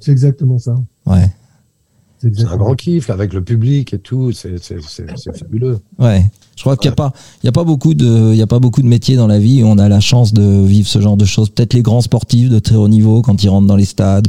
C'est 0.00 0.10
exactement 0.10 0.58
ça. 0.58 0.74
Ouais. 1.06 1.30
C'est 2.20 2.44
un 2.44 2.56
grand 2.56 2.74
kiff 2.74 3.08
avec 3.10 3.32
le 3.32 3.42
public 3.42 3.94
et 3.94 3.98
tout. 3.98 4.32
C'est 4.32 4.58
c'est- 4.62 4.80
c'est- 4.86 5.06
c'est 5.16 5.36
fabuleux. 5.38 5.78
Ouais. 5.98 6.30
Je 6.56 6.62
crois 6.62 6.76
qu'il 6.76 6.90
n'y 6.90 6.92
a 6.92 6.96
pas, 6.96 7.12
il 7.42 7.46
y 7.46 7.48
a 7.48 7.52
pas 7.52 7.64
beaucoup 7.64 7.94
de, 7.94 8.32
il 8.32 8.36
y 8.36 8.42
a 8.42 8.46
pas 8.46 8.58
beaucoup 8.58 8.82
de 8.82 8.86
métiers 8.86 9.16
dans 9.16 9.26
la 9.26 9.38
vie 9.38 9.62
où 9.62 9.66
on 9.66 9.78
a 9.78 9.88
la 9.88 10.00
chance 10.00 10.34
de 10.34 10.62
vivre 10.62 10.86
ce 10.86 11.00
genre 11.00 11.16
de 11.16 11.24
choses. 11.24 11.48
Peut-être 11.48 11.72
les 11.72 11.80
grands 11.82 12.02
sportifs 12.02 12.50
de 12.50 12.58
très 12.58 12.76
haut 12.76 12.88
niveau 12.88 13.22
quand 13.22 13.42
ils 13.42 13.48
rentrent 13.48 13.66
dans 13.68 13.76
les 13.76 13.86
stades. 13.86 14.28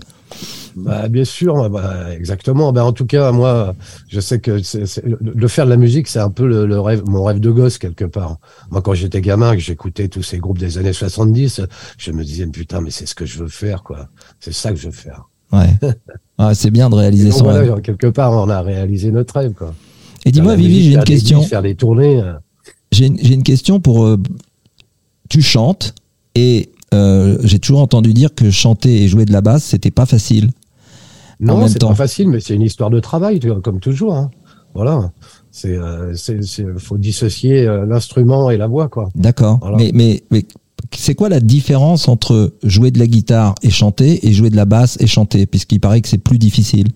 Bah, 0.78 1.10
bien 1.10 1.26
sûr, 1.26 1.70
bah, 1.70 2.14
exactement. 2.16 2.72
Bah, 2.72 2.86
en 2.86 2.94
tout 2.94 3.06
cas, 3.06 3.34
moi, 3.34 3.76
je 4.08 4.22
sais 4.22 4.40
que 4.40 4.64
c'est, 4.64 4.86
c'est- 4.86 5.04
de 5.06 5.48
faire 5.50 5.66
de 5.66 5.70
la 5.72 5.76
musique, 5.76 6.08
c'est 6.08 6.20
un 6.20 6.30
peu 6.30 6.48
le, 6.48 6.66
le 6.66 6.80
rêve, 6.80 7.04
mon 7.06 7.26
rêve 7.26 7.42
de 7.42 7.52
gosse 7.52 7.78
quelque 7.78 8.06
part. 8.06 8.38
Moi, 8.72 8.82
quand 8.82 8.94
j'étais 8.94 9.20
gamin, 9.20 9.52
que 9.56 9.60
j'écoutais 9.62 10.08
tous 10.08 10.24
ces 10.24 10.38
groupes 10.38 10.58
des 10.60 10.78
années 10.78 10.94
70, 10.94 11.60
je 11.98 12.12
me 12.14 12.24
disais 12.24 12.48
putain, 12.48 12.80
mais 12.80 12.92
c'est 12.92 13.06
ce 13.06 13.16
que 13.16 13.26
je 13.26 13.40
veux 13.40 13.50
faire, 13.50 13.84
quoi. 13.84 14.08
C'est 14.40 14.54
ça 14.54 14.70
que 14.70 14.78
je 14.78 14.86
veux 14.86 14.94
faire. 14.94 15.28
Ouais. 15.52 15.78
Ouais, 16.48 16.56
c'est 16.56 16.72
bien 16.72 16.90
de 16.90 16.96
réaliser 16.96 17.30
donc, 17.30 17.38
son 17.38 17.44
voilà, 17.46 17.60
rêve. 17.76 17.82
quelque 17.82 18.08
part, 18.08 18.32
on 18.34 18.50
a 18.50 18.62
réalisé 18.62 19.12
notre 19.12 19.34
rêve, 19.40 19.54
quoi. 19.54 19.74
Et 20.26 20.32
dis-moi, 20.32 20.56
Vivi, 20.56 20.84
j'ai 20.84 20.94
une 20.94 21.00
des 21.00 21.06
question. 21.06 21.42
faire 21.44 21.62
des 21.62 21.76
tournées. 21.76 22.22
euh, 22.22 22.34
J'ai 22.92 23.08
une, 23.08 23.44
question 23.44 23.80
pour. 23.80 24.06
euh, 24.06 24.18
tu 25.30 25.42
chantes 25.42 25.96
et 26.36 26.70
euh, 26.94 27.38
j'ai 27.44 27.60
toujours 27.60 27.82
entendu 27.82 28.14
dire 28.14 28.34
que 28.36 28.52
chanter 28.52 29.04
et 29.04 29.08
jouer 29.08 29.26
de 29.26 29.32
la 29.32 29.42
basse, 29.42 29.64
c'était 29.64 29.92
pas 29.92 30.06
facile. 30.06 30.52
Non, 31.40 31.68
c'est 31.68 31.80
pas 31.80 31.96
facile, 31.96 32.30
mais 32.30 32.40
c'est 32.40 32.54
une 32.54 32.62
histoire 32.62 32.90
de 32.92 33.00
travail, 33.00 33.40
comme 33.64 33.80
toujours. 33.80 34.16
Hein. 34.16 34.30
Voilà. 34.76 35.12
C'est, 35.50 35.76
euh, 35.76 36.14
faut 36.78 36.98
dissocier 36.98 37.66
l'instrument 37.88 38.52
et 38.52 38.58
la 38.58 38.68
voix, 38.68 38.90
quoi. 38.90 39.10
D'accord. 39.16 39.58
Voilà. 39.62 39.78
Mais, 39.78 39.92
mais, 39.94 40.22
mais 40.30 40.46
c'est 40.96 41.16
quoi 41.16 41.30
la 41.30 41.40
différence 41.40 42.08
entre 42.08 42.54
jouer 42.64 42.92
de 42.92 43.00
la 43.00 43.08
guitare 43.08 43.56
et 43.64 43.70
chanter 43.70 44.28
et 44.28 44.34
jouer 44.34 44.50
de 44.50 44.56
la 44.56 44.66
basse 44.66 44.98
et 45.00 45.08
chanter? 45.08 45.46
Puisqu'il 45.46 45.80
paraît 45.80 46.02
que 46.02 46.08
c'est 46.10 46.18
plus 46.18 46.38
difficile. 46.38 46.88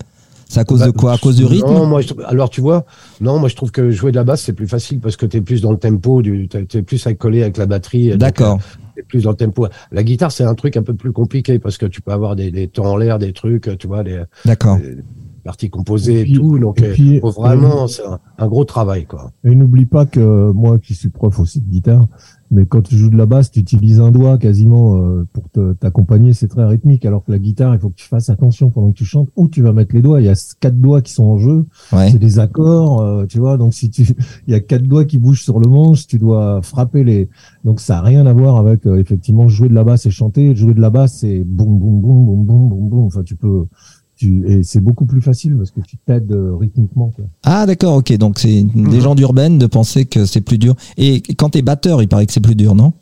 C'est 0.48 0.60
à 0.60 0.64
cause 0.64 0.78
Bah, 0.80 0.86
de 0.86 0.90
quoi? 0.92 1.12
À 1.14 1.18
cause 1.18 1.36
du 1.36 1.44
rythme? 1.44 1.66
Non, 1.66 1.86
moi, 1.86 2.02
je- 2.02 2.14
alors 2.24 2.50
tu 2.50 2.60
vois, 2.60 2.86
non, 3.20 3.38
moi 3.40 3.48
je 3.48 3.56
trouve 3.56 3.72
que 3.72 3.90
jouer 3.90 4.12
de 4.12 4.16
la 4.16 4.22
basse 4.22 4.42
c'est 4.42 4.52
plus 4.52 4.68
facile 4.68 5.00
parce 5.00 5.16
que 5.16 5.26
t'es 5.26 5.40
plus 5.40 5.60
dans 5.60 5.72
le 5.72 5.76
tempo, 5.78 6.22
du, 6.22 6.46
t'es 6.48 6.64
t'es 6.64 6.82
plus 6.82 7.04
accolé 7.06 7.42
avec 7.42 7.56
la 7.56 7.66
batterie. 7.66 8.16
D'accord. 8.16 8.54
euh, 8.58 8.82
T'es 8.94 9.02
plus 9.02 9.24
dans 9.24 9.30
le 9.30 9.36
tempo. 9.36 9.66
La 9.92 10.04
guitare 10.04 10.30
c'est 10.32 10.44
un 10.44 10.54
truc 10.54 10.76
un 10.76 10.82
peu 10.82 10.94
plus 10.94 11.12
compliqué 11.12 11.58
parce 11.58 11.76
que 11.78 11.86
tu 11.86 12.00
peux 12.00 12.12
avoir 12.12 12.36
des, 12.36 12.50
des 12.52 12.68
temps 12.68 12.84
en 12.92 12.96
l'air, 12.96 13.18
des 13.18 13.32
trucs, 13.32 13.76
tu 13.78 13.86
vois, 13.88 14.04
des, 14.04 14.22
D'accord. 14.44 14.78
des 14.78 14.98
parties 15.44 15.68
composées 15.68 16.20
et, 16.22 16.32
tout. 16.32 16.58
Donc, 16.60 16.80
et 16.80 16.86
euh, 16.86 16.92
puis, 16.94 17.20
faut 17.20 17.30
vraiment, 17.30 17.88
c'est 17.88 18.04
un, 18.06 18.18
un 18.38 18.46
gros 18.46 18.64
travail, 18.64 19.04
quoi. 19.04 19.32
Et 19.44 19.54
n'oublie 19.54 19.84
pas 19.84 20.06
que 20.06 20.50
moi, 20.52 20.78
qui 20.78 20.94
suis 20.94 21.08
prof 21.10 21.38
aussi 21.40 21.60
de 21.60 21.68
guitare, 21.68 22.06
mais 22.50 22.64
quand 22.64 22.82
tu 22.82 22.96
joues 22.96 23.10
de 23.10 23.16
la 23.16 23.26
basse, 23.26 23.50
tu 23.50 23.60
utilises 23.60 24.00
un 24.00 24.10
doigt 24.10 24.38
quasiment 24.38 24.96
euh, 24.96 25.26
pour 25.32 25.48
t'accompagner. 25.78 26.32
C'est 26.32 26.48
très 26.48 26.64
rythmique. 26.64 27.04
Alors 27.04 27.24
que 27.24 27.32
la 27.32 27.38
guitare, 27.38 27.74
il 27.74 27.80
faut 27.80 27.90
que 27.90 27.96
tu 27.96 28.06
fasses 28.06 28.30
attention 28.30 28.70
pendant 28.70 28.92
que 28.92 28.96
tu 28.96 29.04
chantes 29.04 29.28
où 29.36 29.48
tu 29.48 29.62
vas 29.62 29.72
mettre 29.72 29.94
les 29.94 30.02
doigts. 30.02 30.20
Il 30.20 30.26
y 30.26 30.28
a 30.28 30.54
quatre 30.60 30.80
doigts 30.80 31.02
qui 31.02 31.12
sont 31.12 31.24
en 31.24 31.38
jeu. 31.38 31.66
Ouais. 31.92 32.10
C'est 32.10 32.18
des 32.18 32.38
accords, 32.38 33.00
euh, 33.00 33.26
tu 33.26 33.38
vois. 33.38 33.56
Donc 33.56 33.74
si 33.74 33.90
tu, 33.90 34.02
il 34.46 34.52
y 34.52 34.54
a 34.54 34.60
quatre 34.60 34.84
doigts 34.84 35.04
qui 35.04 35.18
bougent 35.18 35.42
sur 35.42 35.58
le 35.58 35.68
manche, 35.68 36.06
tu 36.06 36.18
dois 36.18 36.62
frapper 36.62 37.02
les. 37.02 37.28
Donc 37.64 37.80
ça 37.80 37.98
a 37.98 38.02
rien 38.02 38.26
à 38.26 38.32
voir 38.32 38.56
avec 38.56 38.86
euh, 38.86 38.98
effectivement 38.98 39.48
jouer 39.48 39.68
de 39.68 39.74
la 39.74 39.84
basse 39.84 40.06
et 40.06 40.10
chanter. 40.10 40.54
Jouer 40.54 40.74
de 40.74 40.80
la 40.80 40.90
basse, 40.90 41.18
c'est 41.18 41.42
boum 41.44 41.78
boum 41.78 42.00
boum 42.00 42.24
boum 42.24 42.44
boum 42.44 42.68
boum 42.68 42.88
boum. 42.88 43.04
Enfin, 43.06 43.22
tu 43.24 43.34
peux. 43.34 43.66
Tu, 44.16 44.46
et 44.50 44.62
c'est 44.62 44.80
beaucoup 44.80 45.04
plus 45.04 45.20
facile 45.20 45.56
parce 45.56 45.70
que 45.70 45.80
tu 45.80 45.98
t'aides 45.98 46.32
euh, 46.32 46.56
rythmiquement. 46.56 47.12
Quoi. 47.14 47.26
Ah 47.44 47.66
d'accord, 47.66 47.96
ok. 47.96 48.16
Donc 48.16 48.38
c'est 48.38 48.60
une 48.62 48.70
Mhm. 48.84 48.90
légende 48.90 49.20
urbaine 49.20 49.58
de 49.58 49.66
penser 49.66 50.06
que 50.06 50.24
c'est 50.24 50.40
plus 50.40 50.56
dur. 50.58 50.74
Et 50.96 51.20
quand 51.36 51.50
t'es 51.50 51.60
batteur, 51.62 52.02
il 52.02 52.08
paraît 52.08 52.24
que 52.26 52.32
c'est 52.32 52.40
plus 52.40 52.54
dur, 52.56 52.74
non? 52.74 52.94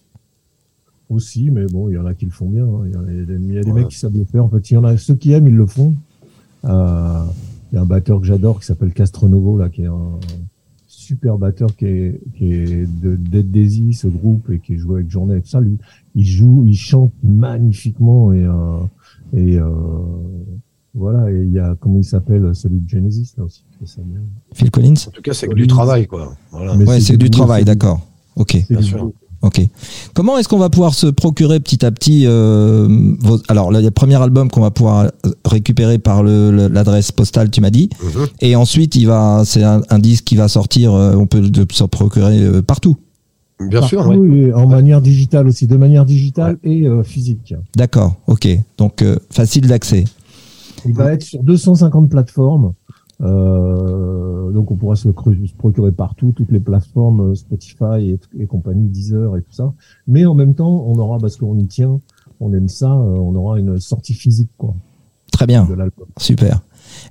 Aussi, 1.11 1.51
mais 1.51 1.67
bon, 1.67 1.89
il 1.89 1.95
y 1.95 1.99
en 1.99 2.07
a 2.07 2.15
qui 2.15 2.25
le 2.25 2.31
font 2.33 2.49
bien. 2.49 2.65
hein. 2.65 2.83
Il 2.87 2.93
y 2.93 2.97
en 2.97 3.05
a, 3.05 3.11
il 3.13 3.19
y 3.19 3.21
a 3.21 3.25
des, 3.27 3.35
il 3.35 3.53
y 3.55 3.59
a 3.59 3.63
des 3.63 3.71
Ouais. 3.71 3.81
mecs 3.83 3.89
qui 3.89 3.99
savent 3.99 4.17
le 4.17 4.25
faire. 4.25 4.45
En 4.45 4.49
fait, 4.49 4.71
il 4.71 4.75
y 4.75 4.77
en 4.77 4.85
a 4.85 4.97
ceux 4.97 5.15
qui 5.15 5.33
aiment, 5.33 5.47
ils 5.47 5.55
le 5.55 5.67
font. 5.67 5.95
Euh, 6.65 7.25
il 7.71 7.77
y 7.77 7.79
a 7.79 7.83
un 7.83 7.87
batteur 7.87 8.21
que 8.21 8.27
j'adore 8.27 8.59
qui 8.59 8.67
s'appelle 8.67 8.93
Castronovo, 8.93 9.59
là, 9.59 9.69
qui 9.69 9.83
est 9.83 9.87
un 9.87 10.19
super 10.89 11.37
batteur 11.39 11.77
qui 11.77 11.85
est, 11.85 12.21
qui 12.37 12.53
est 12.53 12.87
de 13.03 13.15
Dead 13.17 13.51
Daisy, 13.51 13.93
ce 13.93 14.09
groupe, 14.09 14.49
et 14.51 14.59
qui 14.59 14.77
joue 14.79 14.95
avec 14.95 15.11
Journée 15.11 15.37
et 15.37 15.41
tout 15.43 15.49
ça. 15.49 15.61
Lui, 15.61 15.77
il 16.15 16.25
joue, 16.25 16.65
il 16.67 16.75
chante 16.77 17.13
magnifiquement 17.23 18.33
et, 18.33 18.43
euh, 18.45 18.79
et 19.35 19.59
euh, 19.59 19.69
voilà. 20.95 21.31
Et 21.31 21.43
il 21.45 21.53
y 21.53 21.59
a, 21.59 21.75
comment 21.81 21.99
il 21.99 22.05
s'appelle, 22.05 22.51
celui 22.55 22.81
de 22.81 22.89
Genesis, 22.89 23.33
là 23.37 23.45
aussi, 23.45 23.63
qui 23.71 23.79
fait 23.79 23.87
ça 23.97 24.03
bien. 24.05 24.21
Phil 24.55 24.71
Collins 24.71 24.95
En 25.09 25.11
tout 25.11 25.23
cas, 25.23 25.33
c'est 25.35 25.49
que 25.49 25.55
du 25.55 25.67
travail, 25.67 26.07
quoi. 26.07 26.35
Voilà. 26.51 26.77
Ouais, 26.77 27.01
c'est 27.01 27.17
du 27.17 27.27
boulot, 27.27 27.45
travail, 27.45 27.63
du- 27.63 27.67
d'accord. 27.67 28.01
Ok. 28.37 28.65
Bien 28.69 28.79
du 28.79 28.85
sûr. 28.85 29.11
Ok. 29.43 29.61
Comment 30.15 30.39
est-ce 30.39 30.49
qu'on 30.49 30.59
va 30.59 30.71
pouvoir 30.71 30.95
se 30.95 31.07
procurer 31.07 31.61
petit 31.61 31.85
à 31.85 31.91
petit 31.93 32.25
euh, 32.27 32.89
vos... 33.21 33.39
Alors, 33.49 33.71
le 33.71 33.91
premier 33.91 34.15
album 34.15 34.49
qu'on 34.51 34.63
va 34.63 34.71
pouvoir 34.71 35.11
récupérer 35.45 35.99
par 35.99 36.23
l'adresse 36.23 37.13
postale, 37.13 37.51
tu 37.51 37.61
m'as 37.61 37.69
dit. 37.71 37.91
Mhm. 38.03 38.27
Et 38.41 38.57
ensuite, 38.57 38.97
il 38.97 39.07
va, 39.07 39.43
c'est 39.45 39.63
un, 39.63 39.83
un 39.91 39.99
disque 39.99 40.25
qui 40.25 40.37
va 40.37 40.49
sortir. 40.49 40.95
euh, 40.95 41.15
on 41.17 41.27
peut 41.27 41.41
le- 41.41 41.67
se 41.71 41.85
procurer 41.85 42.41
euh, 42.43 42.63
partout. 42.63 42.97
Bien 43.61 43.83
sûr, 43.83 44.03
Partout 44.05 44.25
et 44.25 44.53
en 44.53 44.67
manière 44.67 45.01
digitale 45.03 45.47
aussi, 45.47 45.67
de 45.67 45.77
manière 45.77 46.05
digitale 46.07 46.57
et 46.65 46.87
euh, 46.89 47.03
physique. 47.03 47.55
D'accord. 47.77 48.17
Ok. 48.27 48.49
Donc 48.79 49.03
euh, 49.03 49.17
facile 49.31 49.67
d'accès. 49.69 50.05
Il 50.87 50.95
va 50.95 51.13
être 51.13 51.23
sur 51.23 51.43
250 51.43 52.09
plateformes. 52.11 52.73
Euh, 53.21 54.51
donc 54.51 54.71
on 54.71 54.77
pourra 54.77 54.97
se, 54.97 55.07
le 55.09 55.15
cru- 55.15 55.47
se 55.47 55.55
procurer 55.55 55.93
partout, 55.93 56.33
toutes 56.35 56.51
les 56.51 56.61
plateformes 56.61 57.31
euh, 57.31 57.35
Spotify 57.35 58.01
et, 58.11 58.19
et 58.39 58.47
compagnie, 58.47 58.89
Deezer 58.89 59.37
et 59.37 59.43
tout 59.43 59.53
ça. 59.53 59.73
Mais 60.07 60.27
en 60.27 60.35
même 60.35 60.55
temps, 60.55 60.85
on 60.87 60.99
aura, 60.99 61.19
parce 61.19 61.37
qu'on 61.37 61.57
y 61.59 61.67
tient, 61.67 62.01
on 62.41 62.53
aime 62.53 62.69
ça, 62.69 62.91
euh, 62.93 63.17
on 63.17 63.35
aura 63.37 63.59
une 63.59 63.79
sortie 63.79 64.15
physique 64.15 64.51
quoi, 64.59 64.75
Très 65.33 65.47
bien. 65.47 65.65
de 65.65 65.75
l'album. 65.75 66.07
Super. 66.19 66.61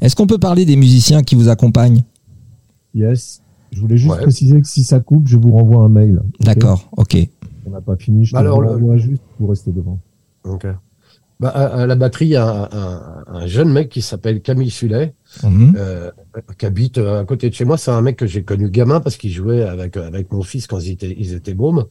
Est-ce 0.02 0.16
qu'on 0.16 0.28
peut 0.28 0.38
parler 0.38 0.66
des 0.66 0.76
musiciens 0.76 1.24
qui 1.24 1.36
vous 1.36 1.50
accompagnent? 1.50 2.04
Yes. 2.94 3.42
Je 3.72 3.80
voulais 3.82 3.98
juste 3.98 4.12
Ouais. 4.14 4.22
préciser 4.22 4.62
que 4.62 4.68
si 4.68 4.84
ça 4.84 5.00
coupe, 5.00 5.28
je 5.28 5.38
vous 5.38 5.52
renvoie 5.52 5.84
un 5.84 5.90
mail. 5.90 6.22
D'accord. 6.42 6.90
Ok. 6.98 7.18
On 7.66 7.72
n'a 7.72 7.82
pas 7.82 7.96
fini, 7.96 8.26
je 8.26 8.32
te 8.32 8.36
Bah 8.36 8.42
alors, 8.42 8.62
le- 8.62 8.70
renvoie 8.72 8.98
juste 8.98 9.22
pour 9.38 9.50
rester 9.50 9.72
devant. 9.72 9.98
Ok. 10.44 10.68
Bah, 11.40 11.50
à, 11.50 11.82
à 11.82 11.86
la 11.88 11.96
batterie, 11.96 12.26
il 12.28 12.32
y 12.32 12.36
a 12.36 12.46
un, 12.48 12.70
un- 12.72 13.24
un 13.28 13.48
jeune 13.48 13.70
mec 13.72 13.90
qui 13.90 14.02
s'appelle 14.02 14.42
Camille 14.42 14.70
Sulet, 14.70 15.14
Mhm. 15.44 15.74
euh, 15.78 16.12
qui 16.58 16.66
habite 16.66 16.98
euh, 17.00 17.22
à 17.22 17.26
côté 17.26 17.50
de 17.50 17.56
chez 17.56 17.66
moi. 17.66 17.78
C'est 17.78 17.92
un 17.92 18.02
mec 18.02 18.18
que 18.18 18.28
j'ai 18.28 18.44
connu 18.44 18.70
gamin 18.70 19.00
parce 19.02 19.18
qu'il 19.18 19.32
jouait 19.32 19.64
avec, 19.64 19.98
euh, 19.98 20.08
avec 20.08 20.32
mon 20.32 20.42
fils 20.44 20.68
quand 20.68 20.80
ils 20.80 20.92
étaient, 20.92 21.14
ils 21.18 21.34
étaient 21.34 21.56
mômes. 21.56 21.86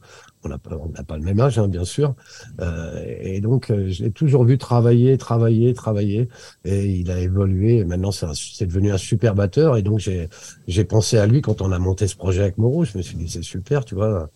On 0.45 0.49
n'a 0.49 0.57
pas, 0.57 0.77
on 0.77 0.89
n'a 0.89 1.03
pas 1.03 1.17
le 1.17 1.23
même 1.23 1.39
âge, 1.39 1.59
hein, 1.59 1.67
bien 1.67 1.83
sûr. 1.85 2.15
Euh, 2.61 3.03
et 3.21 3.41
donc, 3.41 3.69
euh, 3.69 3.89
je 3.89 4.03
l'ai 4.03 4.11
toujours 4.11 4.43
vu 4.45 4.57
travailler, 4.57 5.17
travailler, 5.17 5.73
travailler. 5.73 6.29
Et 6.65 6.85
il 6.85 7.11
a 7.11 7.19
évolué. 7.19 7.77
Et 7.79 7.85
maintenant, 7.85 8.11
c'est 8.11 8.65
devenu 8.65 8.91
un 8.91 8.97
super 8.97 9.35
batteur. 9.35 9.77
Et 9.77 9.81
donc, 9.83 9.99
j'ai 9.99 10.29
j'ai 10.67 10.83
pensé 10.85 11.17
à 11.17 11.27
lui 11.27 11.41
quand 11.41 11.61
on 11.61 11.71
a 11.71 11.79
monté 11.79 12.07
ce 12.07 12.15
projet 12.15 12.41
avec 12.41 12.57
Moreau. 12.57 12.85
Je 12.85 12.97
me 12.97 13.03
suis 13.03 13.17
dit, 13.17 13.29
c'est 13.29 13.43
super, 13.43 13.85
tu 13.85 13.95
vois. 13.95 14.29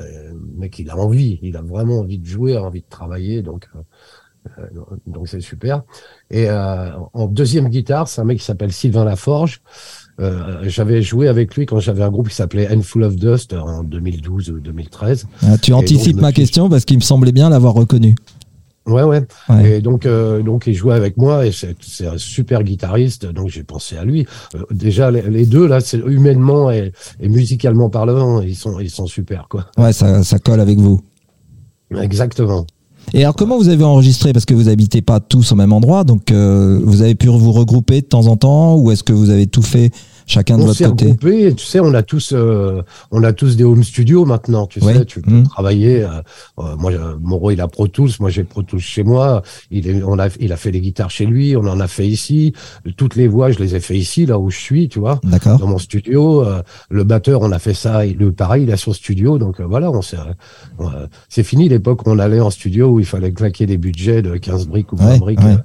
Euh, 0.00 0.30
le 0.32 0.58
mec, 0.58 0.78
il 0.78 0.90
a 0.90 0.96
envie. 0.96 1.38
Il 1.42 1.56
a 1.56 1.62
vraiment 1.62 2.00
envie 2.00 2.18
de 2.18 2.26
jouer, 2.26 2.56
envie 2.56 2.82
de 2.82 2.88
travailler. 2.88 3.42
Donc, 3.42 3.68
euh, 3.74 3.80
donc 5.06 5.28
c'est 5.28 5.40
super. 5.40 5.82
Et 6.30 6.48
euh, 6.48 6.90
en 7.12 7.26
deuxième 7.26 7.68
guitare, 7.68 8.08
c'est 8.08 8.20
un 8.20 8.24
mec 8.24 8.38
qui 8.38 8.44
s'appelle 8.44 8.72
Sylvain 8.72 9.04
Laforge. 9.04 9.60
Euh, 10.20 10.60
j'avais 10.64 11.00
joué 11.02 11.28
avec 11.28 11.54
lui 11.54 11.66
quand 11.66 11.78
j'avais 11.78 12.02
un 12.02 12.10
groupe 12.10 12.28
qui 12.28 12.34
s'appelait 12.34 12.68
Handful 12.74 13.04
of 13.04 13.16
Dust 13.16 13.52
en 13.52 13.84
2012 13.84 14.50
ou 14.50 14.60
2013. 14.60 15.26
Ah, 15.42 15.58
tu 15.58 15.72
anticipes 15.72 16.20
ma 16.20 16.32
question 16.32 16.68
parce 16.68 16.84
qu'il 16.84 16.96
me 16.96 17.02
semblait 17.02 17.32
bien 17.32 17.50
l'avoir 17.50 17.74
reconnu. 17.74 18.16
Ouais, 18.86 19.02
ouais. 19.02 19.22
Ouais. 19.50 19.78
Et 19.78 19.80
donc, 19.80 20.06
euh, 20.06 20.42
donc 20.42 20.66
il 20.66 20.72
jouait 20.74 20.94
avec 20.94 21.18
moi 21.18 21.46
et 21.46 21.52
c'est 21.52 21.76
c'est 21.80 22.06
un 22.06 22.16
super 22.16 22.62
guitariste. 22.62 23.26
Donc 23.26 23.48
j'ai 23.48 23.62
pensé 23.62 23.98
à 23.98 24.04
lui. 24.04 24.26
Euh, 24.54 24.62
déjà 24.70 25.10
les, 25.10 25.22
les 25.22 25.44
deux 25.44 25.66
là, 25.66 25.80
c'est 25.80 25.98
humainement 25.98 26.70
et, 26.70 26.92
et 27.20 27.28
musicalement 27.28 27.90
parlant, 27.90 28.40
ils 28.40 28.56
sont 28.56 28.80
ils 28.80 28.90
sont 28.90 29.06
super 29.06 29.46
quoi. 29.48 29.66
Ouais, 29.76 29.92
ça, 29.92 30.24
ça 30.24 30.38
colle 30.38 30.60
avec 30.60 30.78
vous. 30.78 31.02
Exactement. 32.00 32.66
Et 33.14 33.22
alors, 33.22 33.34
comment 33.34 33.56
vous 33.56 33.68
avez 33.68 33.84
enregistré? 33.84 34.32
Parce 34.32 34.44
que 34.44 34.54
vous 34.54 34.68
habitez 34.68 35.02
pas 35.02 35.20
tous 35.20 35.52
au 35.52 35.54
même 35.54 35.72
endroit, 35.72 36.04
donc 36.04 36.30
euh, 36.30 36.80
vous 36.84 37.02
avez 37.02 37.14
pu 37.14 37.28
vous 37.28 37.52
regrouper 37.52 38.00
de 38.00 38.06
temps 38.06 38.26
en 38.26 38.36
temps, 38.36 38.76
ou 38.76 38.90
est-ce 38.90 39.02
que 39.02 39.12
vous 39.12 39.30
avez 39.30 39.46
tout 39.46 39.62
fait 39.62 39.90
chacun 40.28 40.56
de 40.56 40.62
on 40.62 40.66
votre 40.66 40.78
s'est 40.78 40.84
côté 40.84 41.04
regroupés, 41.06 41.46
et 41.48 41.54
tu 41.54 41.64
sais, 41.66 41.80
on 41.80 41.92
a 41.94 42.02
tous, 42.02 42.32
euh, 42.32 42.82
on 43.10 43.24
a 43.24 43.32
tous 43.32 43.56
des 43.56 43.64
home 43.64 43.82
studios 43.82 44.24
maintenant. 44.24 44.66
Tu 44.66 44.80
sais, 44.80 45.04
tu 45.04 45.20
peux 45.20 45.30
Mhm. 45.32 45.44
travailler. 45.48 46.04
euh, 46.04 46.08
euh, 46.60 46.76
moi, 46.76 46.92
euh, 46.92 47.16
Moreau, 47.20 47.50
il 47.50 47.60
a 47.60 47.66
Pro 47.68 47.88
Tools, 47.88 48.10
moi 48.20 48.30
j'ai 48.30 48.44
Pro 48.44 48.62
Tools 48.62 48.78
chez 48.80 49.02
moi. 49.02 49.42
Il 49.70 49.88
est, 49.88 50.02
on 50.04 50.18
a, 50.18 50.28
il 50.38 50.52
a 50.52 50.56
fait 50.56 50.70
les 50.70 50.80
guitares 50.80 51.10
chez 51.10 51.26
lui, 51.26 51.56
on 51.56 51.60
en 51.66 51.80
a 51.80 51.88
fait 51.88 52.06
ici. 52.06 52.52
Toutes 52.96 53.16
les 53.16 53.26
voix, 53.26 53.50
je 53.50 53.58
les 53.58 53.74
ai 53.74 53.80
fait 53.80 53.96
ici, 53.96 54.26
là 54.26 54.38
où 54.38 54.50
je 54.50 54.58
suis, 54.58 54.88
tu 54.88 54.98
vois, 55.00 55.18
D'accord. 55.24 55.58
dans 55.58 55.66
mon 55.66 55.78
studio. 55.78 56.44
Euh, 56.44 56.62
le 56.90 57.04
batteur, 57.04 57.40
on 57.42 57.50
a 57.50 57.58
fait 57.58 57.74
ça, 57.74 58.06
il- 58.06 58.16
le 58.18 58.30
pareil, 58.32 58.64
il 58.64 58.70
a 58.72 58.76
son 58.76 58.92
studio. 58.92 59.38
Donc 59.38 59.60
voilà, 59.60 59.90
on 59.90 60.02
s'est, 60.02 60.18
c'est 61.28 61.42
fini 61.42 61.68
l'époque 61.68 62.06
où 62.06 62.10
on 62.10 62.18
allait 62.18 62.40
en 62.40 62.50
studio 62.50 62.88
où 62.88 63.00
il 63.00 63.06
fallait 63.06 63.32
claquer 63.32 63.66
des 63.66 63.78
budgets 63.78 64.22
de 64.22 64.36
15 64.36 64.66
briques 64.68 64.92
ou 64.92 64.96
20 64.96 65.12
Ouais, 65.12 65.18
briques 65.18 65.40
ouais. 65.40 65.56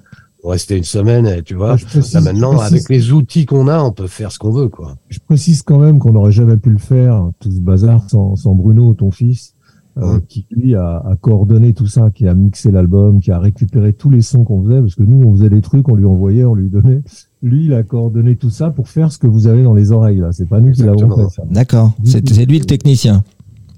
Pour 0.43 0.51
rester 0.51 0.75
une 0.77 0.83
semaine, 0.83 1.25
et 1.25 1.41
tu 1.41 1.55
vois. 1.55 1.77
Précise- 1.77 2.13
Là 2.13 2.19
maintenant, 2.19 2.59
avec 2.59 2.89
les 2.89 3.13
outils 3.13 3.45
qu'on 3.45 3.69
a, 3.69 3.81
on 3.81 3.93
peut 3.93 4.07
faire 4.07 4.29
ce 4.29 4.37
qu'on 4.39 4.51
veut, 4.51 4.67
quoi. 4.67 4.97
Je 5.07 5.19
précise 5.25 5.61
quand 5.63 5.79
même 5.79 5.99
qu'on 5.99 6.11
n'aurait 6.11 6.33
jamais 6.33 6.57
pu 6.57 6.69
le 6.69 6.77
faire, 6.79 7.29
tout 7.39 7.49
ce 7.49 7.61
bazar, 7.61 8.09
sans, 8.09 8.35
sans 8.35 8.53
Bruno, 8.53 8.93
ton 8.93 9.09
fils, 9.09 9.53
euh, 9.97 10.19
qui 10.27 10.45
lui 10.51 10.75
a, 10.75 10.97
a 10.97 11.15
coordonné 11.15 11.71
tout 11.71 11.87
ça, 11.87 12.09
qui 12.09 12.27
a 12.27 12.33
mixé 12.33 12.71
l'album, 12.71 13.21
qui 13.21 13.31
a 13.31 13.39
récupéré 13.39 13.93
tous 13.93 14.09
les 14.09 14.21
sons 14.21 14.43
qu'on 14.43 14.61
faisait, 14.65 14.81
parce 14.81 14.95
que 14.95 15.03
nous, 15.03 15.25
on 15.25 15.31
faisait 15.33 15.49
des 15.49 15.61
trucs, 15.61 15.87
on 15.87 15.95
lui 15.95 16.03
envoyait, 16.05 16.43
on 16.43 16.55
lui 16.55 16.67
donnait. 16.69 17.03
Lui, 17.41 17.65
il 17.67 17.73
a 17.73 17.83
coordonné 17.83 18.35
tout 18.35 18.49
ça 18.49 18.69
pour 18.69 18.89
faire 18.89 19.13
ce 19.13 19.17
que 19.19 19.27
vous 19.27 19.47
avez 19.47 19.63
dans 19.63 19.73
les 19.73 19.93
oreilles, 19.93 20.17
là. 20.19 20.33
C'est 20.33 20.49
pas 20.49 20.59
nous 20.59 20.73
qui 20.73 20.83
l'avons 20.83 21.15
fait, 21.15 21.35
ça. 21.35 21.43
D'accord. 21.49 21.93
C'est 22.03 22.27
c'est 22.27 22.45
lui 22.45 22.59
le 22.59 22.65
technicien. 22.65 23.23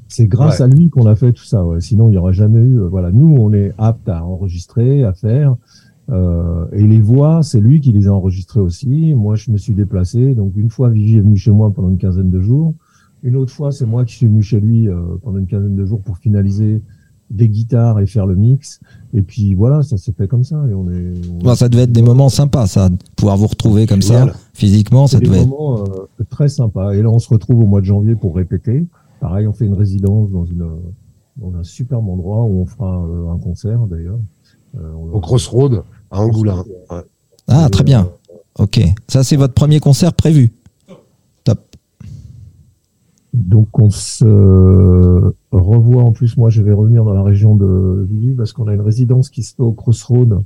C'est 0.07 0.25
grâce 0.27 0.59
Ouais. 0.61 0.65
à 0.65 0.67
lui 0.67 0.89
qu'on 0.89 1.05
a 1.05 1.15
fait 1.15 1.31
tout 1.31 1.43
ça, 1.45 1.63
ouais. 1.63 1.79
Sinon, 1.81 2.07
il 2.07 2.11
n'y 2.13 2.17
aurait 2.17 2.33
jamais 2.33 2.59
eu, 2.61 2.79
euh, 2.79 2.87
voilà. 2.87 3.11
Nous, 3.11 3.35
on 3.37 3.53
est 3.53 3.71
apte 3.77 4.09
à 4.09 4.25
enregistrer, 4.25 5.03
à 5.03 5.13
faire. 5.13 5.55
Euh, 6.11 6.65
et 6.71 6.85
les 6.85 6.99
voix, 7.01 7.41
c'est 7.43 7.59
lui 7.59 7.81
qui 7.81 7.91
les 7.91 8.07
a 8.07 8.13
enregistrées 8.13 8.59
aussi. 8.59 9.13
Moi, 9.15 9.35
je 9.35 9.49
me 9.51 9.57
suis 9.57 9.73
déplacé. 9.73 10.35
Donc, 10.35 10.53
une 10.55 10.69
fois, 10.69 10.89
Vivi 10.89 11.17
est 11.17 11.21
venu 11.21 11.35
chez 11.37 11.51
moi 11.51 11.71
pendant 11.71 11.89
une 11.89 11.97
quinzaine 11.97 12.29
de 12.29 12.41
jours. 12.41 12.73
Une 13.23 13.35
autre 13.37 13.51
fois, 13.51 13.71
c'est 13.71 13.87
moi 13.87 14.05
qui 14.05 14.13
suis 14.15 14.27
venu 14.27 14.43
chez 14.43 14.59
lui 14.59 14.87
euh, 14.87 15.01
pendant 15.23 15.39
une 15.39 15.47
quinzaine 15.47 15.75
de 15.75 15.85
jours 15.85 16.01
pour 16.01 16.17
finaliser 16.17 16.81
des 17.31 17.49
guitares 17.49 17.99
et 17.99 18.05
faire 18.05 18.27
le 18.27 18.35
mix. 18.35 18.79
Et 19.15 19.23
puis 19.23 19.55
voilà, 19.55 19.81
ça 19.81 19.97
s'est 19.97 20.11
fait 20.11 20.27
comme 20.27 20.43
ça. 20.43 20.63
Et 20.69 20.75
on 20.75 20.87
est. 20.91 21.11
on- 21.31 21.43
Bon, 21.43 21.55
ça 21.55 21.69
devait 21.69 21.83
être 21.83 21.91
des 21.91 22.03
moments 22.03 22.29
sympas, 22.29 22.67
ça, 22.67 22.89
de 22.89 22.97
pouvoir 23.15 23.35
vous 23.37 23.47
retrouver 23.47 23.87
comme 23.87 24.03
ça, 24.03 24.27
physiquement, 24.53 25.07
ça 25.07 25.17
c'est 25.17 25.23
des 25.23 25.29
devait 25.31 25.41
être. 25.41 25.47
moments 25.49 25.79
euh, 25.85 26.23
très 26.29 26.49
sympas. 26.49 26.91
Et 26.93 27.01
là, 27.01 27.09
on 27.09 27.17
se 27.17 27.29
retrouve 27.29 27.61
au 27.61 27.65
mois 27.65 27.81
de 27.81 27.85
janvier 27.85 28.13
pour 28.15 28.35
répéter. 28.35 28.85
Pareil, 29.21 29.47
on 29.47 29.53
fait 29.53 29.65
une 29.65 29.73
résidence 29.73 30.29
dans 30.29 30.45
une 30.45 30.67
dans 31.37 31.53
un 31.57 31.63
superbe 31.63 32.07
endroit 32.07 32.43
où 32.43 32.61
on 32.61 32.65
fera 32.67 33.03
euh, 33.03 33.31
un 33.31 33.37
concert 33.39 33.87
d'ailleurs. 33.87 34.19
Euh, 34.77 34.91
on- 34.95 35.15
Au 35.15 35.19
Crossroad, 35.19 35.81
à 36.15 36.21
Angoulin. 36.21 36.63
Ouais. 36.89 37.01
Ah, 37.47 37.69
très 37.71 37.83
bien. 37.83 38.09
euh, 38.59 38.63
Ok. 38.63 38.79
Ça, 39.07 39.23
c'est 39.23 39.35
votre 39.35 39.53
premier 39.53 39.79
concert 39.79 40.13
prévu. 40.13 40.53
Top. 41.43 41.59
Donc 43.33 43.77
on 43.79 43.89
se 43.89 44.25
revoit 45.51 46.03
en 46.03 46.11
plus. 46.13 46.37
Moi, 46.37 46.49
je 46.49 46.61
vais 46.61 46.71
revenir 46.71 47.03
dans 47.03 47.13
la 47.13 47.23
région 47.23 47.55
de 47.55 48.07
Vivi 48.09 48.33
parce 48.33 48.53
qu'on 48.53 48.67
a 48.67 48.73
une 48.73 48.81
résidence 48.81 49.29
qui 49.29 49.43
se 49.43 49.55
fait 49.55 49.61
au 49.63 49.73
Crossroad, 49.73 50.39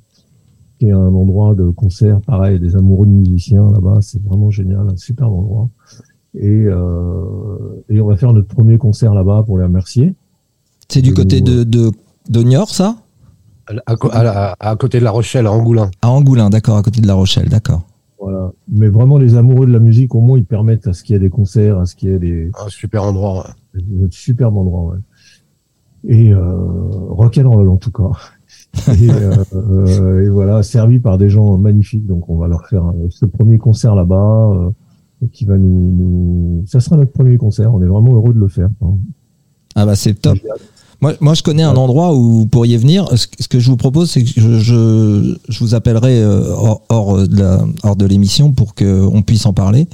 qui 0.80 0.88
est 0.88 0.92
un 0.92 1.14
endroit 1.14 1.54
de 1.54 1.70
concert. 1.70 2.20
Pareil, 2.22 2.60
des 2.60 2.76
amoureux 2.76 3.06
de 3.06 3.12
musiciens 3.12 3.72
là-bas. 3.72 4.00
C'est 4.02 4.22
vraiment 4.24 4.50
génial, 4.50 4.88
un 4.92 4.98
super 4.98 5.32
endroit. 5.32 5.70
Et 6.34 6.66
euh, 6.66 7.84
et 7.90 8.02
on 8.02 8.08
va 8.08 8.16
faire 8.18 8.34
notre 8.34 8.48
premier 8.48 8.78
concert 8.80 9.14
là-bas 9.14 9.44
pour 9.46 9.58
les 9.60 9.64
remercier. 9.66 10.14
C'est 10.88 11.02
du 11.04 11.14
côté 11.14 11.42
nous, 11.42 11.48
de, 11.48 11.64
de, 11.64 11.92
de 12.30 12.44
Niort, 12.44 12.70
ça? 12.70 12.96
À, 13.86 14.76
côté 14.76 15.00
de 15.00 15.04
La 15.04 15.12
Rochelle, 15.12 15.46
à 15.48 15.52
Angoulin. 15.52 15.92
À 16.02 16.10
Angoulin, 16.10 16.50
d'accord, 16.50 16.78
à 16.78 16.82
côté 16.84 17.02
de 17.02 17.08
La 17.08 17.14
Rochelle, 17.14 17.50
d'accord. 17.50 17.84
Voilà. 18.20 18.52
Mais 18.68 18.88
vraiment, 18.88 19.18
les 19.18 19.36
amoureux 19.36 19.68
de 19.68 19.72
la 19.72 19.80
musique, 19.80 20.14
au 20.16 20.22
moins, 20.22 20.38
ils 20.38 20.46
permettent 20.46 20.88
à 20.88 20.94
ce 20.94 21.04
qu'il 21.04 21.14
y 21.14 21.16
ait 21.16 21.20
des 21.20 21.30
concerts, 21.30 21.78
à 21.80 21.86
ce 21.86 21.96
qu'il 21.96 22.10
y 22.10 22.14
ait 22.14 22.20
des, 22.20 22.52
Un 22.66 22.70
super 22.70 23.04
endroit. 23.04 23.46
ouais. 23.76 23.82
un 24.06 24.08
superbe 24.10 24.58
endroit, 24.58 24.94
ouais. 24.94 24.98
Et 26.08 26.34
euh, 26.34 26.42
rock'n'roll 27.10 27.70
en 27.70 27.78
tout 27.78 27.92
cas. 27.92 28.10
et, 28.88 29.10
euh, 29.12 29.36
euh, 29.54 30.26
et 30.26 30.30
voilà, 30.30 30.64
servi 30.64 31.00
par 31.00 31.18
des 31.18 31.30
gens 31.30 31.58
magnifiques. 31.58 32.06
Donc 32.06 32.30
on 32.30 32.38
va 32.38 32.48
leur 32.48 32.66
faire 32.68 32.86
euh, 32.88 33.08
ce 33.10 33.26
premier 33.26 33.58
concert 33.58 33.96
là-bas, 33.96 34.52
euh, 34.54 35.28
qui 35.34 35.44
va 35.46 35.58
nous, 35.58 35.92
nous, 35.92 36.64
ça 36.68 36.80
sera 36.80 36.96
notre 36.98 37.12
premier 37.12 37.38
concert. 37.38 37.74
On 37.74 37.82
est 37.82 37.88
vraiment 37.88 38.14
heureux 38.14 38.34
de 38.34 38.40
le 38.40 38.48
faire. 38.48 38.70
hein. 38.82 38.98
Ah 39.76 39.86
bah 39.86 39.96
c'est 39.96 40.14
top. 40.14 40.38
Moi, 41.02 41.14
moi, 41.22 41.34
je 41.34 41.44
connais 41.44 41.64
un 41.64 41.76
endroit 41.76 42.14
où 42.14 42.30
vous 42.40 42.46
pourriez 42.46 42.76
venir. 42.78 43.08
Ce 43.16 43.26
que- 43.28 43.42
ce 43.42 43.48
que 43.48 43.60
je 43.60 43.70
vous 43.70 43.78
propose, 43.78 44.10
c'est 44.12 44.24
que 44.24 44.30
je, 44.36 44.60
je, 44.60 45.36
je 45.48 45.60
vous 45.60 45.74
appellerai 45.74 46.22
euh, 46.22 46.44
hors, 46.54 46.82
hors 46.90 47.28
de 47.28 47.40
la- 47.42 47.66
hors 47.84 47.96
de 47.96 48.06
l'émission 48.06 48.52
pour 48.52 48.76
qu'on 48.76 49.22
puisse 49.22 49.46
en 49.46 49.54
parler. 49.54 49.88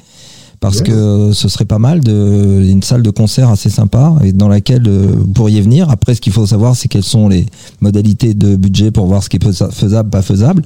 Parce 0.62 0.78
Yes. 0.80 0.84
que 0.88 1.32
ce 1.34 1.48
serait 1.48 1.66
pas 1.66 1.78
mal 1.78 2.00
de 2.00 2.64
une 2.66 2.82
salle 2.82 3.04
de 3.04 3.12
concert 3.12 3.50
assez 3.50 3.70
sympa 3.70 4.16
et 4.24 4.32
dans 4.32 4.48
laquelle 4.48 4.88
euh, 4.88 5.12
vous 5.16 5.28
pourriez 5.28 5.62
venir. 5.62 5.92
Après, 5.92 6.16
ce 6.16 6.22
qu'il 6.22 6.34
faut 6.34 6.48
savoir, 6.48 6.76
c'est 6.76 6.88
quelles 6.88 7.04
sont 7.04 7.28
les 7.30 7.46
modalités 7.82 8.34
de 8.34 8.56
budget 8.56 8.90
pour 8.90 9.06
voir 9.06 9.22
ce 9.22 9.30
qui 9.30 9.38
est 9.38 9.44
fais- 9.44 9.70
faisable, 9.72 10.10
pas 10.10 10.24
faisable. 10.24 10.64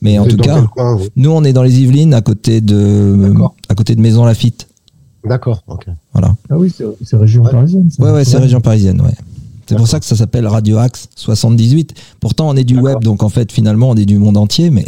Mais 0.00 0.18
en 0.18 0.26
tout 0.26 0.36
cas, 0.36 0.62
coin, 0.62 1.00
nous, 1.16 1.30
on 1.30 1.42
est 1.42 1.52
dans 1.52 1.62
les 1.64 1.80
Yvelines, 1.80 2.14
à 2.14 2.20
côté 2.20 2.60
de 2.60 3.16
D'accord. 3.20 3.54
à 3.68 3.74
côté 3.74 3.96
de 3.96 4.00
Maison 4.00 4.24
Lafitte. 4.24 4.68
D'accord, 5.24 5.62
ok. 5.66 5.86
Voilà. 6.12 6.36
Ah 6.50 6.56
oui, 6.58 6.72
c'est 7.04 7.16
région 7.16 7.42
Ouais. 7.42 7.50
parisienne. 7.50 7.88
Ouais, 7.98 8.10
ouais, 8.12 8.24
c'est 8.24 8.38
région 8.38 8.60
parisienne, 8.60 9.00
ouais. 9.00 9.14
C'est 9.66 9.76
pour 9.76 9.88
ça 9.88 10.00
que 10.00 10.06
ça 10.06 10.16
s'appelle 10.16 10.46
Radio 10.46 10.78
Axe 10.78 11.08
78. 11.16 11.94
Pourtant, 12.20 12.48
on 12.48 12.56
est 12.56 12.64
du 12.64 12.78
web, 12.78 13.02
donc 13.02 13.22
en 13.22 13.28
fait, 13.28 13.50
finalement, 13.52 13.90
on 13.90 13.94
est 13.96 14.04
du 14.06 14.18
monde 14.18 14.36
entier, 14.36 14.70
mais, 14.70 14.84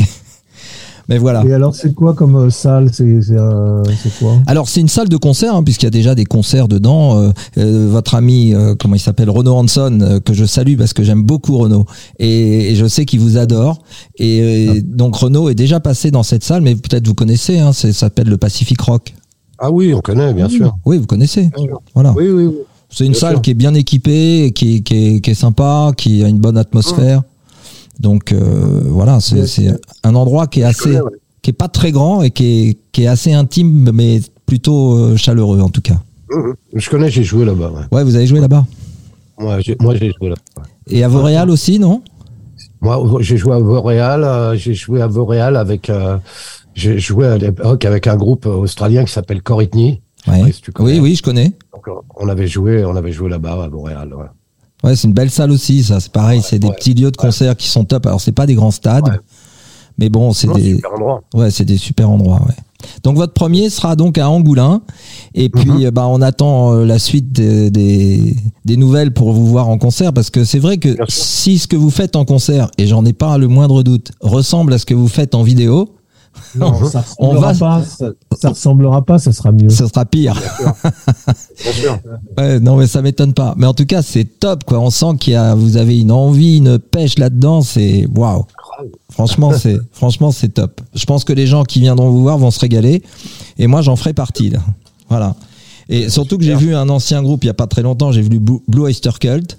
mais 1.08 1.18
voilà. 1.18 1.44
Et 1.46 1.52
alors, 1.52 1.74
c'est 1.74 1.94
quoi 1.94 2.14
comme 2.14 2.36
euh, 2.36 2.50
salle? 2.50 2.90
C'est 2.92 3.20
c'est 3.22 4.18
quoi? 4.18 4.36
Alors, 4.46 4.68
c'est 4.68 4.80
une 4.80 4.88
salle 4.88 5.08
de 5.08 5.16
concert, 5.16 5.54
hein, 5.54 5.62
puisqu'il 5.62 5.86
y 5.86 5.88
a 5.88 5.90
déjà 5.90 6.14
des 6.14 6.24
concerts 6.24 6.66
dedans. 6.68 7.18
Euh, 7.20 7.30
euh, 7.58 7.88
votre 7.90 8.14
ami, 8.14 8.52
euh, 8.54 8.74
comment 8.78 8.94
il 8.94 9.00
s'appelle, 9.00 9.30
Renaud 9.30 9.54
Hanson, 9.54 9.98
euh, 10.00 10.20
que 10.20 10.34
je 10.34 10.44
salue 10.44 10.76
parce 10.76 10.92
que 10.92 11.02
j'aime 11.02 11.22
beaucoup 11.22 11.56
Renaud, 11.58 11.84
et, 12.18 12.72
et 12.72 12.74
je 12.74 12.86
sais 12.86 13.04
qu'il 13.04 13.20
vous 13.20 13.36
adore. 13.38 13.80
Et 14.18 14.68
euh, 14.68 14.80
donc, 14.84 15.14
Renaud 15.16 15.48
est 15.48 15.54
déjà 15.54 15.78
passé 15.80 16.10
dans 16.10 16.22
cette 16.22 16.42
salle, 16.44 16.62
mais 16.62 16.74
peut-être 16.74 17.06
vous 17.06 17.14
connaissez, 17.14 17.58
hein, 17.58 17.72
c'est- 17.72 17.92
ça 17.92 18.00
s'appelle 18.00 18.28
le 18.28 18.36
Pacific 18.38 18.80
Rock. 18.80 19.14
Ah 19.58 19.70
oui, 19.70 19.94
on 19.94 20.00
connaît, 20.00 20.34
bien 20.34 20.48
sûr. 20.48 20.74
Oui, 20.84 20.98
vous 20.98 21.06
connaissez. 21.06 21.50
Bien 21.56 21.64
sûr. 21.64 21.80
Voilà. 21.94 22.12
Oui, 22.16 22.28
oui, 22.28 22.46
oui. 22.46 22.54
C'est 22.94 23.04
une 23.06 23.10
Bien 23.12 23.20
salle 23.20 23.32
sûr. 23.34 23.42
qui 23.42 23.50
est 23.50 23.54
bien 23.54 23.74
équipée, 23.74 24.52
qui 24.54 24.76
est, 24.76 24.80
qui 24.82 24.94
est, 25.16 25.20
qui 25.20 25.30
est 25.30 25.34
sympa, 25.34 25.90
qui 25.96 26.22
a 26.22 26.28
une 26.28 26.38
bonne 26.38 26.56
atmosphère. 26.56 27.22
Donc 27.98 28.32
euh, 28.32 28.82
voilà, 28.86 29.18
c'est 29.20 29.68
un 30.04 30.14
endroit 30.14 30.46
qui 30.46 30.60
est 30.60 30.64
assez, 30.64 30.84
connais, 30.84 31.00
ouais. 31.00 31.10
qui 31.42 31.50
est 31.50 31.54
pas 31.54 31.68
très 31.68 31.90
grand 31.92 32.22
et 32.22 32.30
qui 32.30 32.44
est, 32.68 32.78
qui 32.92 33.02
est 33.02 33.06
assez 33.08 33.32
intime, 33.32 33.90
mais 33.92 34.20
plutôt 34.46 34.94
euh, 34.96 35.16
chaleureux 35.16 35.60
en 35.60 35.70
tout 35.70 35.80
cas. 35.80 35.98
Mhm. 36.30 36.54
Je 36.74 36.90
connais, 36.90 37.10
j'ai 37.10 37.24
joué 37.24 37.44
là-bas. 37.44 37.70
Ouais. 37.72 37.98
Ouais, 37.98 38.04
vous 38.04 38.14
avez 38.14 38.26
joué 38.26 38.40
là-bas? 38.40 38.64
Moi, 39.38 39.60
j'ai 39.60 39.76
moi, 39.80 39.94
j'ai 39.96 40.12
joué 40.16 40.28
là. 40.28 40.36
Et 40.88 41.02
à 41.02 41.08
Vauréal 41.08 41.50
aussi, 41.50 41.78
non? 41.80 42.02
Moi, 42.80 43.02
j'ai 43.20 43.36
joué 43.36 43.54
à 43.54 43.58
Vauréal. 43.58 44.22
euh, 44.22 44.54
j'ai 44.56 44.74
joué 44.74 45.00
à 45.02 45.06
Vauréal 45.08 45.56
avec. 45.56 45.90
j'ai 46.74 46.98
joué 46.98 47.26
à 47.26 47.38
l'époque 47.38 47.84
avec 47.84 48.06
un 48.06 48.16
groupe 48.16 48.46
australien 48.46 49.04
qui 49.04 49.12
s'appelle 49.12 49.42
Coritney. 49.42 50.00
ouais. 50.28 50.52
Si. 50.52 50.62
Oui, 50.78 50.98
oui, 51.00 51.14
je 51.16 51.22
connais. 51.22 51.52
Donc, 51.86 51.96
euh, 51.96 52.00
on 52.16 52.28
avait 52.28 52.46
joué, 52.46 52.84
on 52.84 52.96
avait 52.96 53.12
joué 53.12 53.28
là-bas 53.28 53.64
à 53.64 53.68
Montréal. 53.68 54.12
Ouais. 54.14 54.26
Ouais, 54.82 54.96
c'est 54.96 55.06
une 55.08 55.14
belle 55.14 55.30
salle 55.30 55.50
aussi, 55.50 55.82
ça. 55.82 56.00
C'est 56.00 56.12
pareil, 56.12 56.42
c'est 56.42 56.58
des 56.58 56.68
ouais, 56.68 56.74
petits 56.74 56.94
lieux 56.94 57.10
de 57.10 57.16
concert 57.16 57.56
qui 57.56 57.68
sont 57.68 57.84
top. 57.84 58.06
Alors, 58.06 58.20
c'est 58.20 58.32
pas 58.32 58.46
des 58.46 58.54
grands 58.54 58.70
stades, 58.70 59.20
mais 59.98 60.08
bon, 60.10 60.32
c'est 60.32 60.48
des, 60.52 60.74
super 60.74 60.92
endroit. 60.94 61.22
ouais, 61.34 61.50
c'est 61.50 61.64
des 61.64 61.78
super 61.78 62.10
endroits, 62.10 62.40
ouais. 62.46 62.54
Donc, 63.02 63.16
votre 63.16 63.32
premier 63.32 63.70
sera 63.70 63.96
donc 63.96 64.18
à 64.18 64.28
Angoulin. 64.28 64.82
Et 65.34 65.48
puis, 65.48 65.70
Mhm. 65.70 65.86
euh, 65.86 65.90
bah, 65.90 66.06
on 66.06 66.20
attend 66.20 66.74
euh, 66.74 66.84
la 66.84 66.98
suite 66.98 67.32
des, 67.32 67.70
des, 67.70 68.36
des 68.66 68.76
nouvelles 68.76 69.14
pour 69.14 69.32
vous 69.32 69.46
voir 69.46 69.70
en 69.70 69.78
concert 69.78 70.12
parce 70.12 70.28
que 70.28 70.44
c'est 70.44 70.58
vrai 70.58 70.76
que 70.76 70.90
Bien 70.90 71.06
sûr. 71.08 71.24
si 71.24 71.58
ce 71.58 71.66
que 71.66 71.76
vous 71.76 71.88
faites 71.90 72.14
en 72.14 72.26
concert, 72.26 72.68
et 72.76 72.86
j'en 72.86 73.06
ai 73.06 73.14
pas 73.14 73.38
le 73.38 73.48
moindre 73.48 73.82
doute, 73.82 74.12
ressemble 74.20 74.74
à 74.74 74.78
ce 74.78 74.84
que 74.84 74.92
vous 74.92 75.08
faites 75.08 75.34
en 75.34 75.42
vidéo, 75.42 75.94
Non, 76.56 76.84
ça 76.88 77.04
On 77.18 77.30
ressemblera 77.30 77.52
va- 77.52 77.58
pas, 77.80 77.84
ça, 77.84 78.06
ça 78.40 78.48
ressemblera 78.50 79.02
pas, 79.04 79.18
ça 79.18 79.32
sera 79.32 79.50
mieux. 79.52 79.68
ce 79.70 79.86
sera 79.86 80.04
pire. 80.04 80.34
Bien 81.62 81.72
sûr. 81.72 81.98
Ouais, 82.38 82.60
non, 82.60 82.76
mais 82.76 82.86
ça 82.86 83.02
m'étonne 83.02 83.32
pas. 83.32 83.54
Mais 83.56 83.66
en 83.66 83.74
tout 83.74 83.86
cas, 83.86 84.02
c'est 84.02 84.24
top, 84.24 84.64
quoi. 84.64 84.78
On 84.80 84.90
sent 84.90 85.16
qu'il 85.20 85.32
y 85.32 85.36
a, 85.36 85.54
vous 85.54 85.76
avez 85.76 85.98
une 86.00 86.12
envie, 86.12 86.58
une 86.58 86.78
pêche 86.78 87.18
là-dedans. 87.18 87.62
C'est 87.62 88.06
waouh. 88.14 88.44
Franchement, 89.10 89.52
c'est 89.56 89.78
franchement 89.92 90.32
c'est 90.32 90.48
top. 90.48 90.80
Je 90.94 91.04
pense 91.04 91.24
que 91.24 91.32
les 91.32 91.46
gens 91.46 91.62
qui 91.64 91.80
viendront 91.80 92.10
vous 92.10 92.22
voir 92.22 92.38
vont 92.38 92.50
se 92.50 92.58
régaler. 92.60 93.02
Et 93.58 93.66
moi, 93.66 93.82
j'en 93.82 93.96
ferai 93.96 94.12
partie. 94.12 94.50
Là. 94.50 94.58
Voilà. 95.08 95.34
Et 95.88 96.08
surtout 96.08 96.38
que 96.38 96.44
j'ai 96.44 96.54
vu 96.56 96.74
un 96.74 96.88
ancien 96.88 97.22
groupe 97.22 97.44
il 97.44 97.48
y 97.48 97.50
a 97.50 97.54
pas 97.54 97.66
très 97.66 97.82
longtemps. 97.82 98.10
J'ai 98.10 98.22
vu 98.22 98.40
Blue 98.40 98.60
Oyster 98.82 99.10
Cult. 99.20 99.58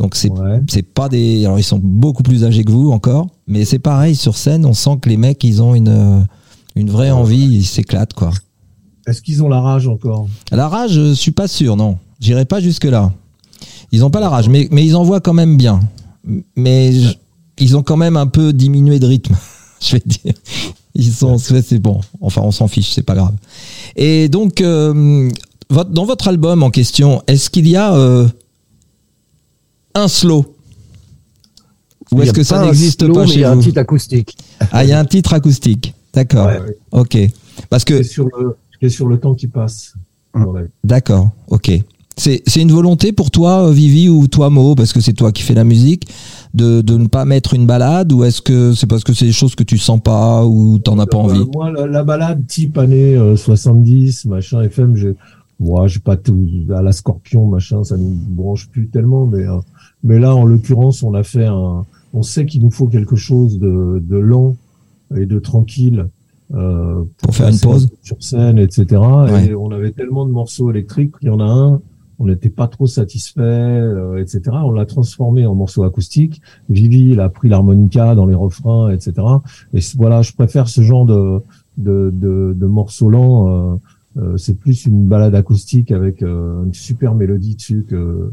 Donc 0.00 0.14
c'est 0.16 0.30
Ouais. 0.30 0.60
c'est 0.68 0.82
pas 0.82 1.08
des. 1.08 1.44
Alors 1.44 1.58
ils 1.58 1.62
sont 1.64 1.78
beaucoup 1.80 2.22
plus 2.22 2.44
âgés 2.44 2.64
que 2.64 2.72
vous 2.72 2.90
encore, 2.90 3.28
mais 3.46 3.64
c'est 3.64 3.78
pareil 3.78 4.16
sur 4.16 4.36
scène. 4.36 4.64
On 4.64 4.72
sent 4.74 4.96
que 5.00 5.08
les 5.10 5.16
mecs 5.18 5.44
ils 5.44 5.62
ont 5.62 5.74
une 5.74 6.26
une 6.74 6.90
vraie 6.90 7.10
envie. 7.10 7.44
Ils 7.58 7.64
s'éclatent 7.66 8.14
quoi. 8.14 8.30
Est-ce 9.06 9.20
qu'ils 9.22 9.42
ont 9.42 9.48
la 9.48 9.60
rage 9.60 9.86
encore? 9.88 10.26
La 10.52 10.68
rage, 10.68 10.92
je 10.92 11.12
suis 11.14 11.32
pas 11.32 11.48
sûr, 11.48 11.76
non. 11.76 11.98
J'irai 12.20 12.44
pas 12.46 12.60
jusque 12.60 12.84
là. 12.84 13.12
Ils 13.92 14.04
ont 14.04 14.10
pas 14.10 14.20
la 14.20 14.28
rage, 14.28 14.48
mais, 14.48 14.68
mais 14.70 14.84
ils 14.86 14.94
envoient 14.96 15.20
quand 15.20 15.32
même 15.32 15.56
bien. 15.56 15.80
Mais 16.56 16.92
je- 16.92 17.14
ils 17.58 17.76
ont 17.76 17.82
quand 17.82 17.96
même 17.96 18.16
un 18.16 18.26
peu 18.26 18.52
diminué 18.52 18.98
de 19.00 19.06
rythme, 19.06 19.34
je 19.80 19.92
vais 19.96 20.02
dire. 20.06 20.34
Ils 20.94 21.12
sont, 21.12 21.38
c'est 21.38 21.60
c'est 21.62 21.78
bon. 21.78 22.00
Enfin, 22.20 22.42
on 22.42 22.52
s'en 22.52 22.68
fiche, 22.68 22.90
c'est 22.92 23.02
pas 23.02 23.14
grave. 23.14 23.34
Et 23.96 24.28
donc, 24.28 24.60
euh, 24.60 25.28
votre- 25.70 25.90
dans 25.90 26.04
votre 26.04 26.28
album 26.28 26.62
en 26.62 26.70
question, 26.70 27.22
est-ce 27.26 27.50
qu'il 27.50 27.66
y 27.68 27.76
a 27.76 27.94
euh, 27.94 28.28
un 29.94 30.08
slow 30.08 30.44
Ou 32.12 32.22
est-ce 32.22 32.32
que 32.32 32.42
ça 32.42 32.64
n'existe 32.64 33.06
pas 33.12 33.26
chez 33.26 33.34
Il 33.34 33.40
y 33.40 33.44
a 33.44 33.52
un 33.52 33.54
vous 33.54 33.62
titre 33.62 33.78
acoustique. 33.80 34.36
Ah, 34.72 34.84
il 34.84 34.90
y 34.90 34.92
a 34.92 34.98
un 34.98 35.04
titre 35.04 35.32
acoustique. 35.32 35.94
D'accord. 36.12 36.46
Ouais. 36.46 36.76
Ok. 36.92 37.16
Parce 37.68 37.84
que 37.84 38.02
sur 38.02 38.26
le, 38.80 38.88
sur 38.88 39.06
le 39.08 39.18
temps 39.18 39.34
qui 39.34 39.46
passe. 39.46 39.94
la- 40.34 40.42
D'accord, 40.84 41.30
ok. 41.48 41.70
C'est 42.16 42.42
une 42.60 42.70
volonté 42.72 43.12
pour 43.12 43.30
toi, 43.30 43.68
euh, 43.68 43.72
Vivi, 43.72 44.10
ou 44.10 44.26
toi, 44.28 44.50
Mo, 44.50 44.74
parce 44.74 44.92
que 44.92 45.00
c'est 45.00 45.14
toi 45.14 45.32
qui 45.32 45.42
fais 45.42 45.54
la 45.54 45.64
musique, 45.64 46.06
de, 46.52 46.82
de 46.82 46.98
ne 46.98 47.06
pas 47.06 47.24
mettre 47.24 47.54
une 47.54 47.64
balade, 47.66 48.12
ou 48.12 48.24
est-ce 48.24 48.42
que 48.42 48.74
c'est 48.74 48.86
parce 48.86 49.04
que 49.04 49.14
c'est 49.14 49.24
des 49.24 49.32
choses 49.32 49.54
que 49.54 49.62
tu 49.62 49.78
sens 49.78 50.00
pas, 50.02 50.44
ou 50.44 50.78
t'en 50.78 50.98
as 50.98 51.06
pas 51.06 51.16
Euh, 51.16 51.20
envie? 51.22 51.44
moi, 51.54 51.70
la, 51.72 51.86
la 51.86 52.04
balade 52.04 52.46
type 52.46 52.76
année 52.76 53.16
euh, 53.16 53.36
70, 53.36 54.26
machin, 54.26 54.60
FM, 54.62 55.14
moi, 55.60 55.86
j'ai 55.86 56.00
pas 56.00 56.16
tout, 56.18 56.46
à 56.76 56.82
la 56.82 56.92
Scorpion, 56.92 57.46
machin, 57.46 57.84
ça 57.84 57.96
nous 57.96 58.14
branche 58.28 58.68
plus 58.68 58.88
tellement, 58.88 59.24
mais, 59.24 59.46
euh, 59.46 59.56
mais 60.04 60.18
là, 60.18 60.34
en 60.34 60.44
l'occurrence, 60.44 61.02
on 61.02 61.14
a 61.14 61.22
fait 61.22 61.46
un, 61.46 61.84
on 62.12 62.22
sait 62.22 62.46
qu'il 62.46 62.62
nous 62.62 62.70
faut 62.70 62.86
quelque 62.88 63.16
chose 63.16 63.58
de, 63.58 64.02
de 64.04 64.16
lent 64.16 64.56
et 65.16 65.26
de 65.26 65.38
tranquille, 65.38 66.06
euh, 66.54 67.02
Pour 67.22 67.34
faire 67.34 67.48
une 67.48 67.58
pause. 67.58 67.88
sur 68.02 68.22
scène, 68.22 68.58
etc. 68.58 68.86
Ouais. 69.00 69.46
Et 69.48 69.54
on 69.54 69.70
avait 69.70 69.92
tellement 69.92 70.26
de 70.26 70.32
morceaux 70.32 70.70
électriques 70.70 71.16
qu'il 71.18 71.28
y 71.28 71.30
en 71.30 71.40
a 71.40 71.44
un, 71.44 71.80
on 72.18 72.26
n'était 72.26 72.50
pas 72.50 72.66
trop 72.68 72.86
satisfait, 72.86 73.40
euh, 73.40 74.20
etc. 74.20 74.42
On 74.64 74.72
l'a 74.72 74.84
transformé 74.86 75.46
en 75.46 75.54
morceau 75.54 75.84
acoustique. 75.84 76.42
Vivi, 76.68 77.10
il 77.10 77.20
a 77.20 77.28
pris 77.28 77.48
l'harmonica 77.48 78.14
dans 78.14 78.26
les 78.26 78.34
refrains, 78.34 78.90
etc. 78.90 79.12
Et 79.74 79.80
voilà, 79.96 80.22
je 80.22 80.32
préfère 80.32 80.68
ce 80.68 80.82
genre 80.82 81.06
de 81.06 81.40
de, 81.78 82.10
de, 82.12 82.54
de 82.58 82.66
morceaux 82.66 83.08
lents. 83.08 83.48
euh, 83.48 83.76
euh, 84.18 84.36
c'est 84.36 84.54
plus 84.58 84.86
une 84.86 85.06
balade 85.06 85.34
acoustique 85.36 85.92
avec 85.92 86.22
euh, 86.22 86.64
une 86.64 86.74
super 86.74 87.14
mélodie 87.14 87.54
dessus 87.54 87.86
que, 87.88 88.32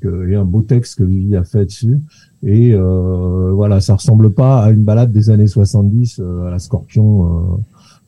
que 0.00 0.28
et 0.30 0.34
un 0.36 0.44
beau 0.44 0.62
texte 0.62 0.96
que 0.98 1.04
Vivi 1.04 1.36
a 1.36 1.44
fait 1.44 1.64
dessus. 1.66 1.98
Et 2.42 2.72
euh, 2.72 3.52
voilà, 3.52 3.80
ça 3.80 3.94
ressemble 3.94 4.30
pas 4.32 4.62
à 4.64 4.70
une 4.70 4.82
balade 4.82 5.12
des 5.12 5.30
années 5.30 5.46
70 5.46 6.18
euh, 6.20 6.46
à 6.46 6.50
la 6.50 6.58
Scorpion. 6.58 7.58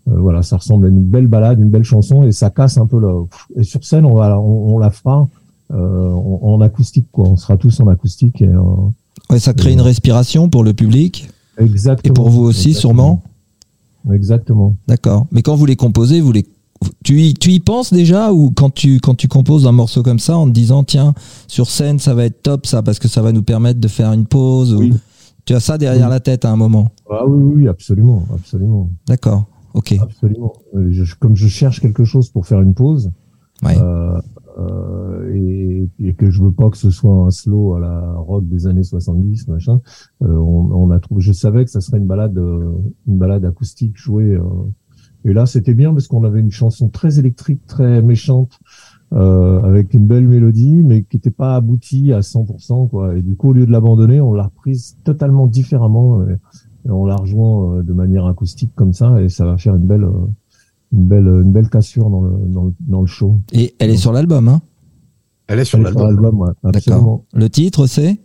euh, 0.09 0.17
voilà, 0.19 0.43
ça 0.43 0.57
ressemble 0.57 0.87
à 0.87 0.89
une 0.89 1.03
belle 1.05 1.27
balade, 1.29 1.61
une 1.61 1.71
belle 1.71 1.85
chanson, 1.85 2.25
et 2.25 2.33
ça 2.33 2.51
casse 2.51 2.77
un 2.79 2.87
peu 2.87 2.99
le. 2.99 3.09
Et 3.57 3.63
sur 3.63 3.85
scène, 3.85 4.05
on 4.05 4.15
va, 4.17 4.39
on, 4.41 4.75
on 4.75 4.79
la 4.79 4.91
fera 4.91 5.29
en, 5.71 6.41
en 6.43 6.61
acoustique, 6.61 7.07
quoi. 7.13 7.29
On 7.29 7.37
sera 7.37 7.57
tous 7.57 7.79
en 7.81 7.87
acoustique 7.87 8.43
et 8.43 8.51
Ouais, 9.31 9.39
ça 9.39 9.55
crée 9.55 9.73
une 9.73 9.81
respiration 9.81 10.49
pour 10.49 10.65
le 10.65 10.73
public, 10.75 11.31
exactement. 11.57 12.13
et 12.13 12.15
pour 12.15 12.29
vous 12.31 12.43
aussi, 12.43 12.71
Exactement. 12.71 13.21
sûrement. 13.21 13.23
Exactement. 14.13 14.77
D'accord. 14.89 15.27
Mais 15.31 15.43
quand 15.43 15.55
vous 15.55 15.65
les 15.67 15.77
composez, 15.77 16.21
vous 16.21 16.33
les 16.33 16.45
tu 17.05 17.21
y, 17.21 17.35
tu 17.35 17.51
y 17.51 17.61
penses 17.61 17.93
déjà 17.93 18.33
ou 18.33 18.51
quand 18.51 18.71
tu 18.71 19.01
quand 19.01 19.15
tu 19.15 19.29
composes 19.29 19.67
un 19.67 19.73
morceau 19.73 20.03
comme 20.03 20.19
ça 20.19 20.37
en 20.37 20.47
te 20.47 20.53
disant 20.53 20.85
tiens 20.85 21.15
sur 21.49 21.69
scène 21.71 21.99
ça 21.99 22.15
va 22.15 22.25
être 22.25 22.43
top 22.43 22.67
ça 22.67 22.83
parce 22.83 22.99
que 22.99 23.09
ça 23.09 23.23
va 23.23 23.33
nous 23.33 23.43
permettre 23.43 23.81
de 23.81 23.89
faire 23.89 24.13
une 24.13 24.27
pause 24.27 24.75
Oui. 24.75 24.93
ou 24.93 24.97
tu 25.45 25.55
as 25.55 25.61
ça 25.61 25.79
derrière 25.79 26.07
Oui. 26.07 26.11
la 26.13 26.21
tête 26.21 26.45
à 26.45 26.51
un 26.53 26.57
moment? 26.57 26.89
Ah 27.11 27.27
oui, 27.27 27.43
oui, 27.43 27.69
absolument, 27.69 28.25
absolument. 28.35 28.89
d'accord 29.09 29.45
ok 29.75 29.95
Absolument. 30.01 30.53
Euh, 30.77 30.89
je- 30.91 31.15
comme 31.17 31.35
je 31.37 31.49
cherche 31.49 31.81
quelque 31.81 32.05
chose 32.05 32.29
pour 32.31 32.47
faire 32.47 32.61
une 32.61 32.75
pause, 32.75 33.11
Ouais. 33.65 33.79
euh, 33.81 34.19
euh, 34.59 35.35
et, 35.35 35.89
et 36.01 36.15
que 36.15 36.31
je 36.31 36.43
veux 36.43 36.51
pas 36.53 36.69
que 36.69 36.77
ce 36.77 36.91
soit 36.91 37.13
un 37.15 37.31
slow 37.31 37.75
à 37.75 37.81
la 37.81 38.15
rock 38.17 38.47
des 38.49 38.67
années 38.67 38.83
70, 38.83 39.49
machin, 39.49 39.81
euh, 40.23 40.37
on, 40.37 40.71
on 40.73 40.91
a 40.91 40.99
trouvé. 40.99 41.21
Je 41.23 41.33
savais 41.33 41.65
que 41.65 41.71
ça 41.71 41.81
serait 41.81 41.99
une 41.99 42.07
balade, 42.07 42.37
une 42.37 43.19
balade 43.19 43.45
acoustique 43.45 43.97
jouée. 43.97 44.37
Et 45.25 45.33
là, 45.33 45.47
c'était 45.47 45.75
bien 45.75 45.93
parce 45.93 46.09
qu'on 46.09 46.25
avait 46.25 46.41
une 46.41 46.51
chanson 46.51 46.89
très 46.89 47.19
électrique, 47.19 47.61
très 47.67 48.03
méchante, 48.03 48.59
euh, 49.13 49.63
avec 49.63 49.95
une 49.95 50.07
belle 50.07 50.27
mélodie, 50.27 50.83
mais 50.85 51.03
qui 51.03 51.17
n'était 51.17 51.31
pas 51.31 51.55
aboutie 51.57 52.13
à 52.13 52.21
100%, 52.21 52.89
quoi. 52.89 53.17
Et 53.17 53.23
du 53.23 53.37
coup, 53.37 53.51
au 53.51 53.53
lieu 53.53 53.67
de 53.67 53.71
l'abandonner, 53.73 54.21
on 54.21 54.33
l'a 54.33 54.45
reprise 54.45 54.97
totalement 55.05 55.47
différemment. 55.47 56.23
Et, 56.27 56.37
et 56.87 56.91
on 56.91 57.05
la 57.07 57.17
rejoint 57.17 57.79
euh, 57.79 57.83
de 57.83 57.93
manière 57.93 58.27
acoustique 58.27 58.73
comme 58.75 58.93
ça, 58.93 59.21
et 59.21 59.29
ça 59.29 59.45
va 59.45 59.57
faire 59.57 59.77
une 59.77 59.87
belle, 59.87 60.05
euh, 60.05 60.27
une 60.93 61.07
belle, 61.07 61.27
une 61.27 61.53
belle 61.53 61.69
cassure 61.69 62.11
dans 62.11 62.23
le, 62.23 62.33
dans 62.49 62.65
le, 62.65 62.75
dans 62.81 63.01
le 63.01 63.07
show. 63.07 63.41
et 63.53 63.75
elle 63.79 63.91
est 63.91 63.97
sur 63.97 64.13
l'album 64.13 64.49
hein? 64.49 64.61
Elle 65.47 65.59
est 65.59 65.65
sur 65.65 65.79
l'album. 65.79 66.41
ouais, 66.41 66.51
absolument. 66.65 67.25
le 67.35 67.51
titre 67.51 67.87
c'est? 67.87 68.19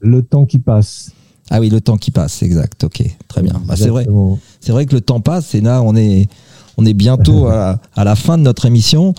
Le 0.00 0.22
temps 0.22 0.44
qui 0.44 0.58
passe. 0.58 1.12
ah 1.50 1.60
oui 1.60 1.70
le 1.70 1.80
temps 1.80 1.96
qui 1.96 2.10
passe 2.10 2.42
exact 2.42 2.84
ok 2.84 3.02
très 3.28 3.42
bien 3.42 3.54
bah, 3.66 3.74
c'est 3.76 3.88
vrai 3.88 4.02
Exactement. 4.02 4.38
C'est 4.64 4.72
vrai 4.72 4.86
que 4.86 4.94
le 4.94 5.00
temps 5.00 5.20
passe 5.20 5.54
et 5.54 5.60
là 5.60 5.82
on 5.82 5.94
est 5.94 6.28
on 6.76 6.86
est 6.86 6.94
bientôt 6.94 7.46
à, 7.48 7.78
à 7.94 8.04
la 8.04 8.16
fin 8.16 8.38
de 8.38 8.42
notre 8.42 8.66
émission 8.66 9.14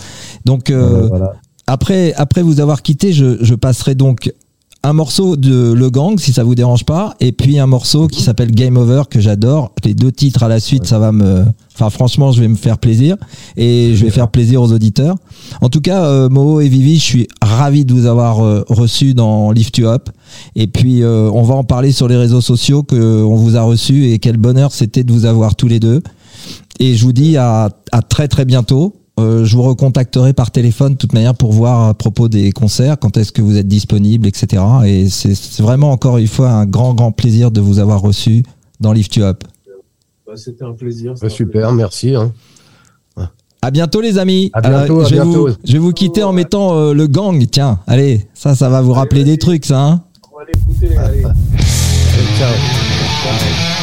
donc 0.45 0.69
euh, 0.69 1.07
voilà. 1.07 1.33
Après, 1.67 2.13
après 2.13 2.43
vous 2.43 2.59
avoir 2.59 2.83
quitté, 2.83 3.11
je, 3.11 3.43
je 3.43 3.55
passerai 3.55 3.95
donc 3.95 4.31
un 4.85 4.93
morceau 4.93 5.35
de 5.35 5.73
Le 5.73 5.89
Gang, 5.89 6.19
si 6.19 6.31
ça 6.31 6.43
vous 6.43 6.53
dérange 6.53 6.85
pas, 6.85 7.15
et 7.19 7.31
puis 7.31 7.57
un 7.57 7.65
morceau 7.65 8.07
qui 8.07 8.21
s'appelle 8.21 8.51
Game 8.51 8.77
Over, 8.77 9.03
que 9.09 9.19
j'adore. 9.19 9.71
Les 9.83 9.95
deux 9.95 10.11
titres 10.11 10.43
à 10.43 10.47
la 10.47 10.59
suite, 10.59 10.85
ça 10.85 10.99
va 10.99 11.11
me... 11.11 11.43
Enfin, 11.73 11.89
franchement, 11.89 12.31
je 12.31 12.39
vais 12.39 12.47
me 12.47 12.55
faire 12.55 12.77
plaisir, 12.77 13.17
et 13.57 13.93
je 13.95 14.05
vais 14.05 14.11
faire 14.11 14.29
plaisir 14.29 14.61
aux 14.61 14.71
auditeurs. 14.71 15.15
En 15.61 15.69
tout 15.69 15.81
cas, 15.81 16.05
euh, 16.05 16.29
Moho 16.29 16.61
et 16.61 16.69
Vivi, 16.69 16.99
je 16.99 17.03
suis 17.03 17.27
ravi 17.41 17.83
de 17.83 17.93
vous 17.93 18.05
avoir 18.05 18.45
euh, 18.45 18.63
reçu 18.69 19.15
dans 19.15 19.51
Lift 19.51 19.75
You 19.79 19.87
Up. 19.87 20.09
Et 20.55 20.67
puis, 20.67 21.01
euh, 21.01 21.31
on 21.33 21.41
va 21.41 21.55
en 21.55 21.63
parler 21.63 21.91
sur 21.91 22.07
les 22.07 22.15
réseaux 22.15 22.41
sociaux, 22.41 22.83
que 22.83 23.23
on 23.23 23.35
vous 23.37 23.57
a 23.57 23.63
reçu, 23.63 24.11
et 24.11 24.19
quel 24.19 24.37
bonheur 24.37 24.71
c'était 24.71 25.03
de 25.03 25.11
vous 25.11 25.25
avoir 25.25 25.55
tous 25.55 25.67
les 25.67 25.79
deux. 25.79 26.03
Et 26.79 26.93
je 26.93 27.03
vous 27.03 27.13
dis 27.13 27.37
à, 27.37 27.71
à 27.91 28.01
très 28.03 28.27
très 28.27 28.45
bientôt. 28.45 28.93
Euh, 29.17 29.45
je 29.45 29.55
vous 29.55 29.63
recontacterai 29.63 30.33
par 30.33 30.51
téléphone 30.51 30.93
de 30.93 30.97
toute 30.97 31.13
manière 31.13 31.35
pour 31.35 31.53
voir 31.53 31.87
à 31.87 31.93
propos 31.93 32.27
des 32.27 32.51
concerts, 32.51 32.99
quand 32.99 33.15
est-ce 33.15 33.31
que 33.31 33.41
vous 33.41 33.57
êtes 33.57 33.67
disponible, 33.67 34.27
etc. 34.27 34.61
Et 34.85 35.09
c'est 35.09 35.61
vraiment 35.61 35.91
encore 35.91 36.17
une 36.17 36.27
fois 36.27 36.49
un 36.49 36.65
grand 36.65 36.93
grand 36.93 37.11
plaisir 37.13 37.49
de 37.51 37.61
vous 37.61 37.79
avoir 37.79 38.01
reçu 38.01 38.43
dans 38.81 38.91
Lift 38.91 39.15
You 39.15 39.23
Up. 39.23 39.43
Bah, 40.27 40.33
C'était 40.35 40.65
un 40.65 40.73
plaisir. 40.73 41.13
Bah, 41.21 41.29
super, 41.29 41.71
merci. 41.71 42.13
Hein. 42.15 42.33
À 43.61 43.71
bientôt 43.71 43.99
les 43.99 44.19
amis. 44.19 44.51
À 44.53 44.61
bientôt, 44.61 45.01
à 45.01 45.05
je, 45.05 45.15
vais 45.15 45.21
bientôt. 45.23 45.47
Vous, 45.47 45.53
je 45.63 45.73
vais 45.73 45.79
vous 45.79 45.91
quitter 45.91 46.21
en 46.21 46.33
mettant 46.33 46.75
euh, 46.75 46.93
le 46.93 47.07
gang. 47.07 47.43
Tiens, 47.49 47.79
allez, 47.87 48.27
ça, 48.35 48.53
ça 48.53 48.69
va 48.69 48.81
vous 48.81 48.93
rappeler 48.93 49.23
des 49.23 49.37
trucs, 49.37 49.65
ça. 49.65 49.81
Hein 49.81 50.03
On 50.31 50.37
va 50.37 50.45
l'écouter, 50.45 50.95
allez. 50.97 51.23
Allez, 51.23 51.33
ciao. 52.37 53.74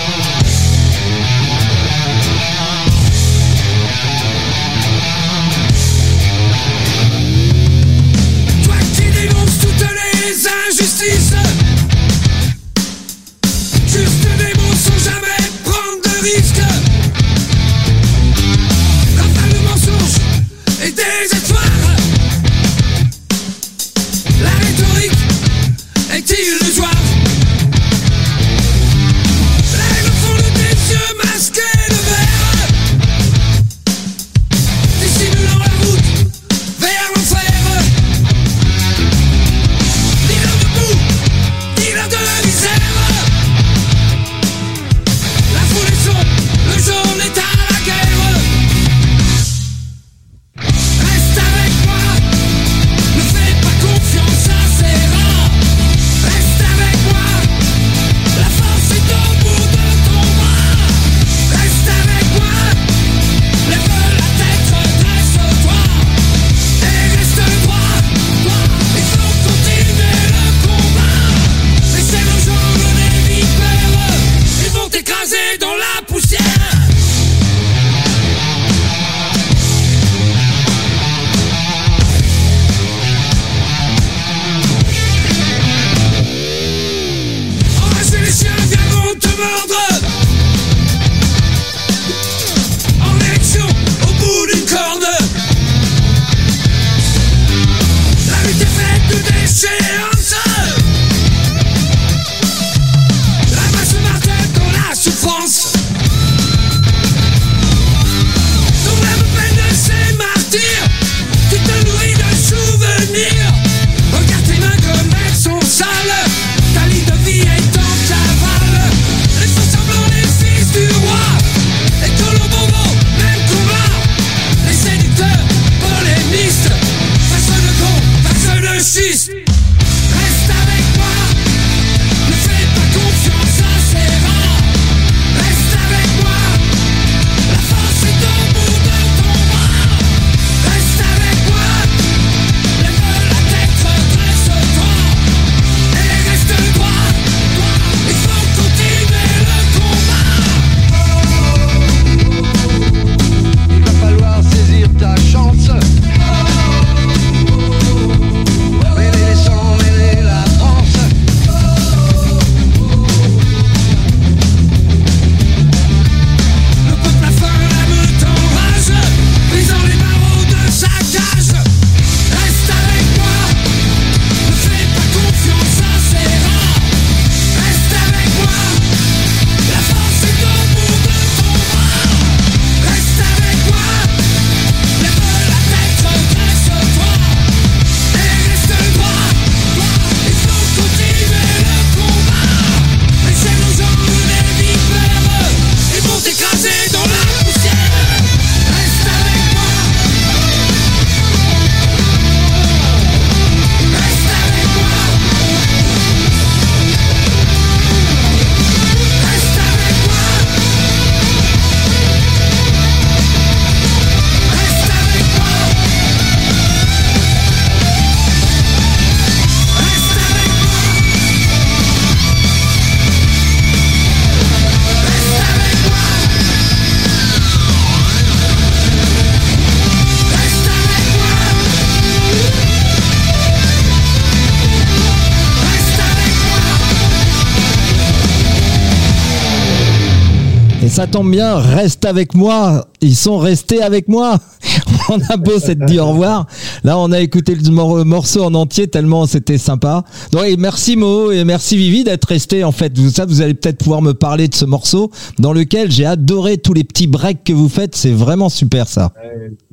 Tombe 241.13 241.31
bien, 241.31 241.57
reste 241.59 242.05
avec 242.07 242.35
moi. 242.35 242.87
Ils 243.01 243.15
sont 243.15 243.39
restés 243.39 243.83
avec 243.83 244.09
moi. 244.09 244.39
On 245.11 245.19
a 245.29 245.37
beau 245.37 245.59
s'être 245.59 245.85
dit 245.85 245.99
au 245.99 246.07
revoir. 246.09 246.47
Là, 246.85 246.97
on 246.99 247.11
a 247.13 247.21
écouté 247.21 247.55
le 247.57 247.71
mor- 247.71 248.05
morceau 248.05 248.45
en 248.45 248.55
entier 248.55 248.87
tellement 248.89 249.27
c'était 249.27 249.59
sympa. 249.59 250.05
Donc, 250.31 250.45
et 250.47 250.57
merci 250.57 250.97
Mo 250.97 251.31
et 251.33 251.45
merci 251.45 251.77
Vivi 251.77 252.05
d'être 252.05 252.25
resté. 252.27 252.63
En 252.65 252.71
fait, 252.73 252.97
vous, 252.97 253.11
ça, 253.11 253.27
vous 253.27 253.41
allez 253.43 253.55
peut-être 253.55 253.79
pouvoir 253.79 254.01
me 254.01 254.13
parler 254.15 254.47
de 254.49 254.55
ce 254.55 254.65
morceau 254.65 255.11
dans 255.39 255.53
lequel 255.53 255.91
j'ai 255.91 256.07
adoré 256.07 256.57
tous 256.59 256.73
les 256.73 256.85
petits 256.85 257.09
breaks 257.09 257.43
que 257.45 257.53
vous 257.53 257.69
faites. 257.69 257.97
C'est 257.97 258.13
vraiment 258.13 258.49
super 258.49 258.87
ça. 258.89 259.13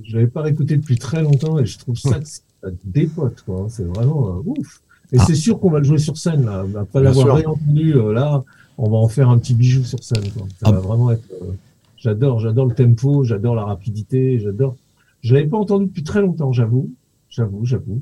Je 0.04 0.16
l'avais 0.16 0.28
pas 0.28 0.42
réécouté 0.42 0.76
depuis 0.78 0.98
très 0.98 1.22
longtemps 1.22 1.58
et 1.60 1.66
je 1.66 1.78
trouve 1.78 1.96
ça, 1.98 2.18
ça 2.24 2.70
dépote, 2.84 3.44
quoi. 3.46 3.68
C'est 3.70 3.86
vraiment 3.88 4.28
euh, 4.30 4.42
ouf. 4.46 4.82
Et 5.14 5.18
Ah. 5.20 5.24
c'est 5.28 5.36
sûr 5.36 5.60
qu'on 5.60 5.70
va 5.70 5.78
le 5.80 5.86
jouer 5.86 6.00
sur 6.00 6.18
scène, 6.18 6.46
là. 6.46 6.64
Après 6.82 7.02
l'avoir 7.02 7.36
réentendu, 7.36 7.94
euh, 7.96 8.14
là, 8.14 8.44
on 8.82 8.90
va 8.90 8.98
en 8.98 9.08
faire 9.08 9.30
un 9.30 9.38
petit 9.38 9.54
bijou 9.54 9.84
sur 9.84 10.02
scène, 10.04 10.24
quoi. 10.36 10.48
Ça 10.60 10.68
Ah. 10.68 10.72
va 10.72 10.80
vraiment 10.80 11.12
être, 11.12 11.24
euh, 11.42 11.52
j'adore, 11.98 12.40
j'adore 12.40 12.66
le 12.66 12.74
tempo, 12.76 13.24
j'adore 13.24 13.56
la 13.56 13.66
rapidité, 13.66 14.40
j'adore. 14.40 14.76
Je 15.22 15.34
l'avais 15.34 15.48
pas 15.48 15.58
entendu 15.58 15.86
depuis 15.88 16.04
très 16.04 16.22
longtemps, 16.22 16.52
j'avoue. 16.54 16.90
J'avoue, 17.30 17.64
j'avoue. 17.66 18.02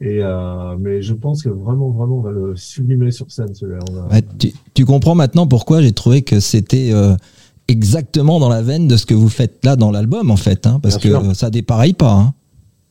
Et, 0.00 0.18
euh, 0.22 0.76
mais 0.78 1.02
je 1.02 1.12
pense 1.14 1.42
que 1.42 1.48
vraiment, 1.48 1.90
vraiment, 1.90 2.18
on 2.18 2.20
va 2.20 2.30
le 2.30 2.54
sublimer 2.56 3.10
sur 3.10 3.30
scène, 3.32 3.54
celui-là. 3.54 3.80
A- 4.10 4.14
Ouais, 4.14 4.22
tu, 4.38 4.52
tu 4.74 4.84
comprends 4.84 5.14
maintenant 5.16 5.46
pourquoi 5.48 5.82
j'ai 5.82 5.92
trouvé 5.92 6.22
que 6.22 6.38
c'était 6.40 6.90
euh, 6.92 7.16
exactement 7.66 8.38
dans 8.38 8.48
la 8.48 8.62
veine 8.62 8.86
de 8.86 8.96
ce 8.96 9.06
que 9.06 9.14
vous 9.14 9.28
faites 9.28 9.64
là 9.64 9.76
dans 9.76 9.90
l'album 9.90 10.30
en 10.30 10.36
fait, 10.36 10.66
hein, 10.66 10.78
parce 10.82 10.98
Bien 11.00 11.18
que 11.18 11.24
sûr. 11.24 11.36
ça 11.36 11.50
dépareille 11.50 11.92
pas. 11.94 12.12
Hein. 12.12 12.34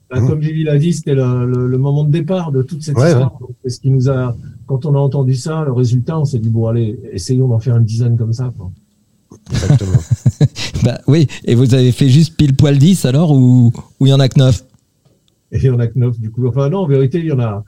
Bah, 0.10 0.22
Comme 0.22 0.42
Gilles 0.42 0.64
l'a 0.66 0.78
dit, 0.78 0.94
c'était 0.94 1.16
le, 1.16 1.46
le, 1.46 1.68
le 1.68 1.78
moment 1.78 2.04
de 2.06 2.12
départ 2.12 2.52
de 2.52 2.62
toute 2.62 2.82
cette 2.82 2.96
Ouais, 2.98 3.08
histoire. 3.10 3.38
Donc, 3.40 3.50
C'est 3.64 3.70
ce 3.70 3.80
qui 3.82 3.90
nous 3.90 4.10
a, 4.10 4.36
quand 4.66 4.86
on 4.86 4.96
a 4.96 5.00
entendu 5.00 5.36
ça, 5.36 5.64
le 5.66 5.74
résultat, 5.74 6.18
on 6.20 6.24
s'est 6.26 6.40
dit 6.40 6.50
bon 6.50 6.68
allez, 6.68 6.98
essayons 7.12 7.48
d'en 7.50 7.60
faire 7.60 7.76
une 7.78 7.84
dizaine 7.84 8.18
comme 8.18 8.34
ça. 8.34 8.54
Quoi. 8.58 8.72
Exactement. 9.52 9.98
Bah 10.84 11.00
oui, 11.08 11.28
et 11.46 11.56
vous 11.56 11.74
avez 11.74 11.92
fait 11.92 12.08
juste 12.08 12.38
pile 12.38 12.56
poil 12.56 12.78
10 12.78 13.06
alors 13.06 13.32
ou 13.32 13.74
ou 14.00 14.06
il 14.06 14.10
y 14.10 14.14
en 14.14 14.20
a 14.20 14.30
que 14.30 14.38
9 14.40 14.64
Et 15.54 15.58
il 15.58 15.64
y 15.64 15.70
en 15.72 15.80
a 15.80 15.88
que 15.88 15.98
neuf 15.98 16.20
du 16.20 16.30
coup. 16.30 16.48
Enfin 16.48 16.70
non, 16.70 16.80
en 16.82 16.88
vérité, 16.88 17.18
il 17.18 17.26
y 17.26 17.32
en 17.32 17.40
a. 17.40 17.64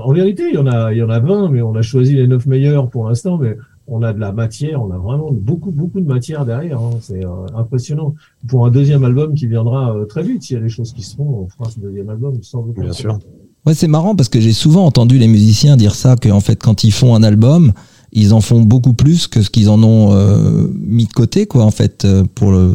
En 0.00 0.12
vérité, 0.12 0.44
il 0.48 0.54
y 0.54 0.58
en 0.58 0.68
a, 0.68 0.92
il 0.92 0.98
y 0.98 1.02
en 1.02 1.10
a 1.10 1.18
20, 1.18 1.48
mais 1.50 1.60
on 1.60 1.74
a 1.74 1.82
choisi 1.82 2.14
les 2.14 2.28
neuf 2.28 2.46
meilleurs 2.46 2.88
pour 2.88 3.08
l'instant. 3.08 3.36
Mais 3.36 3.56
on 3.86 4.02
a 4.02 4.12
de 4.12 4.20
la 4.20 4.32
matière, 4.32 4.82
on 4.82 4.90
a 4.92 4.98
vraiment 4.98 5.30
beaucoup, 5.32 5.70
beaucoup 5.70 6.00
de 6.00 6.06
matière 6.06 6.44
derrière. 6.46 6.78
hein. 6.80 6.90
C'est 7.00 7.24
euh, 7.24 7.46
impressionnant. 7.56 8.14
Pour 8.48 8.64
un 8.66 8.70
deuxième 8.70 9.04
album 9.04 9.34
qui 9.34 9.46
viendra 9.46 9.94
euh, 9.94 10.04
très 10.04 10.22
vite, 10.22 10.42
s'il 10.42 10.56
y 10.56 10.60
a 10.60 10.62
des 10.62 10.68
choses 10.68 10.92
qui 10.92 11.02
se 11.02 11.16
font, 11.16 11.46
on 11.46 11.48
fera 11.48 11.70
ce 11.70 11.80
deuxième 11.80 12.08
album 12.10 12.34
sans 12.42 12.60
aucun 12.60 12.82
Bien 12.82 12.92
sûr. 12.92 13.18
Ouais, 13.66 13.74
c'est 13.74 13.88
marrant 13.88 14.16
parce 14.16 14.28
que 14.28 14.40
j'ai 14.40 14.52
souvent 14.52 14.84
entendu 14.84 15.18
les 15.18 15.28
musiciens 15.28 15.76
dire 15.76 15.94
ça 15.94 16.16
que 16.16 16.28
en 16.28 16.40
fait 16.40 16.56
quand 16.56 16.82
ils 16.84 16.90
font 16.92 17.14
un 17.14 17.22
album, 17.22 17.72
ils 18.12 18.34
en 18.34 18.40
font 18.40 18.60
beaucoup 18.60 18.92
plus 18.92 19.28
que 19.28 19.40
ce 19.40 19.50
qu'ils 19.50 19.68
en 19.70 19.82
ont 19.84 20.12
euh, 20.12 20.66
mis 20.80 21.06
de 21.06 21.12
côté 21.12 21.46
quoi 21.46 21.64
en 21.64 21.70
fait 21.70 22.04
euh, 22.04 22.24
pour 22.34 22.50
le 22.50 22.72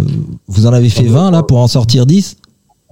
vous 0.47 0.66
en 0.66 0.72
avez 0.72 0.89
fait 0.89 1.05
Ah 1.10 1.14
bah, 1.14 1.20
20 1.26 1.32
là 1.32 1.43
pour 1.43 1.58
en 1.58 1.68
sortir 1.68 2.05
10 2.05 2.38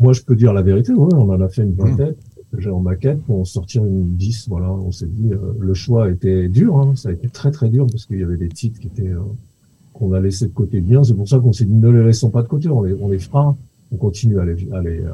Moi, 0.01 0.11
je 0.11 0.22
peux 0.22 0.36
dire 0.36 0.51
la 0.51 0.61
vérité, 0.61 0.91
ouais, 0.93 1.13
on 1.16 1.30
en 1.30 1.39
a 1.39 1.47
fait 1.47 1.63
une 1.63 1.74
vingtaine. 1.74 2.16
J'ai 2.59 2.69
en 2.69 2.79
maquette 2.79 3.21
pour 3.23 3.39
en 3.39 3.45
sortir 3.45 3.85
une 3.85 4.15
10. 4.15 4.49
Voilà, 4.49 4.71
on 4.71 4.91
s'est 4.91 5.07
dit, 5.07 5.33
euh, 5.33 5.53
le 5.59 5.73
choix 5.73 6.09
était 6.09 6.47
dur, 6.49 6.77
hein, 6.77 6.93
ça 6.95 7.09
a 7.09 7.11
été 7.11 7.29
très 7.29 7.51
très 7.51 7.69
dur 7.69 7.87
parce 7.87 8.05
qu'il 8.05 8.19
y 8.19 8.23
avait 8.23 8.37
des 8.37 8.49
titres 8.49 8.79
qui 8.79 8.87
étaient 8.87 9.09
euh, 9.09 9.19
qu'on 9.93 10.13
a 10.13 10.19
laissé 10.19 10.47
de 10.47 10.53
côté 10.53 10.81
bien. 10.81 11.03
C'est 11.03 11.13
pour 11.13 11.27
ça 11.27 11.39
qu'on 11.39 11.53
s'est 11.53 11.65
dit, 11.65 11.73
ne 11.73 11.89
les 11.89 12.03
laissons 12.03 12.29
pas 12.29 12.43
de 12.43 12.47
côté, 12.47 12.69
on 12.69 12.83
les, 12.83 12.93
on 12.93 13.09
les 13.09 13.19
fera, 13.19 13.55
on 13.91 13.97
continue 13.97 14.39
à 14.39 14.45
les, 14.45 14.71
à 14.73 14.81
les 14.81 14.99
euh, 14.99 15.11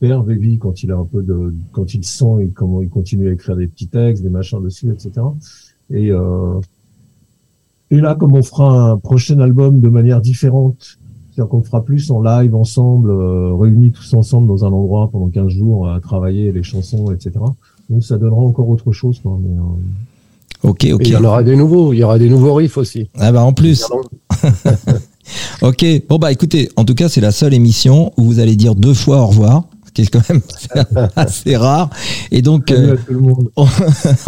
faire. 0.00 0.22
Baby, 0.22 0.58
quand 0.58 0.82
il 0.82 0.90
a 0.90 0.96
un 0.96 1.04
peu 1.04 1.22
de, 1.22 1.54
quand 1.72 1.94
il 1.94 2.04
sent 2.04 2.42
et 2.42 2.48
comment 2.48 2.82
il 2.82 2.88
continue 2.88 3.28
à 3.28 3.32
écrire 3.32 3.56
des 3.56 3.68
petits 3.68 3.88
textes, 3.88 4.22
des 4.22 4.30
machins 4.30 4.62
dessus, 4.62 4.90
etc. 4.90 5.12
Et 5.90 6.10
euh, 6.10 6.60
et 7.90 8.00
là, 8.00 8.14
comme 8.14 8.34
on 8.34 8.42
fera 8.42 8.90
un 8.90 8.98
prochain 8.98 9.38
album 9.40 9.80
de 9.80 9.88
manière 9.88 10.20
différente, 10.20 10.97
c'est-à-dire 11.38 11.50
qu'on 11.50 11.62
fera 11.62 11.84
plus 11.84 12.10
en 12.10 12.20
live 12.20 12.52
ensemble, 12.56 13.10
euh, 13.10 13.54
réunis 13.54 13.92
tous 13.92 14.12
ensemble 14.14 14.48
dans 14.48 14.64
un 14.64 14.72
endroit 14.72 15.08
pendant 15.12 15.28
15 15.28 15.48
jours 15.50 15.88
à 15.88 16.00
travailler 16.00 16.50
les 16.50 16.64
chansons, 16.64 17.12
etc. 17.12 17.30
Donc 17.88 18.02
ça 18.02 18.18
donnera 18.18 18.40
encore 18.40 18.68
autre 18.68 18.90
chose. 18.90 19.20
Quoi. 19.20 19.38
Mais, 19.40 19.56
euh, 19.56 20.68
Ok 20.68 20.84
Et 20.86 20.96
il 20.98 21.08
y 21.08 21.16
en 21.16 21.22
aura 21.22 21.44
des 21.44 21.54
nouveaux. 21.54 21.92
Il 21.92 21.98
y 22.00 22.02
aura 22.02 22.18
des 22.18 22.28
nouveaux 22.28 22.54
riffs 22.54 22.76
aussi. 22.76 23.08
ah 23.20 23.30
bah 23.30 23.44
en 23.44 23.52
plus 23.52 23.86
ok 25.62 25.84
bon 26.08 26.18
bah 26.18 26.32
écoutez 26.32 26.70
en 26.76 26.84
tout 26.84 26.94
cas 26.94 27.08
c'est 27.08 27.20
la 27.20 27.30
seule 27.30 27.54
émission 27.54 28.12
où 28.16 28.24
vous 28.24 28.40
allez 28.40 28.56
dire 28.56 28.74
deux 28.74 28.94
fois 28.94 29.20
au 29.22 29.26
revoir 29.26 29.64
qui 29.98 30.02
est 30.02 30.10
quand 30.10 30.28
même 30.30 30.42
assez 31.16 31.56
rare 31.56 31.90
et 32.30 32.42
donc 32.42 32.68
salut 32.68 32.88
euh, 32.88 32.94
à 32.94 32.96
tout 32.96 33.12
le 33.12 33.20
monde. 33.20 33.50
au 33.56 33.64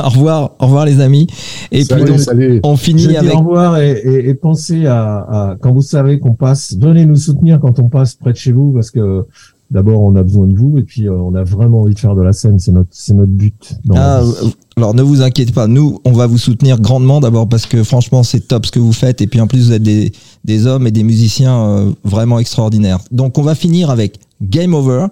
revoir 0.08 0.52
au 0.58 0.66
revoir 0.66 0.84
les 0.84 1.00
amis 1.00 1.26
et 1.70 1.84
salut, 1.84 2.02
puis 2.04 2.12
donc 2.12 2.20
salut. 2.20 2.60
on 2.64 2.76
finit 2.76 3.16
avec 3.16 3.34
au 3.34 3.38
revoir 3.38 3.78
et, 3.78 3.92
et, 3.92 4.28
et 4.28 4.34
pensez 4.34 4.86
à, 4.86 5.18
à 5.18 5.56
quand 5.60 5.72
vous 5.72 5.82
savez 5.82 6.18
qu'on 6.18 6.34
passe, 6.34 6.76
venez 6.78 7.06
nous 7.06 7.16
soutenir 7.16 7.60
quand 7.60 7.78
on 7.78 7.88
passe 7.88 8.14
près 8.14 8.32
de 8.32 8.36
chez 8.36 8.52
vous 8.52 8.72
parce 8.72 8.90
que 8.90 9.26
d'abord 9.70 10.02
on 10.02 10.16
a 10.16 10.22
besoin 10.22 10.46
de 10.46 10.56
vous 10.56 10.78
et 10.78 10.82
puis 10.82 11.08
euh, 11.08 11.12
on 11.12 11.34
a 11.34 11.44
vraiment 11.44 11.82
envie 11.82 11.94
de 11.94 11.98
faire 11.98 12.16
de 12.16 12.22
la 12.22 12.32
scène, 12.32 12.58
c'est 12.58 12.72
notre 12.72 12.88
c'est 12.90 13.14
notre 13.14 13.32
but. 13.32 13.74
Dans 13.84 13.94
Ah, 13.96 14.22
euh, 14.22 14.48
alors 14.76 14.94
ne 14.94 15.02
vous 15.02 15.22
inquiétez 15.22 15.52
pas, 15.52 15.66
nous 15.66 16.00
on 16.04 16.12
va 16.12 16.26
vous 16.26 16.38
soutenir 16.38 16.80
grandement 16.80 17.20
d'abord 17.20 17.48
parce 17.48 17.66
que 17.66 17.84
franchement 17.84 18.22
c'est 18.22 18.40
top 18.48 18.66
ce 18.66 18.72
que 18.72 18.80
vous 18.80 18.92
faites 18.92 19.20
et 19.20 19.26
puis 19.26 19.40
en 19.40 19.46
plus 19.46 19.66
vous 19.66 19.72
êtes 19.72 19.82
des, 19.82 20.12
des 20.44 20.66
hommes 20.66 20.86
et 20.86 20.90
des 20.90 21.04
musiciens 21.04 21.60
euh, 21.60 21.90
vraiment 22.04 22.38
extraordinaires. 22.38 22.98
Donc 23.12 23.38
on 23.38 23.42
va 23.42 23.54
finir 23.54 23.90
avec 23.90 24.18
Game 24.42 24.74
Over. 24.74 25.06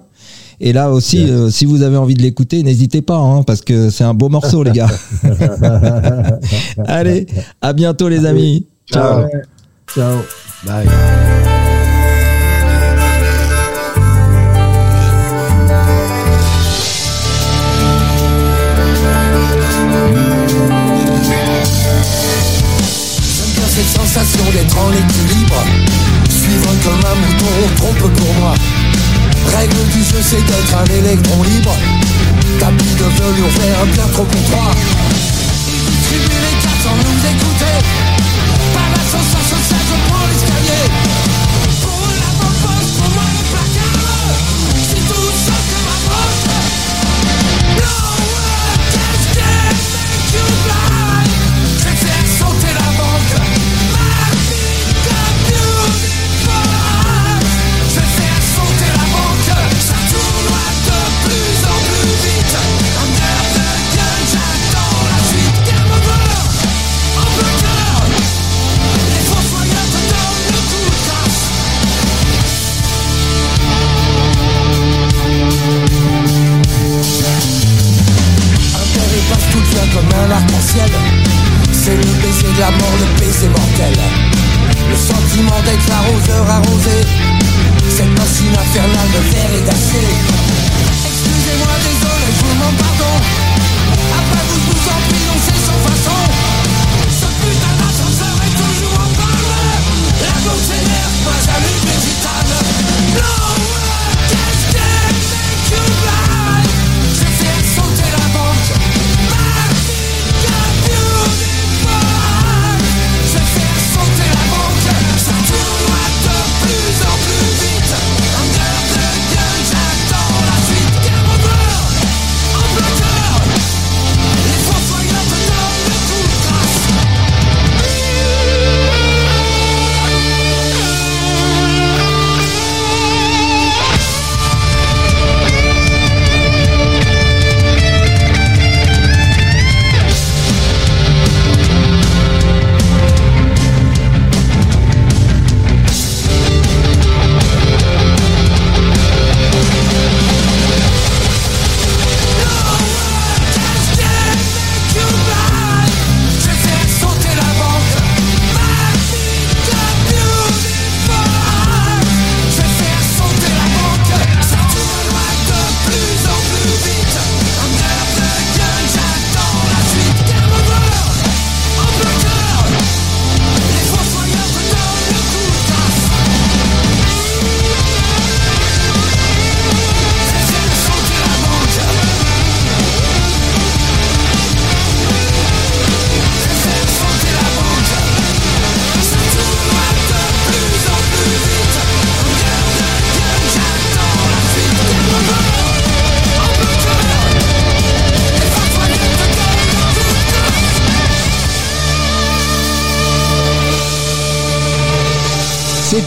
Et 0.61 0.73
là 0.73 0.91
aussi, 0.91 1.31
euh, 1.31 1.51
si 1.51 1.67
vous 1.67 1.83
avez 1.83 1.97
envie 1.97 2.15
de 2.15 2.23
l'écouter, 2.23 2.63
n'hésitez 2.65 3.01
pas 3.01 3.19
hein, 3.19 3.43
parce 3.45 3.61
que 3.61 3.91
c'est 3.91 4.05
un 4.05 4.15
beau 4.15 4.29
morceau 4.29 4.65
les 4.65 4.73
gars. 4.73 4.89
Allez, 6.87 7.27
à 7.63 7.73
bientôt 7.73 8.09
les 8.09 8.27
amis. 8.27 8.67
Ciao. 8.93 9.23
Ouais. 9.23 9.31
Ciao. 9.95 10.19
Bye. 10.67 10.89
J'aime 23.37 23.53
bien 23.55 23.69
cette 23.69 23.87
sensation 23.87 24.45
d'être 24.53 24.79
en 24.79 24.91
équilibre 24.91 25.65
Suivre 26.29 26.71
comme 26.83 27.01
un 27.05 27.15
mouton, 27.15 27.47
trompe 27.77 28.13
pour 28.13 28.35
moi 28.41 28.55
Règle 29.57 29.85
du 29.93 30.03
jeu 30.05 30.21
c'est 30.23 30.45
d'être 30.45 30.77
un 30.77 30.85
électron 30.85 31.43
libre. 31.43 31.75
Tapis 32.61 32.95
de 32.95 33.05
velours 33.05 33.51
vert 33.61 33.87
bien 33.93 34.07
trop 34.13 34.27
étroit 34.27 34.73
Distribuer 35.91 36.41
les 36.47 36.63
cartes 36.63 36.83
sans 36.83 36.97
nous 36.97 37.21
écouter 37.31 37.48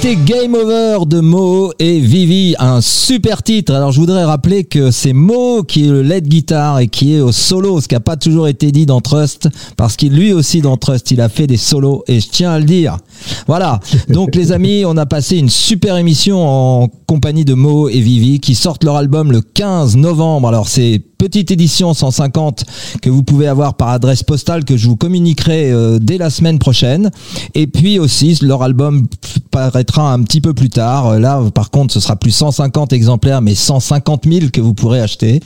C'était 0.02 0.16
Game 0.16 0.56
Over 0.56 1.06
de 1.06 1.20
Mo 1.20 1.74
et 1.78 2.00
Vivi, 2.00 2.56
un 2.58 2.82
super 2.82 3.44
titre. 3.44 3.76
Alors 3.76 3.92
je 3.92 4.00
voudrais 4.00 4.24
rappeler 4.24 4.64
que 4.64 4.90
c'est 4.90 5.14
Mo 5.14 5.62
qui 5.62 5.86
est 5.86 5.92
le 5.92 6.02
lead 6.02 6.28
guitar 6.28 6.80
et 6.80 6.88
qui 6.88 7.14
est 7.14 7.20
au 7.20 7.32
solo, 7.32 7.80
ce 7.80 7.88
qui 7.88 7.94
n'a 7.94 8.00
pas 8.00 8.18
toujours 8.18 8.48
été 8.48 8.72
dit 8.72 8.88
dans 8.88 9.00
Trust, 9.00 9.50
parce 9.78 9.96
qu'il 9.98 10.14
lui 10.14 10.34
aussi 10.34 10.62
dans 10.62 10.76
Trust, 10.76 11.12
il 11.12 11.22
a 11.22 11.30
fait 11.30 11.46
des 11.46 11.58
solos 11.58 12.04
et 12.08 12.20
je 12.20 12.30
tiens 12.30 12.50
à 12.50 12.58
le 12.58 12.66
dire. 12.66 12.98
Voilà. 13.46 13.80
Donc 14.10 14.34
les 14.34 14.52
amis, 14.52 14.86
on 14.88 14.98
a 14.98 15.06
passé 15.06 15.38
une 15.38 15.50
super 15.50 15.98
émission 15.98 16.48
en 16.48 16.88
compagnie 17.06 17.46
de 17.46 17.54
Mo 17.54 17.88
et 17.88 18.00
Vivi 18.00 18.40
qui 18.40 18.56
sortent 18.56 18.84
leur 18.84 18.96
album 18.96 19.32
le 19.32 19.42
15 19.42 19.98
novembre. 19.98 20.48
Alors 20.48 20.68
c'est 20.68 21.04
petite 21.22 21.52
édition 21.52 21.94
150 21.94 22.66
que 23.00 23.12
vous 23.12 23.22
pouvez 23.22 23.46
avoir 23.46 23.76
par 23.76 23.90
adresse 23.90 24.24
postale 24.24 24.66
que 24.66 24.76
je 24.76 24.88
vous 24.88 24.96
communiquerai 24.96 25.72
euh, 25.72 26.00
dès 26.02 26.18
la 26.18 26.32
semaine 26.32 26.58
prochaine. 26.58 27.12
Et 27.54 27.68
puis 27.68 28.00
aussi, 28.00 28.40
leur 28.42 28.64
album 28.64 29.06
paraîtra 29.52 30.12
un 30.14 30.24
petit 30.24 30.42
peu 30.42 30.56
plus 30.56 30.72
tard. 30.72 31.10
Euh, 31.10 31.20
Là, 31.20 31.40
par 31.54 31.70
contre, 31.70 31.94
ce 31.94 32.00
sera 32.00 32.16
plus 32.16 32.32
150 32.32 32.92
exemplaires, 32.92 33.44
mais 33.44 33.54
150 33.54 34.24
000 34.26 34.48
que 34.52 34.62
vous 34.62 34.74
pourrez 34.74 35.00
acheter. 35.00 35.42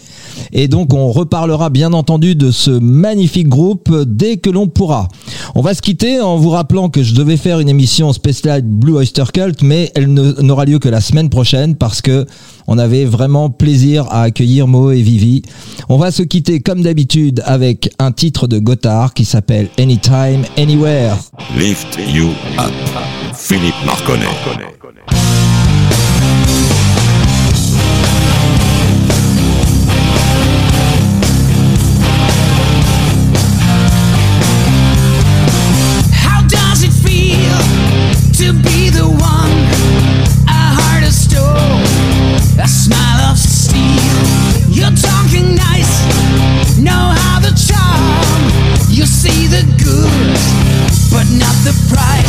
Et 0.54 0.70
donc, 0.70 0.94
on 0.94 1.12
reparlera 1.12 1.70
bien 1.70 1.92
entendu 1.92 2.36
de 2.36 2.52
ce 2.52 2.72
magnifique 2.72 3.50
groupe 3.50 3.94
dès 4.08 4.38
que 4.38 4.50
l'on 4.50 4.68
pourra. 4.68 5.10
On 5.56 5.62
va 5.62 5.74
se 5.74 5.82
quitter 5.82 6.22
en 6.22 6.38
vous 6.38 6.52
rappelant 6.52 6.88
que 6.88 7.04
je 7.04 7.14
devais 7.14 7.36
faire 7.36 7.60
une 7.60 7.68
émission 7.68 8.14
spéciale 8.14 8.62
Blue 8.62 8.94
Oyster 8.94 9.26
Cult, 9.34 9.62
mais 9.62 9.92
elle 9.94 10.08
n'aura 10.14 10.64
lieu 10.64 10.80
que 10.80 10.88
la 10.88 11.02
semaine 11.02 11.28
prochaine 11.28 11.76
parce 11.76 12.02
que 12.02 12.26
on 12.68 12.78
avait 12.78 13.06
vraiment 13.06 13.50
plaisir 13.50 14.06
à 14.10 14.24
accueillir 14.24 14.68
Mo 14.68 14.92
et 14.92 15.02
Vivi. 15.02 15.42
On 15.90 15.98
va 15.98 16.12
se 16.12 16.24
quitter 16.24 16.60
comme 16.60 16.82
d'habitude 16.82 17.42
avec 17.46 17.90
un 18.00 18.12
titre 18.12 18.48
de 18.48 18.60
Gotthard 18.60 19.14
qui 19.14 19.26
s'appelle 19.26 19.70
Anytime, 19.80 20.44
Anywhere. 20.58 21.16
Lift 21.58 21.98
You 22.14 22.30
Up. 22.60 22.72
Philippe 23.34 23.76
Marconnet. 23.86 24.26
How 36.12 36.42
does 36.48 36.84
it 36.84 36.92
feel 36.92 37.58
to 38.40 38.54
be 38.64 38.90
the 38.90 39.06
one? 39.08 39.52
A 40.48 40.74
heart 40.78 41.04
of 41.04 41.14
stone, 41.14 41.65
the 51.66 51.74
price. 51.90 52.25